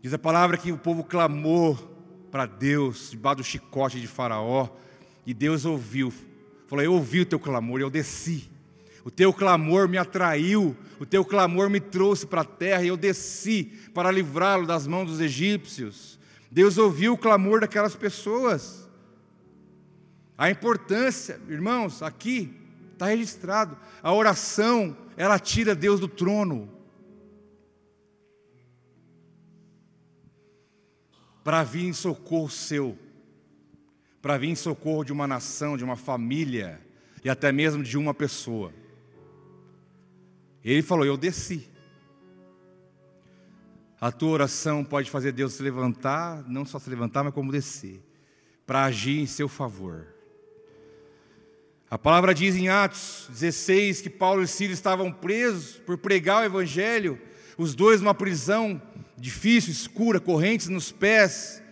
Diz 0.00 0.14
a 0.14 0.18
palavra 0.18 0.56
que 0.56 0.70
o 0.70 0.78
povo 0.78 1.02
clamou 1.02 1.74
para 2.30 2.46
Deus, 2.46 3.10
debaixo 3.10 3.38
do 3.38 3.44
chicote 3.44 4.00
de 4.00 4.06
Faraó, 4.06 4.68
e 5.26 5.34
Deus 5.34 5.64
ouviu, 5.64 6.12
falou: 6.68 6.84
Eu 6.84 6.92
ouvi 6.92 7.22
o 7.22 7.26
teu 7.26 7.40
clamor, 7.40 7.80
eu 7.80 7.90
desci. 7.90 8.48
O 9.04 9.10
teu 9.10 9.32
clamor 9.32 9.88
me 9.88 9.98
atraiu, 9.98 10.76
o 11.00 11.06
teu 11.06 11.24
clamor 11.24 11.68
me 11.68 11.80
trouxe 11.80 12.26
para 12.26 12.42
a 12.42 12.44
terra 12.44 12.84
e 12.84 12.88
eu 12.88 12.96
desci 12.96 13.64
para 13.92 14.12
livrá-lo 14.12 14.66
das 14.66 14.86
mãos 14.86 15.08
dos 15.08 15.20
egípcios. 15.20 16.18
Deus 16.50 16.78
ouviu 16.78 17.14
o 17.14 17.18
clamor 17.18 17.60
daquelas 17.60 17.96
pessoas. 17.96 18.88
A 20.36 20.50
importância, 20.50 21.40
irmãos, 21.48 22.00
aqui 22.02 22.57
está 22.98 23.06
registrado. 23.06 23.76
A 24.02 24.12
oração, 24.12 24.96
ela 25.16 25.38
tira 25.38 25.74
Deus 25.74 26.00
do 26.00 26.08
trono. 26.08 26.78
para 31.48 31.64
vir 31.64 31.86
em 31.86 31.94
socorro 31.94 32.50
seu, 32.50 32.94
para 34.20 34.36
vir 34.36 34.48
em 34.48 34.54
socorro 34.54 35.02
de 35.02 35.14
uma 35.14 35.26
nação, 35.26 35.78
de 35.78 35.82
uma 35.82 35.96
família 35.96 36.78
e 37.24 37.30
até 37.30 37.50
mesmo 37.50 37.82
de 37.82 37.96
uma 37.96 38.12
pessoa. 38.12 38.70
Ele 40.62 40.82
falou: 40.82 41.06
Eu 41.06 41.16
desci. 41.16 41.66
A 43.98 44.12
tua 44.12 44.28
oração 44.28 44.84
pode 44.84 45.10
fazer 45.10 45.32
Deus 45.32 45.54
se 45.54 45.62
levantar, 45.62 46.46
não 46.46 46.66
só 46.66 46.78
se 46.78 46.90
levantar, 46.90 47.24
mas 47.24 47.32
como 47.32 47.50
descer, 47.50 48.04
para 48.66 48.84
agir 48.84 49.18
em 49.18 49.26
seu 49.26 49.48
favor. 49.48 50.17
A 51.90 51.96
palavra 51.96 52.34
diz 52.34 52.54
em 52.54 52.68
Atos 52.68 53.24
16 53.30 54.02
que 54.02 54.10
Paulo 54.10 54.42
e 54.42 54.46
Silas 54.46 54.74
estavam 54.74 55.10
presos 55.10 55.80
por 55.86 55.96
pregar 55.96 56.42
o 56.42 56.44
Evangelho, 56.44 57.18
os 57.56 57.74
dois 57.74 58.02
numa 58.02 58.12
prisão 58.12 58.80
difícil, 59.16 59.72
escura, 59.72 60.20
correntes 60.20 60.68
nos 60.68 60.92
pés, 60.92 61.62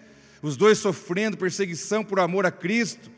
os 0.41 0.57
dois 0.57 0.79
sofrendo 0.79 1.37
perseguição 1.37 2.03
por 2.03 2.19
amor 2.19 2.47
a 2.47 2.51
Cristo. 2.51 3.11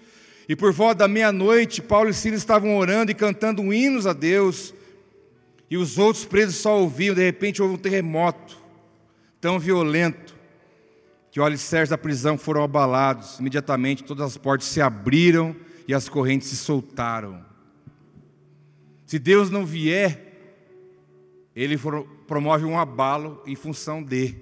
E 0.49 0.57
por 0.57 0.73
volta 0.73 1.01
da 1.01 1.09
meia-noite, 1.09 1.81
Paulo 1.81 2.11
e 2.11 2.15
Silas 2.15 2.41
estavam 2.41 2.77
orando 2.77 3.13
e 3.13 3.15
cantando 3.15 3.73
hinos 3.73 4.05
a 4.05 4.13
Deus. 4.13 4.75
E 5.71 5.77
os 5.77 5.99
outros 5.99 6.25
presos 6.25 6.57
só 6.57 6.81
ouviam, 6.81 7.15
de 7.15 7.23
repente 7.23 7.63
houve 7.63 7.75
um 7.75 7.79
terremoto 7.79 8.59
tão 9.41 9.57
violento 9.59 10.35
que 11.31 11.39
os 11.39 11.47
alicerces 11.47 11.91
da 11.91 11.99
prisão 11.99 12.37
foram 12.37 12.65
abalados. 12.65 13.39
Imediatamente 13.39 14.03
todas 14.03 14.27
as 14.27 14.37
portas 14.37 14.67
se 14.67 14.81
abriram 14.81 15.55
e 15.89 15.95
as 15.95 16.07
correntes 16.07 16.49
se 16.49 16.57
soltaram. 16.57 17.43
Se 19.07 19.19
Deus 19.19 19.49
não 19.49 19.65
vier, 19.65 20.21
ele 21.57 21.79
promove 22.27 22.67
um 22.67 22.79
abalo 22.79 23.43
em 23.47 23.57
função 23.57 24.03
de. 24.03 24.37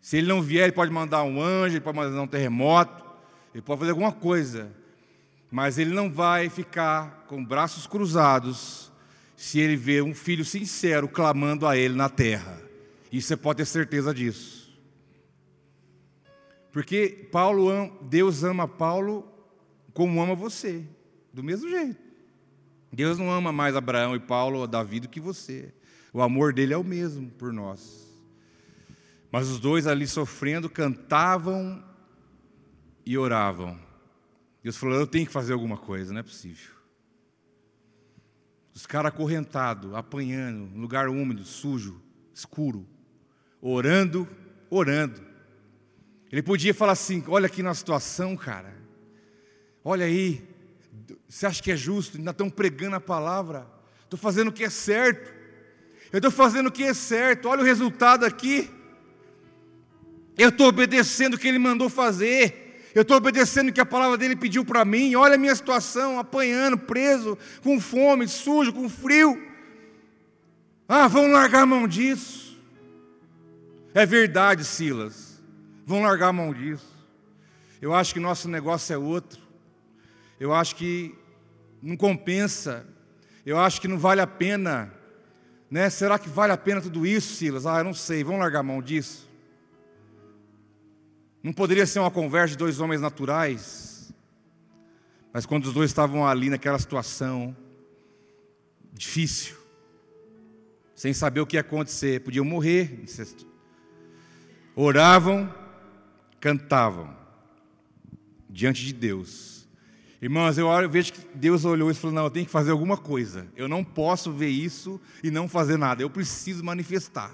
Se 0.00 0.18
ele 0.18 0.28
não 0.28 0.40
vier, 0.40 0.62
ele 0.62 0.72
pode 0.72 0.92
mandar 0.92 1.24
um 1.24 1.42
anjo, 1.42 1.74
ele 1.74 1.80
pode 1.80 1.98
mandar 1.98 2.22
um 2.22 2.26
terremoto, 2.28 3.04
ele 3.52 3.60
pode 3.62 3.80
fazer 3.80 3.90
alguma 3.90 4.12
coisa, 4.12 4.72
mas 5.50 5.76
ele 5.76 5.92
não 5.92 6.08
vai 6.08 6.48
ficar 6.48 7.24
com 7.26 7.44
braços 7.44 7.84
cruzados 7.84 8.92
se 9.36 9.58
ele 9.58 9.74
vê 9.74 10.00
um 10.00 10.14
filho 10.14 10.44
sincero 10.44 11.08
clamando 11.08 11.66
a 11.66 11.76
ele 11.76 11.96
na 11.96 12.08
terra. 12.08 12.62
E 13.10 13.20
você 13.20 13.36
pode 13.36 13.56
ter 13.56 13.66
certeza 13.66 14.14
disso. 14.14 14.72
Porque 16.70 17.28
Paulo, 17.32 17.90
Deus 18.02 18.44
ama 18.44 18.68
Paulo 18.68 19.35
como 19.96 20.22
ama 20.22 20.34
você, 20.34 20.86
do 21.32 21.42
mesmo 21.42 21.70
jeito. 21.70 21.96
Deus 22.92 23.16
não 23.16 23.30
ama 23.30 23.50
mais 23.50 23.74
Abraão 23.74 24.14
e 24.14 24.20
Paulo 24.20 24.58
ou 24.58 24.66
Davi 24.66 25.00
do 25.00 25.08
que 25.08 25.18
você. 25.18 25.72
O 26.12 26.20
amor 26.20 26.52
dele 26.52 26.74
é 26.74 26.76
o 26.76 26.84
mesmo 26.84 27.30
por 27.30 27.50
nós. 27.50 28.06
Mas 29.32 29.48
os 29.48 29.58
dois 29.58 29.86
ali 29.86 30.06
sofrendo 30.06 30.68
cantavam 30.68 31.82
e 33.06 33.16
oravam. 33.16 33.80
Deus 34.62 34.76
falou: 34.76 35.00
Eu 35.00 35.06
tenho 35.06 35.24
que 35.24 35.32
fazer 35.32 35.54
alguma 35.54 35.78
coisa, 35.78 36.12
não 36.12 36.20
é 36.20 36.22
possível. 36.22 36.74
Os 38.74 38.84
caras 38.84 39.14
acorrentados, 39.14 39.94
apanhando, 39.94 40.76
um 40.76 40.80
lugar 40.82 41.08
úmido, 41.08 41.42
sujo, 41.42 42.02
escuro, 42.34 42.86
orando, 43.62 44.28
orando. 44.68 45.22
Ele 46.30 46.42
podia 46.42 46.74
falar 46.74 46.92
assim: 46.92 47.24
Olha 47.28 47.46
aqui 47.46 47.62
na 47.62 47.72
situação, 47.72 48.36
cara. 48.36 48.85
Olha 49.88 50.04
aí, 50.04 50.42
você 51.28 51.46
acha 51.46 51.62
que 51.62 51.70
é 51.70 51.76
justo? 51.76 52.16
Ainda 52.16 52.32
estão 52.32 52.50
pregando 52.50 52.96
a 52.96 53.00
palavra. 53.00 53.68
Estou 54.02 54.18
fazendo 54.18 54.48
o 54.48 54.52
que 54.52 54.64
é 54.64 54.68
certo. 54.68 55.32
Eu 56.12 56.16
estou 56.16 56.32
fazendo 56.32 56.66
o 56.66 56.72
que 56.72 56.82
é 56.82 56.92
certo. 56.92 57.48
Olha 57.48 57.62
o 57.62 57.64
resultado 57.64 58.26
aqui. 58.26 58.68
Eu 60.36 60.48
estou 60.48 60.66
obedecendo 60.66 61.34
o 61.34 61.38
que 61.38 61.46
ele 61.46 61.60
mandou 61.60 61.88
fazer. 61.88 62.82
Eu 62.96 63.02
estou 63.02 63.16
obedecendo 63.16 63.68
o 63.68 63.72
que 63.72 63.80
a 63.80 63.86
palavra 63.86 64.18
dele 64.18 64.34
pediu 64.34 64.64
para 64.64 64.84
mim. 64.84 65.14
Olha 65.14 65.36
a 65.36 65.38
minha 65.38 65.54
situação, 65.54 66.18
apanhando, 66.18 66.76
preso, 66.76 67.38
com 67.62 67.80
fome, 67.80 68.26
sujo, 68.26 68.72
com 68.72 68.88
frio. 68.88 69.40
Ah, 70.88 71.06
vão 71.06 71.30
largar 71.30 71.62
a 71.62 71.66
mão 71.66 71.86
disso. 71.86 72.60
É 73.94 74.04
verdade, 74.04 74.64
Silas. 74.64 75.40
Vão 75.86 76.02
largar 76.02 76.30
a 76.30 76.32
mão 76.32 76.52
disso. 76.52 76.92
Eu 77.80 77.94
acho 77.94 78.12
que 78.12 78.18
nosso 78.18 78.48
negócio 78.48 78.92
é 78.92 78.98
outro. 78.98 79.45
Eu 80.38 80.52
acho 80.52 80.76
que 80.76 81.14
não 81.82 81.96
compensa. 81.96 82.86
Eu 83.44 83.58
acho 83.58 83.80
que 83.80 83.88
não 83.88 83.98
vale 83.98 84.20
a 84.20 84.26
pena. 84.26 84.92
Né? 85.70 85.88
Será 85.90 86.18
que 86.18 86.28
vale 86.28 86.52
a 86.52 86.56
pena 86.56 86.80
tudo 86.80 87.06
isso, 87.06 87.34
Silas? 87.34 87.66
Ah, 87.66 87.78
eu 87.78 87.84
não 87.84 87.94
sei. 87.94 88.22
Vamos 88.22 88.40
largar 88.40 88.60
a 88.60 88.62
mão 88.62 88.82
disso. 88.82 89.28
Não 91.42 91.52
poderia 91.52 91.86
ser 91.86 92.00
uma 92.00 92.10
conversa 92.10 92.48
de 92.48 92.58
dois 92.58 92.80
homens 92.80 93.00
naturais. 93.00 94.12
Mas 95.32 95.46
quando 95.46 95.66
os 95.66 95.72
dois 95.72 95.90
estavam 95.90 96.26
ali 96.26 96.50
naquela 96.50 96.78
situação 96.78 97.56
difícil, 98.92 99.54
sem 100.94 101.12
saber 101.12 101.40
o 101.40 101.46
que 101.46 101.56
ia 101.56 101.60
acontecer, 101.60 102.22
podiam 102.22 102.44
morrer, 102.44 103.04
oravam, 104.74 105.54
cantavam 106.40 107.14
diante 108.48 108.84
de 108.84 108.94
Deus. 108.94 109.55
Irmãos, 110.26 110.58
eu, 110.58 110.68
vejo 110.90 111.12
que 111.12 111.20
Deus 111.36 111.64
olhou 111.64 111.88
e 111.88 111.94
falou: 111.94 112.12
Não, 112.12 112.24
eu 112.24 112.30
tenho 112.30 112.44
que 112.44 112.50
fazer 112.50 112.72
alguma 112.72 112.96
coisa. 112.96 113.46
Eu 113.54 113.68
não 113.68 113.84
posso 113.84 114.32
ver 114.32 114.48
isso 114.48 115.00
e 115.22 115.30
não 115.30 115.48
fazer 115.48 115.78
nada. 115.78 116.02
Eu 116.02 116.10
preciso 116.10 116.64
manifestar. 116.64 117.32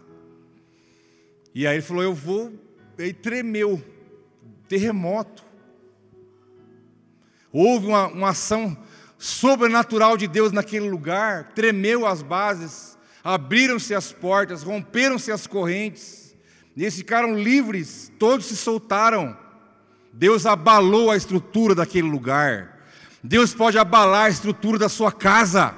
E 1.54 1.66
aí 1.66 1.76
ele 1.76 1.82
falou: 1.82 2.02
Eu 2.02 2.12
vou. 2.12 2.52
Ele 2.98 3.14
tremeu. 3.14 3.82
Terremoto. 4.68 5.42
Houve 7.50 7.86
uma, 7.86 8.08
uma 8.08 8.28
ação 8.28 8.76
sobrenatural 9.16 10.18
de 10.18 10.26
Deus 10.26 10.52
naquele 10.52 10.90
lugar. 10.90 11.54
Tremeu 11.54 12.06
as 12.06 12.20
bases. 12.20 12.98
Abriram-se 13.24 13.94
as 13.94 14.12
portas. 14.12 14.62
Romperam-se 14.62 15.32
as 15.32 15.46
correntes. 15.46 16.36
E 16.76 16.82
eles 16.82 16.94
ficaram 16.94 17.38
livres. 17.38 18.12
Todos 18.18 18.44
se 18.44 18.54
soltaram. 18.54 19.34
Deus 20.12 20.44
abalou 20.44 21.10
a 21.10 21.16
estrutura 21.16 21.74
daquele 21.74 22.06
lugar. 22.06 22.71
Deus 23.22 23.54
pode 23.54 23.78
abalar 23.78 24.26
a 24.26 24.30
estrutura 24.30 24.78
da 24.78 24.88
sua 24.88 25.12
casa. 25.12 25.74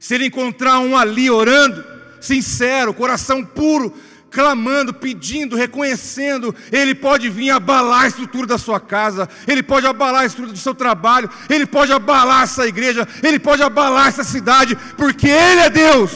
Se 0.00 0.14
ele 0.14 0.26
encontrar 0.26 0.80
um 0.80 0.96
ali 0.96 1.30
orando, 1.30 1.84
sincero, 2.20 2.92
coração 2.92 3.44
puro, 3.44 3.94
clamando, 4.30 4.92
pedindo, 4.92 5.56
reconhecendo, 5.56 6.54
ele 6.72 6.94
pode 6.94 7.28
vir 7.28 7.50
abalar 7.50 8.02
a 8.02 8.08
estrutura 8.08 8.46
da 8.46 8.58
sua 8.58 8.80
casa, 8.80 9.28
ele 9.46 9.62
pode 9.62 9.86
abalar 9.86 10.22
a 10.22 10.26
estrutura 10.26 10.52
do 10.52 10.58
seu 10.58 10.74
trabalho, 10.74 11.30
ele 11.48 11.66
pode 11.66 11.92
abalar 11.92 12.44
essa 12.44 12.66
igreja, 12.66 13.06
ele 13.22 13.38
pode 13.38 13.62
abalar 13.62 14.08
essa 14.08 14.24
cidade, 14.24 14.76
porque 14.96 15.28
ele 15.28 15.60
é 15.60 15.70
Deus. 15.70 16.12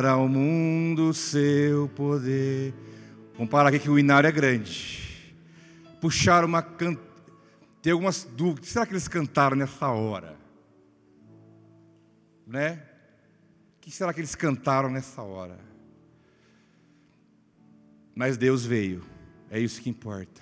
ao 0.05 0.29
mundo 0.29 1.13
seu 1.13 1.89
poder. 1.89 2.73
Vamos 3.33 3.51
parar 3.51 3.67
aqui 3.67 3.79
que 3.79 3.89
o 3.89 3.99
inário 3.99 4.29
é 4.29 4.31
grande. 4.31 5.35
Puxaram 5.99 6.47
uma 6.47 6.61
can... 6.61 6.95
Tem 7.81 7.91
algumas 7.91 8.23
dúvidas. 8.23 8.69
Será 8.69 8.85
que 8.85 8.93
eles 8.93 9.09
cantaram 9.09 9.57
nessa 9.57 9.89
hora? 9.89 10.37
Né? 12.47 12.81
O 13.77 13.81
que 13.81 13.91
será 13.91 14.13
que 14.13 14.21
eles 14.21 14.33
cantaram 14.33 14.89
nessa 14.89 15.21
hora? 15.21 15.59
Mas 18.15 18.37
Deus 18.37 18.65
veio. 18.65 19.10
É 19.53 19.59
isso 19.59 19.81
que 19.81 19.89
importa. 19.89 20.41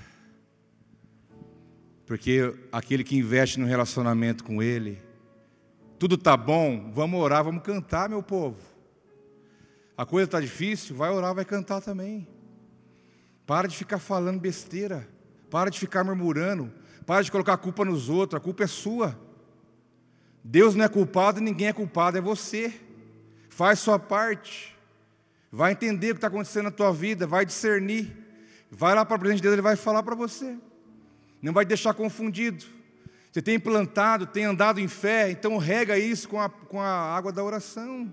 Porque 2.05 2.53
aquele 2.71 3.03
que 3.03 3.17
investe 3.17 3.59
no 3.59 3.65
relacionamento 3.65 4.43
com 4.43 4.61
Ele, 4.61 5.01
tudo 5.97 6.13
está 6.13 6.37
bom, 6.37 6.91
vamos 6.93 7.19
orar, 7.19 7.43
vamos 7.43 7.63
cantar, 7.63 8.07
meu 8.07 8.21
povo. 8.21 8.59
A 9.97 10.05
coisa 10.05 10.25
está 10.25 10.39
difícil, 10.39 10.95
vai 10.95 11.09
orar, 11.09 11.33
vai 11.33 11.43
cantar 11.43 11.81
também. 11.81 12.27
Para 13.47 13.67
de 13.67 13.75
ficar 13.75 13.97
falando 13.97 14.39
besteira, 14.39 15.09
para 15.49 15.71
de 15.71 15.79
ficar 15.79 16.03
murmurando, 16.03 16.71
para 17.03 17.23
de 17.23 17.31
colocar 17.31 17.53
a 17.53 17.57
culpa 17.57 17.83
nos 17.83 18.09
outros, 18.09 18.39
a 18.39 18.43
culpa 18.43 18.65
é 18.65 18.67
sua. 18.67 19.19
Deus 20.43 20.75
não 20.75 20.85
é 20.85 20.87
culpado 20.87 21.41
ninguém 21.41 21.69
é 21.69 21.73
culpado, 21.73 22.19
é 22.19 22.21
você. 22.21 22.79
Faz 23.49 23.79
sua 23.79 23.97
parte, 23.97 24.77
vai 25.51 25.71
entender 25.71 26.11
o 26.11 26.13
que 26.13 26.17
está 26.17 26.27
acontecendo 26.27 26.65
na 26.65 26.71
tua 26.71 26.93
vida, 26.93 27.25
vai 27.25 27.43
discernir. 27.43 28.18
Vai 28.71 28.93
lá 28.93 29.03
para 29.03 29.17
o 29.17 29.19
presente 29.19 29.37
de 29.37 29.43
Deus, 29.43 29.53
ele 29.53 29.61
vai 29.61 29.75
falar 29.75 30.03
para 30.03 30.15
você. 30.15 30.57
Não 31.41 31.53
vai 31.53 31.65
deixar 31.65 31.93
confundido. 31.93 32.65
Você 33.31 33.41
tem 33.41 33.59
plantado, 33.59 34.25
tem 34.25 34.45
andado 34.45 34.79
em 34.79 34.87
fé, 34.87 35.29
então 35.29 35.57
rega 35.57 35.97
isso 35.97 36.27
com 36.27 36.41
a, 36.41 36.49
com 36.49 36.81
a 36.81 36.87
água 36.87 37.31
da 37.31 37.43
oração. 37.43 38.11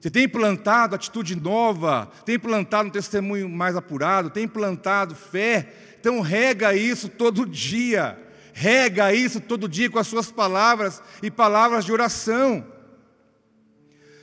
Você 0.00 0.10
tem 0.10 0.28
plantado 0.28 0.94
atitude 0.94 1.34
nova, 1.34 2.08
tem 2.24 2.38
plantado 2.38 2.88
um 2.88 2.92
testemunho 2.92 3.48
mais 3.48 3.74
apurado, 3.74 4.30
tem 4.30 4.46
plantado 4.46 5.14
fé, 5.14 5.72
então 5.98 6.20
rega 6.20 6.74
isso 6.74 7.08
todo 7.08 7.44
dia. 7.44 8.16
Rega 8.52 9.12
isso 9.12 9.40
todo 9.40 9.68
dia 9.68 9.88
com 9.88 9.98
as 9.98 10.06
suas 10.06 10.32
palavras 10.32 11.02
e 11.22 11.30
palavras 11.30 11.84
de 11.84 11.92
oração. 11.92 12.66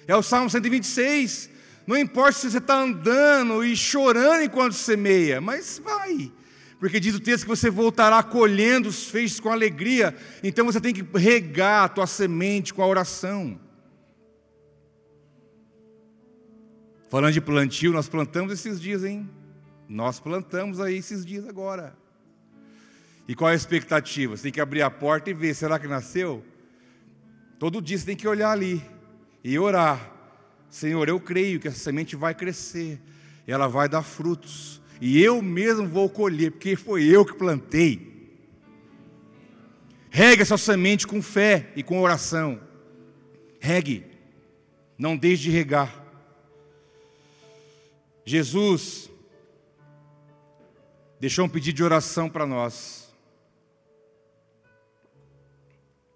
É 0.07 0.15
o 0.15 0.21
Salmo 0.21 0.49
126. 0.49 1.49
Não 1.87 1.97
importa 1.97 2.33
se 2.33 2.51
você 2.51 2.57
está 2.57 2.81
andando 2.81 3.63
e 3.63 3.75
chorando 3.75 4.43
enquanto 4.43 4.73
semeia, 4.73 5.39
mas 5.39 5.79
vai. 5.83 6.31
Porque 6.79 6.99
diz 6.99 7.15
o 7.15 7.19
texto 7.19 7.43
que 7.43 7.49
você 7.49 7.69
voltará 7.69 8.21
colhendo 8.23 8.89
os 8.89 9.09
feixes 9.09 9.39
com 9.39 9.49
alegria. 9.49 10.15
Então 10.43 10.65
você 10.65 10.81
tem 10.81 10.93
que 10.93 11.05
regar 11.17 11.85
a 11.85 11.89
tua 11.89 12.07
semente 12.07 12.73
com 12.73 12.81
a 12.81 12.87
oração. 12.87 13.59
Falando 17.09 17.33
de 17.33 17.41
plantio, 17.41 17.91
nós 17.91 18.09
plantamos 18.09 18.51
esses 18.51 18.81
dias, 18.81 19.03
hein? 19.03 19.29
Nós 19.87 20.19
plantamos 20.19 20.81
aí 20.81 20.97
esses 20.97 21.25
dias 21.25 21.47
agora. 21.47 21.95
E 23.27 23.35
qual 23.35 23.49
é 23.49 23.53
a 23.53 23.55
expectativa? 23.55 24.35
Você 24.35 24.43
tem 24.43 24.51
que 24.51 24.61
abrir 24.61 24.81
a 24.81 24.89
porta 24.89 25.29
e 25.29 25.33
ver, 25.33 25.53
será 25.55 25.79
que 25.79 25.87
nasceu? 25.87 26.43
Todo 27.57 27.81
dia 27.81 27.97
você 27.97 28.05
tem 28.05 28.15
que 28.15 28.27
olhar 28.27 28.51
ali 28.51 28.83
e 29.43 29.57
orar. 29.57 30.14
Senhor, 30.75 31.07
eu 31.07 31.21
creio 31.21 31.57
que 31.57 31.69
essa 31.69 31.79
semente 31.79 32.17
vai 32.17 32.35
crescer, 32.35 32.99
ela 33.47 33.65
vai 33.65 33.87
dar 33.87 34.03
frutos, 34.03 34.81
e 34.99 35.23
eu 35.23 35.41
mesmo 35.41 35.87
vou 35.87 36.09
colher, 36.09 36.51
porque 36.51 36.75
foi 36.75 37.05
eu 37.05 37.23
que 37.23 37.33
plantei. 37.33 38.35
Regue 40.09 40.41
essa 40.41 40.57
semente 40.57 41.07
com 41.07 41.21
fé 41.21 41.71
e 41.77 41.81
com 41.81 42.01
oração. 42.01 42.59
Regue, 43.57 44.05
não 44.97 45.15
deixe 45.15 45.43
de 45.43 45.49
regar. 45.49 46.03
Jesus 48.25 49.09
deixou 51.21 51.45
um 51.45 51.49
pedido 51.49 51.77
de 51.77 51.83
oração 51.85 52.29
para 52.29 52.45
nós. 52.45 53.15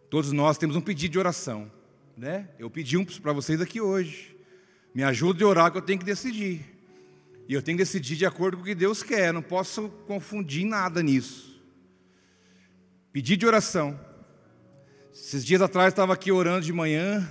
Todos 0.10 0.34
nós 0.34 0.57
temos 0.57 0.76
um 0.76 0.82
pedido 0.82 1.14
de 1.14 1.20
oração, 1.20 1.72
né? 2.18 2.49
Eu 2.60 2.70
pedi 2.70 2.97
um 2.97 3.05
para 3.05 3.32
vocês 3.32 3.62
aqui 3.62 3.80
hoje. 3.80 4.38
Me 4.94 5.04
ajude 5.04 5.44
a 5.44 5.48
orar 5.48 5.72
que 5.72 5.78
eu 5.78 5.82
tenho 5.82 6.00
que 6.00 6.06
decidir. 6.06 6.66
E 7.48 7.54
eu 7.54 7.62
tenho 7.62 7.78
que 7.78 7.84
decidir 7.84 8.16
de 8.16 8.26
acordo 8.26 8.58
com 8.58 8.64
o 8.64 8.66
que 8.66 8.76
Deus 8.76 9.02
quer, 9.02 9.34
não 9.34 9.42
posso 9.42 9.90
confundir 10.06 10.66
nada 10.66 11.02
nisso. 11.02 11.60
Pedir 13.12 13.38
de 13.38 13.48
oração. 13.48 14.00
Esses 15.12 15.44
dias 15.44 15.62
atrás 15.62 15.92
estava 15.92 16.14
aqui 16.14 16.32
orando 16.32 16.66
de 16.66 16.72
manhã, 16.72 17.28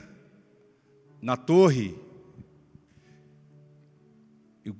na 1.23 1.37
torre, 1.37 1.97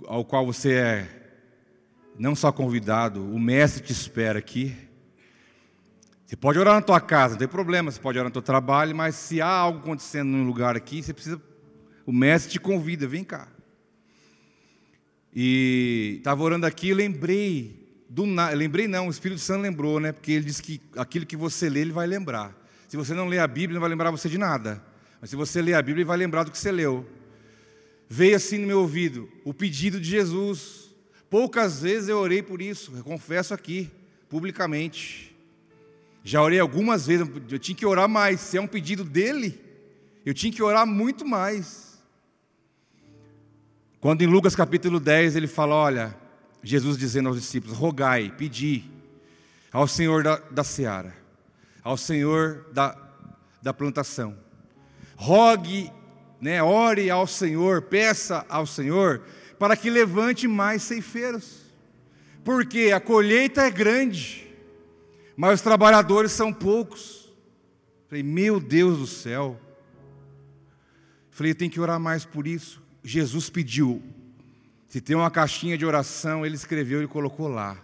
ao 0.07 0.25
qual 0.25 0.45
você 0.45 0.73
é 0.75 1.19
não 2.19 2.35
só 2.35 2.51
convidado, 2.51 3.25
o 3.25 3.39
mestre 3.39 3.83
te 3.83 3.93
espera 3.93 4.39
aqui. 4.39 4.77
Você 6.27 6.37
pode 6.37 6.59
orar 6.59 6.75
na 6.75 6.83
tua 6.83 7.01
casa, 7.01 7.35
não 7.35 7.39
tem 7.39 7.49
problema, 7.49 7.91
você 7.91 8.01
pode 8.01 8.19
orar 8.19 8.29
no 8.29 8.33
teu 8.33 8.43
trabalho, 8.43 8.95
mas 8.95 9.15
se 9.15 9.41
há 9.41 9.49
algo 9.49 9.79
acontecendo 9.79 10.29
num 10.29 10.45
lugar 10.45 10.77
aqui, 10.77 11.03
você 11.03 11.15
precisa. 11.15 11.41
O 12.09 12.13
mestre 12.13 12.53
te 12.53 12.59
convida, 12.59 13.07
vem 13.07 13.23
cá. 13.23 13.47
E 15.37 16.15
estava 16.17 16.43
orando 16.43 16.65
aqui 16.65 16.89
e 16.89 16.95
lembrei 16.95 17.87
do 18.09 18.25
lembrei 18.55 18.89
não, 18.89 19.09
o 19.09 19.11
Espírito 19.11 19.43
Santo 19.43 19.61
lembrou, 19.61 20.01
né? 20.01 20.11
Porque 20.11 20.33
ele 20.33 20.47
disse 20.47 20.63
que 20.63 20.81
aquilo 20.97 21.27
que 21.27 21.37
você 21.37 21.69
lê, 21.69 21.81
ele 21.81 21.93
vai 21.93 22.07
lembrar. 22.07 22.57
Se 22.89 22.97
você 22.97 23.13
não 23.13 23.29
lê 23.29 23.39
a 23.39 23.47
Bíblia, 23.47 23.75
não 23.75 23.83
vai 23.83 23.91
lembrar 23.91 24.11
você 24.11 24.27
de 24.27 24.39
nada. 24.39 24.83
Mas 25.21 25.29
se 25.29 25.37
você 25.37 25.61
lê 25.61 25.75
a 25.75 25.83
Bíblia, 25.83 26.01
ele 26.01 26.07
vai 26.07 26.17
lembrar 26.17 26.45
do 26.45 26.51
que 26.51 26.57
você 26.57 26.73
leu. 26.73 27.07
Veio 28.09 28.37
assim 28.37 28.57
no 28.57 28.67
meu 28.67 28.81
ouvido 28.81 29.31
o 29.45 29.53
pedido 29.53 30.01
de 30.01 30.09
Jesus. 30.09 30.89
Poucas 31.29 31.83
vezes 31.83 32.09
eu 32.09 32.17
orei 32.17 32.43
por 32.43 32.63
isso, 32.63 32.95
eu 32.97 33.05
confesso 33.05 33.53
aqui, 33.53 33.91
publicamente. 34.31 35.37
Já 36.25 36.41
orei 36.41 36.59
algumas 36.59 37.07
vezes, 37.07 37.29
eu 37.51 37.59
tinha 37.59 37.77
que 37.77 37.85
orar 37.85 38.09
mais. 38.09 38.41
Se 38.41 38.57
é 38.57 38.63
um 38.63 38.67
pedido 38.67 39.05
dele, 39.05 39.61
eu 40.25 40.33
tinha 40.33 40.51
que 40.51 40.63
orar 40.63 40.87
muito 40.87 41.27
mais. 41.27 41.88
Quando 44.01 44.23
em 44.23 44.27
Lucas 44.27 44.55
capítulo 44.55 45.01
10 45.01 45.35
ele 45.35 45.49
fala: 45.49 45.75
Olha, 45.75 46.17
Jesus 46.63 46.97
dizendo 46.97 47.29
aos 47.29 47.41
discípulos: 47.41 47.77
Rogai, 47.77 48.33
pedi 48.37 48.85
ao 49.73 49.89
Senhor 49.89 50.23
da, 50.23 50.37
da 50.37 50.63
seara, 50.63 51.13
ao 51.83 51.97
Senhor 51.97 52.65
da, 52.73 52.97
da 53.61 53.75
plantação, 53.75 54.39
rogue, 55.17 55.91
né, 56.41 56.63
ore 56.63 57.11
ao 57.11 57.27
Senhor, 57.27 57.83
peça 57.83 58.47
ao 58.49 58.67
Senhor, 58.67 59.23
para 59.59 59.77
que 59.77 59.91
levante 59.91 60.47
mais 60.47 60.85
ceifeiros, 60.85 61.63
porque 62.45 62.93
a 62.93 63.01
colheita 63.01 63.63
é 63.63 63.71
grande, 63.71 64.49
mas 65.37 65.55
os 65.55 65.61
trabalhadores 65.61 66.31
são 66.31 66.53
poucos. 66.53 67.35
Falei, 68.07 68.23
meu 68.23 68.59
Deus 68.59 68.99
do 68.99 69.07
céu. 69.07 69.61
Falei, 71.31 71.53
tem 71.53 71.69
que 71.69 71.79
orar 71.79 72.01
mais 72.01 72.25
por 72.25 72.47
isso. 72.47 72.88
Jesus 73.09 73.49
pediu. 73.49 74.03
Se 74.87 75.01
tem 75.01 75.17
uma 75.17 75.31
caixinha 75.31 75.79
de 75.79 75.87
oração, 75.87 76.45
ele 76.45 76.57
escreveu 76.57 77.03
e 77.03 77.07
colocou 77.07 77.49
lá. 77.49 77.83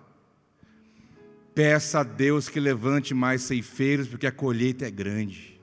Peça 1.54 2.00
a 2.00 2.02
Deus 2.02 2.46
que 2.46 2.60
levante 2.60 3.14
mais 3.14 3.40
ceifeiros, 3.40 4.06
porque 4.06 4.26
a 4.26 4.32
colheita 4.32 4.86
é 4.86 4.90
grande. 4.90 5.53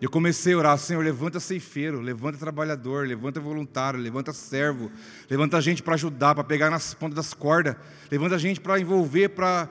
Eu 0.00 0.08
comecei 0.08 0.54
a 0.54 0.56
orar, 0.56 0.78
Senhor, 0.78 1.04
levanta 1.04 1.38
ceifeiro, 1.38 2.00
levanta 2.00 2.38
trabalhador, 2.38 3.06
levanta 3.06 3.38
voluntário, 3.38 4.00
levanta 4.00 4.32
servo, 4.32 4.90
levanta 5.28 5.60
gente 5.60 5.82
para 5.82 5.92
ajudar, 5.92 6.34
para 6.34 6.42
pegar 6.42 6.70
nas 6.70 6.94
pontas 6.94 7.16
das 7.16 7.34
cordas, 7.34 7.76
levanta 8.10 8.38
gente 8.38 8.60
para 8.60 8.80
envolver, 8.80 9.28
para 9.28 9.68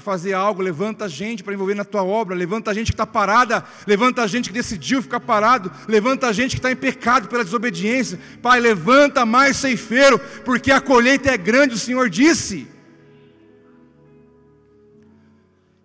fazer 0.00 0.32
algo, 0.32 0.60
levanta 0.60 1.08
gente 1.08 1.44
para 1.44 1.54
envolver 1.54 1.76
na 1.76 1.84
tua 1.84 2.02
obra, 2.02 2.34
levanta 2.34 2.74
gente 2.74 2.86
que 2.86 2.94
está 2.94 3.06
parada, 3.06 3.64
levanta 3.86 4.26
gente 4.26 4.48
que 4.48 4.54
decidiu 4.54 5.00
ficar 5.00 5.20
parado, 5.20 5.70
levanta 5.86 6.32
gente 6.32 6.56
que 6.56 6.58
está 6.58 6.72
em 6.72 6.76
pecado 6.76 7.28
pela 7.28 7.44
desobediência. 7.44 8.18
Pai, 8.42 8.58
levanta 8.58 9.24
mais 9.24 9.58
ceifeiro, 9.58 10.18
porque 10.44 10.72
a 10.72 10.80
colheita 10.80 11.30
é 11.30 11.38
grande, 11.38 11.76
o 11.76 11.78
Senhor 11.78 12.10
disse. 12.10 12.66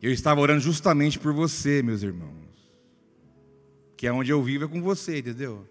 Eu 0.01 0.11
estava 0.11 0.41
orando 0.41 0.61
justamente 0.61 1.19
por 1.19 1.31
você, 1.31 1.83
meus 1.83 2.01
irmãos 2.01 2.36
que 3.97 4.05
é 4.05 4.13
onde 4.13 4.29
eu 4.31 4.41
vivo 4.43 4.65
é 4.65 4.67
com 4.67 4.79
você, 4.79 5.17
entendeu? 5.17 5.67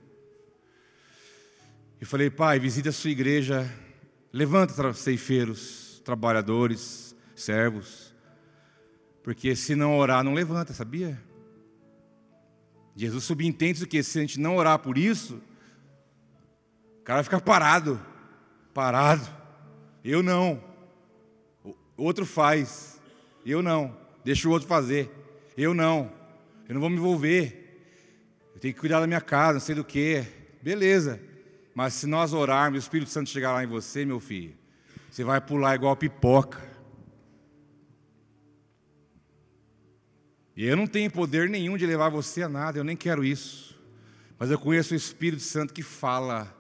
Eu 2.01 2.07
falei, 2.07 2.29
pai, 2.29 2.59
visita 2.59 2.89
a 2.89 2.93
sua 2.93 3.11
igreja, 3.11 3.73
levanta 4.33 4.93
ceifeiros, 4.93 6.03
trabalhadores, 6.05 7.15
servos, 7.37 8.13
porque 9.23 9.55
se 9.55 9.77
não 9.77 9.97
orar, 9.97 10.25
não 10.25 10.35
levanta, 10.35 10.75
sabia? 10.75 11.23
Jesus 12.97 13.25
subentende 13.25 13.85
o 13.85 13.87
que? 13.87 14.03
Se 14.03 14.19
a 14.19 14.21
gente 14.23 14.41
não 14.41 14.57
orar 14.57 14.79
por 14.81 14.99
isso, 14.99 15.41
o 17.01 17.03
cara 17.05 17.23
fica 17.23 17.41
parado, 17.41 18.01
parado. 18.75 19.27
Eu 20.05 20.23
não. 20.23 20.63
Outro 21.97 22.27
faz, 22.27 23.01
eu 23.45 23.63
não. 23.63 23.97
Deixa 24.25 24.49
o 24.49 24.51
outro 24.51 24.67
fazer, 24.67 25.11
eu 25.57 25.73
não. 25.73 26.13
Eu 26.69 26.75
não 26.75 26.81
vou 26.81 26.91
me 26.91 26.97
envolver. 26.97 27.66
Eu 28.57 28.61
tenho 28.61 28.73
que 28.73 28.81
cuidar 28.81 29.01
da 29.01 29.07
minha 29.07 29.21
casa, 29.21 29.53
não 29.53 29.61
sei 29.61 29.75
do 29.75 29.85
que. 29.85 30.25
Beleza. 30.63 31.21
Mas 31.75 31.93
se 31.93 32.07
nós 32.07 32.33
orarmos 32.33 32.79
o 32.79 32.81
Espírito 32.81 33.11
Santo 33.11 33.29
chegar 33.29 33.53
lá 33.53 33.63
em 33.63 33.67
você, 33.67 34.03
meu 34.03 34.19
filho, 34.19 34.57
você 35.11 35.23
vai 35.23 35.43
pular 35.43 35.75
igual 35.75 35.95
pipoca. 35.95 36.59
E 40.57 40.65
eu 40.65 40.75
não 40.75 40.87
tenho 40.87 41.11
poder 41.11 41.51
nenhum 41.51 41.77
de 41.77 41.85
levar 41.85 42.09
você 42.09 42.45
a 42.45 42.49
nada, 42.49 42.79
eu 42.79 42.85
nem 42.85 42.97
quero 42.97 43.23
isso. 43.23 43.79
Mas 44.39 44.51
eu 44.51 44.59
conheço 44.59 44.95
o 44.95 44.97
Espírito 44.97 45.43
Santo 45.43 45.75
que 45.75 45.83
fala, 45.83 46.51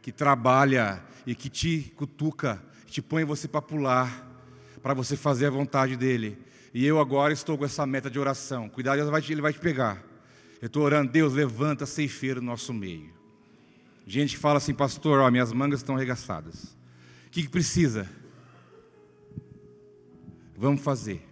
que 0.00 0.10
trabalha 0.10 1.04
e 1.26 1.34
que 1.34 1.50
te 1.50 1.92
cutuca, 1.94 2.58
que 2.86 2.92
te 2.92 3.02
põe 3.02 3.22
você 3.22 3.46
para 3.46 3.60
pular, 3.60 4.26
para 4.82 4.94
você 4.94 5.14
fazer 5.14 5.48
a 5.48 5.50
vontade 5.50 5.94
dele. 5.94 6.38
E 6.72 6.86
eu 6.86 6.98
agora 6.98 7.34
estou 7.34 7.58
com 7.58 7.66
essa 7.66 7.84
meta 7.84 8.10
de 8.10 8.18
oração. 8.18 8.66
Cuidado, 8.66 8.98
ele 8.98 9.42
vai 9.42 9.52
te 9.52 9.60
pegar. 9.60 10.13
Eu 10.64 10.68
estou 10.68 10.82
orando, 10.82 11.12
Deus, 11.12 11.34
levanta 11.34 11.84
ceifeiro 11.84 12.40
no 12.40 12.46
nosso 12.46 12.72
meio. 12.72 13.12
Gente 14.06 14.34
que 14.34 14.40
fala 14.40 14.56
assim, 14.56 14.72
pastor, 14.72 15.20
ó, 15.20 15.30
minhas 15.30 15.52
mangas 15.52 15.80
estão 15.80 15.94
arregaçadas. 15.94 16.74
O 17.26 17.30
que, 17.30 17.42
que 17.42 17.50
precisa? 17.50 18.08
Vamos 20.56 20.80
fazer. 20.80 21.22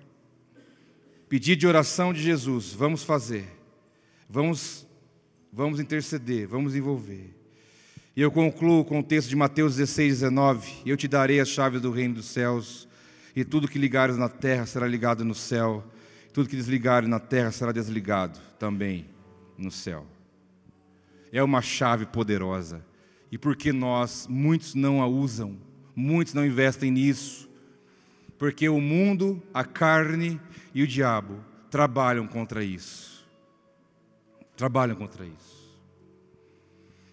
Pedido 1.31 1.61
de 1.61 1.67
oração 1.67 2.13
de 2.13 2.21
Jesus, 2.21 2.75
vamos 2.75 3.05
fazer. 3.05 3.49
Vamos, 4.29 4.87
vamos 5.51 5.81
interceder, 5.81 6.47
vamos 6.47 6.77
envolver. 6.77 7.35
E 8.15 8.21
eu 8.21 8.31
concluo 8.31 8.85
com 8.85 8.99
o 8.99 9.03
texto 9.03 9.31
de 9.31 9.37
Mateus 9.37 9.77
16, 9.77 10.21
19. 10.21 10.83
Eu 10.85 10.95
te 10.99 11.09
darei 11.09 11.41
as 11.41 11.49
chaves 11.49 11.81
do 11.81 11.91
reino 11.91 12.17
dos 12.17 12.27
céus, 12.27 12.87
e 13.35 13.47
tudo 13.47 13.67
que 13.67 13.79
ligares 13.79 14.19
na 14.19 14.29
terra 14.29 14.67
será 14.67 14.87
ligado 14.87 15.25
no 15.25 15.35
céu, 15.35 15.83
tudo 16.35 16.51
que 16.51 16.57
desligares 16.57 17.09
na 17.09 17.19
terra 17.19 17.51
será 17.51 17.73
desligado 17.73 18.39
também 18.59 19.11
no 19.57 19.71
céu. 19.71 20.07
É 21.33 21.43
uma 21.43 21.63
chave 21.63 22.07
poderosa. 22.07 22.85
E 23.31 23.39
porque 23.39 23.73
nós, 23.73 24.27
muitos 24.29 24.75
não 24.75 25.01
a 25.01 25.07
usam, 25.07 25.57
muitos 25.97 26.35
não 26.35 26.45
investem 26.45 26.91
nisso, 26.91 27.49
porque 28.39 28.69
o 28.69 28.81
mundo, 28.81 29.43
a 29.55 29.65
carne 29.65 30.39
e 30.75 30.83
o 30.83 30.87
diabo 30.87 31.43
trabalham 31.71 32.27
contra 32.27 32.63
isso. 32.63 33.27
Trabalham 34.57 34.97
contra 34.97 35.25
isso. 35.25 35.81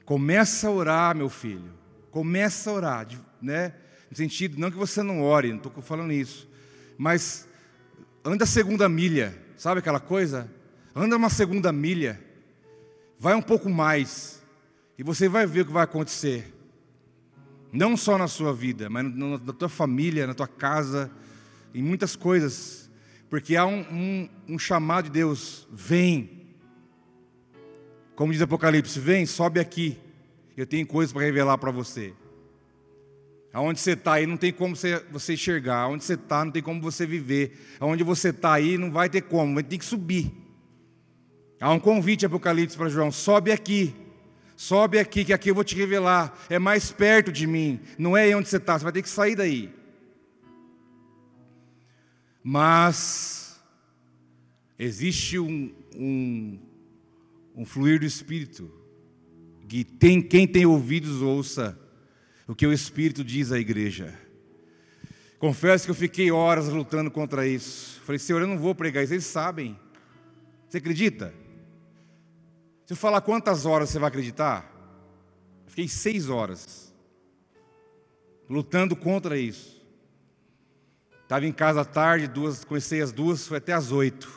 Começa 0.03 0.67
a 0.67 0.71
orar, 0.71 1.15
meu 1.15 1.29
filho. 1.29 1.71
Começa 2.11 2.69
a 2.69 2.73
orar, 2.73 3.07
né? 3.41 3.73
No 4.09 4.17
sentido, 4.17 4.59
não 4.59 4.71
que 4.71 4.77
você 4.77 5.03
não 5.03 5.21
ore, 5.21 5.49
não 5.49 5.57
estou 5.57 5.71
falando 5.81 6.11
isso, 6.11 6.49
mas 6.97 7.47
anda 8.25 8.43
a 8.43 8.47
segunda 8.47 8.89
milha, 8.89 9.37
sabe 9.55 9.79
aquela 9.79 9.99
coisa? 9.99 10.51
Anda 10.95 11.15
uma 11.15 11.29
segunda 11.29 11.71
milha 11.71 12.19
vai 13.19 13.35
um 13.35 13.41
pouco 13.41 13.69
mais, 13.69 14.41
e 14.97 15.03
você 15.03 15.27
vai 15.27 15.45
ver 15.45 15.61
o 15.61 15.65
que 15.65 15.73
vai 15.73 15.83
acontecer. 15.83 16.55
Não 17.71 17.95
só 17.95 18.17
na 18.17 18.27
sua 18.27 18.53
vida, 18.53 18.89
mas 18.89 19.05
na 19.13 19.53
tua 19.53 19.69
família, 19.69 20.25
na 20.25 20.33
tua 20.33 20.47
casa, 20.47 21.11
em 21.73 21.83
muitas 21.83 22.15
coisas. 22.15 22.89
Porque 23.29 23.55
há 23.55 23.65
um, 23.65 23.81
um, 23.91 24.29
um 24.55 24.59
chamado 24.59 25.05
de 25.05 25.11
Deus: 25.11 25.67
vem. 25.71 26.47
Como 28.15 28.31
diz 28.31 28.41
Apocalipse: 28.41 28.99
vem, 28.99 29.25
sobe 29.25 29.59
aqui. 29.59 29.99
Eu 30.57 30.65
tenho 30.65 30.87
coisas 30.87 31.13
para 31.13 31.21
revelar 31.21 31.57
para 31.57 31.69
você. 31.69 32.13
Aonde 33.53 33.79
você 33.79 33.91
está 33.91 34.13
aí 34.13 34.25
não 34.25 34.37
tem 34.37 34.51
como 34.51 34.75
você, 34.75 35.33
enxergar. 35.33 35.81
Aonde 35.81 36.03
você 36.03 36.13
está 36.13 36.43
não 36.43 36.51
tem 36.51 36.61
como 36.61 36.81
você 36.81 37.05
viver. 37.05 37.77
Aonde 37.79 38.03
você 38.03 38.29
está 38.29 38.53
aí 38.53 38.77
não 38.77 38.91
vai 38.91 39.09
ter 39.09 39.21
como, 39.21 39.53
vai 39.53 39.63
ter 39.63 39.77
que 39.77 39.85
subir. 39.85 40.31
Há 41.59 41.71
um 41.71 41.79
convite 41.79 42.25
Apocalipse 42.25 42.77
para 42.77 42.89
João: 42.89 43.11
sobe 43.11 43.51
aqui, 43.51 43.93
sobe 44.55 44.97
aqui, 44.97 45.25
que 45.25 45.33
aqui 45.33 45.49
eu 45.49 45.55
vou 45.55 45.63
te 45.63 45.75
revelar. 45.75 46.37
É 46.49 46.57
mais 46.57 46.91
perto 46.91 47.31
de 47.31 47.45
mim, 47.45 47.79
não 47.97 48.15
é 48.15 48.23
aí 48.23 48.35
onde 48.35 48.47
você 48.47 48.57
está, 48.57 48.77
você 48.77 48.83
vai 48.83 48.93
ter 48.93 49.01
que 49.01 49.09
sair 49.09 49.35
daí. 49.35 49.73
Mas 52.41 53.59
existe 54.77 55.37
um, 55.37 55.73
um, 55.95 56.59
um 57.55 57.65
fluir 57.65 57.99
do 57.99 58.05
Espírito, 58.05 58.71
que 59.67 59.83
tem, 59.83 60.21
quem 60.21 60.47
tem 60.47 60.65
ouvidos 60.65 61.21
ouça. 61.21 61.77
o 62.47 62.55
que 62.55 62.65
o 62.65 62.73
Espírito 62.73 63.23
diz 63.23 63.51
à 63.51 63.59
igreja. 63.59 64.17
Confesso 65.37 65.85
que 65.85 65.91
eu 65.91 65.95
fiquei 65.95 66.31
horas 66.31 66.67
lutando 66.69 67.11
contra 67.11 67.45
isso. 67.47 68.01
Falei, 68.01 68.19
Senhor, 68.19 68.41
eu 68.41 68.47
não 68.47 68.57
vou 68.57 68.73
pregar 68.73 69.03
isso, 69.03 69.13
eles 69.13 69.25
sabem. 69.25 69.77
Você 70.67 70.77
acredita? 70.77 71.33
Se 72.89 72.93
eu 72.93 72.97
falar 72.97 73.21
quantas 73.21 73.67
horas 73.67 73.91
você 73.91 73.99
vai 73.99 74.07
acreditar? 74.07 74.67
Eu 75.63 75.69
fiquei 75.69 75.87
seis 75.87 76.27
horas 76.27 76.91
lutando 78.49 78.95
contra 78.95 79.37
isso. 79.37 79.79
Estava 81.21 81.45
em 81.45 81.51
casa 81.51 81.81
à 81.81 81.85
tarde, 81.85 82.27
duas, 82.27 82.65
comecei 82.65 82.99
às 82.99 83.11
duas, 83.11 83.45
foi 83.47 83.59
até 83.59 83.73
às 83.73 83.91
oito. 83.91 84.27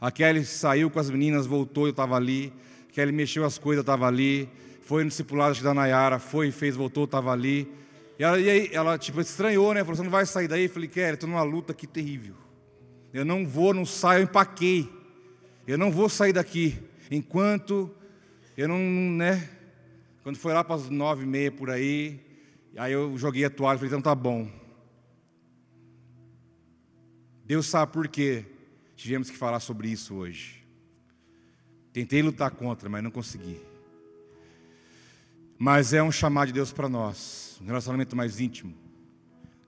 A 0.00 0.10
Kelly 0.10 0.46
saiu 0.46 0.88
com 0.88 0.98
as 0.98 1.10
meninas, 1.10 1.44
voltou, 1.44 1.84
eu 1.84 1.90
estava 1.90 2.16
ali. 2.16 2.54
A 2.88 2.92
Kelly 2.94 3.12
mexeu 3.12 3.44
as 3.44 3.58
coisas, 3.58 3.80
eu 3.80 3.82
estava 3.82 4.06
ali. 4.06 4.48
Foi 4.80 5.04
no 5.04 5.10
discipulado 5.10 5.62
da 5.62 5.74
Nayara, 5.74 6.18
foi, 6.18 6.50
fez, 6.50 6.74
voltou, 6.74 7.04
estava 7.04 7.32
ali. 7.32 7.70
E, 8.18 8.24
ela, 8.24 8.40
e 8.40 8.48
aí, 8.48 8.70
ela 8.72 8.96
tipo, 8.96 9.20
estranhou, 9.20 9.74
né? 9.74 9.80
Falou, 9.80 9.96
você 9.96 10.02
não 10.02 10.10
vai 10.10 10.24
sair 10.24 10.48
daí? 10.48 10.64
Eu 10.64 10.70
falei, 10.70 10.88
Kelly, 10.88 11.12
estou 11.12 11.28
numa 11.28 11.42
luta 11.42 11.72
aqui 11.72 11.86
terrível. 11.86 12.34
Eu 13.12 13.26
não 13.26 13.46
vou, 13.46 13.74
não 13.74 13.84
saio, 13.84 14.20
eu 14.20 14.24
empaquei. 14.24 14.90
Eu 15.66 15.76
não 15.76 15.90
vou 15.90 16.08
sair 16.08 16.32
daqui 16.32 16.90
enquanto 17.16 17.94
eu 18.56 18.68
não, 18.68 18.78
né? 18.78 19.48
Quando 20.22 20.36
foi 20.36 20.52
lá 20.52 20.62
para 20.62 20.76
as 20.76 20.88
nove 20.88 21.24
e 21.24 21.26
meia 21.26 21.50
por 21.50 21.70
aí, 21.70 22.20
aí 22.76 22.92
eu 22.92 23.16
joguei 23.18 23.44
a 23.44 23.50
toalha 23.50 23.76
e 23.76 23.78
falei, 23.78 23.88
então 23.88 24.02
tá 24.02 24.14
bom. 24.14 24.50
Deus 27.44 27.66
sabe 27.66 27.92
por 27.92 28.08
quê 28.08 28.46
tivemos 28.96 29.28
que 29.28 29.36
falar 29.36 29.60
sobre 29.60 29.88
isso 29.88 30.14
hoje. 30.14 30.64
Tentei 31.92 32.22
lutar 32.22 32.50
contra, 32.52 32.88
mas 32.88 33.02
não 33.02 33.10
consegui. 33.10 33.60
Mas 35.58 35.92
é 35.92 36.02
um 36.02 36.12
chamado 36.12 36.48
de 36.48 36.54
Deus 36.54 36.72
para 36.72 36.88
nós, 36.88 37.58
um 37.60 37.66
relacionamento 37.66 38.16
mais 38.16 38.40
íntimo. 38.40 38.74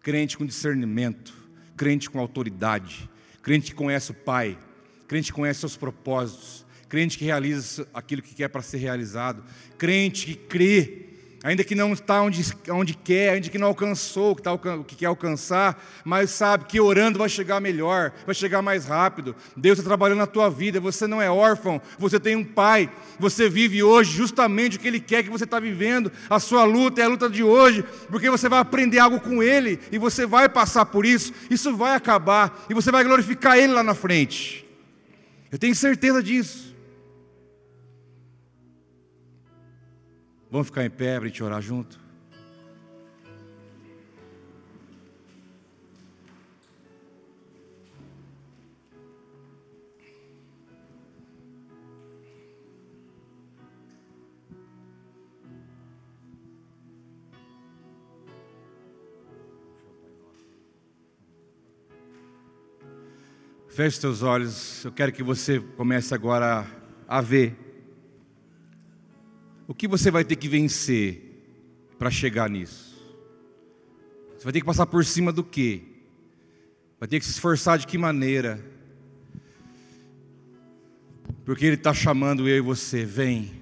Crente 0.00 0.38
com 0.38 0.46
discernimento, 0.46 1.34
crente 1.76 2.08
com 2.08 2.18
autoridade, 2.18 3.10
crente 3.42 3.72
que 3.72 3.76
conhece 3.76 4.12
o 4.12 4.14
Pai, 4.14 4.58
crente 5.06 5.32
que 5.32 5.38
conhece 5.38 5.60
seus 5.60 5.76
propósitos, 5.76 6.63
crente 6.88 7.18
que 7.18 7.24
realiza 7.24 7.86
aquilo 7.92 8.22
que 8.22 8.34
quer 8.34 8.48
para 8.48 8.62
ser 8.62 8.78
realizado, 8.78 9.42
crente 9.78 10.26
que 10.26 10.34
crê 10.34 11.04
ainda 11.44 11.62
que 11.62 11.74
não 11.74 11.92
está 11.92 12.22
onde, 12.22 12.42
onde 12.70 12.94
quer, 12.94 13.34
ainda 13.34 13.50
que 13.50 13.58
não 13.58 13.68
alcançou 13.68 14.30
o 14.30 14.34
que, 14.34 14.40
está, 14.40 14.54
o 14.54 14.82
que 14.82 14.96
quer 14.96 15.06
alcançar, 15.06 15.78
mas 16.02 16.30
sabe 16.30 16.64
que 16.64 16.80
orando 16.80 17.18
vai 17.18 17.28
chegar 17.28 17.60
melhor, 17.60 18.12
vai 18.24 18.34
chegar 18.34 18.62
mais 18.62 18.86
rápido. 18.86 19.36
Deus 19.54 19.78
está 19.78 19.86
trabalhando 19.86 20.20
na 20.20 20.26
tua 20.26 20.48
vida, 20.48 20.80
você 20.80 21.06
não 21.06 21.20
é 21.20 21.30
órfão, 21.30 21.82
você 21.98 22.18
tem 22.18 22.34
um 22.34 22.42
pai, 22.42 22.90
você 23.18 23.46
vive 23.46 23.82
hoje 23.82 24.10
justamente 24.10 24.78
o 24.78 24.80
que 24.80 24.88
Ele 24.88 24.98
quer 24.98 25.22
que 25.22 25.28
você 25.28 25.44
está 25.44 25.60
vivendo. 25.60 26.10
A 26.30 26.40
sua 26.40 26.64
luta 26.64 27.02
é 27.02 27.04
a 27.04 27.08
luta 27.08 27.28
de 27.28 27.42
hoje, 27.42 27.84
porque 28.08 28.30
você 28.30 28.48
vai 28.48 28.60
aprender 28.60 28.98
algo 28.98 29.20
com 29.20 29.42
Ele 29.42 29.78
e 29.92 29.98
você 29.98 30.24
vai 30.24 30.48
passar 30.48 30.86
por 30.86 31.04
isso, 31.04 31.30
isso 31.50 31.76
vai 31.76 31.94
acabar 31.94 32.64
e 32.70 32.74
você 32.74 32.90
vai 32.90 33.04
glorificar 33.04 33.58
Ele 33.58 33.74
lá 33.74 33.82
na 33.82 33.94
frente. 33.94 34.64
Eu 35.52 35.58
tenho 35.58 35.74
certeza 35.74 36.22
disso. 36.22 36.73
Vamos 40.54 40.68
ficar 40.68 40.84
em 40.84 40.90
pé 40.90 41.18
para 41.18 41.26
gente 41.26 41.42
orar 41.42 41.60
junto? 41.60 41.98
Feche 63.68 64.00
seus 64.00 64.22
olhos, 64.22 64.84
eu 64.84 64.92
quero 64.92 65.10
que 65.10 65.20
você 65.20 65.58
comece 65.58 66.14
agora 66.14 66.64
a 67.08 67.20
ver 67.20 67.63
o 69.66 69.74
que 69.74 69.88
você 69.88 70.10
vai 70.10 70.24
ter 70.24 70.36
que 70.36 70.48
vencer 70.48 71.20
para 71.98 72.10
chegar 72.10 72.50
nisso? 72.50 72.94
Você 74.36 74.44
vai 74.44 74.52
ter 74.52 74.60
que 74.60 74.66
passar 74.66 74.86
por 74.86 75.04
cima 75.04 75.32
do 75.32 75.42
quê? 75.42 75.82
Vai 77.00 77.08
ter 77.08 77.18
que 77.18 77.24
se 77.24 77.32
esforçar 77.32 77.78
de 77.78 77.86
que 77.86 77.96
maneira? 77.96 78.64
Porque 81.44 81.66
Ele 81.66 81.76
está 81.76 81.92
chamando 81.92 82.48
eu 82.48 82.56
e 82.56 82.60
você, 82.60 83.04
vem, 83.04 83.52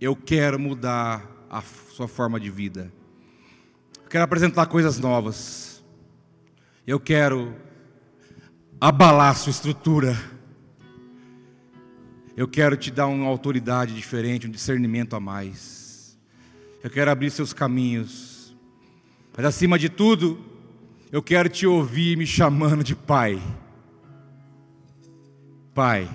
eu 0.00 0.14
quero 0.14 0.58
mudar 0.58 1.46
a 1.50 1.62
sua 1.62 2.08
forma 2.08 2.38
de 2.38 2.50
vida. 2.50 2.92
Eu 4.02 4.10
quero 4.10 4.24
apresentar 4.24 4.66
coisas 4.66 4.98
novas. 4.98 5.82
Eu 6.86 7.00
quero 7.00 7.54
abalar 8.80 9.36
sua 9.36 9.50
estrutura. 9.50 10.16
Eu 12.36 12.46
quero 12.46 12.76
te 12.76 12.90
dar 12.90 13.06
uma 13.06 13.26
autoridade 13.26 13.94
diferente, 13.94 14.46
um 14.46 14.50
discernimento 14.50 15.16
a 15.16 15.20
mais. 15.20 16.18
Eu 16.84 16.90
quero 16.90 17.10
abrir 17.10 17.30
seus 17.30 17.54
caminhos. 17.54 18.54
Mas 19.34 19.46
acima 19.46 19.78
de 19.78 19.88
tudo, 19.88 20.38
eu 21.10 21.22
quero 21.22 21.48
te 21.48 21.66
ouvir 21.66 22.16
me 22.16 22.26
chamando 22.26 22.84
de 22.84 22.94
Pai. 22.94 23.40
Pai, 25.72 26.08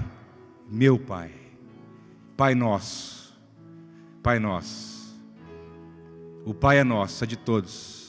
meu 0.69 0.99
Pai. 0.99 1.31
Pai 2.37 2.53
nosso. 2.53 3.33
Pai 4.21 4.37
nosso. 4.37 5.19
O 6.45 6.53
Pai 6.53 6.77
é 6.77 6.83
nosso, 6.83 7.23
é 7.23 7.27
de 7.27 7.35
todos. 7.35 8.00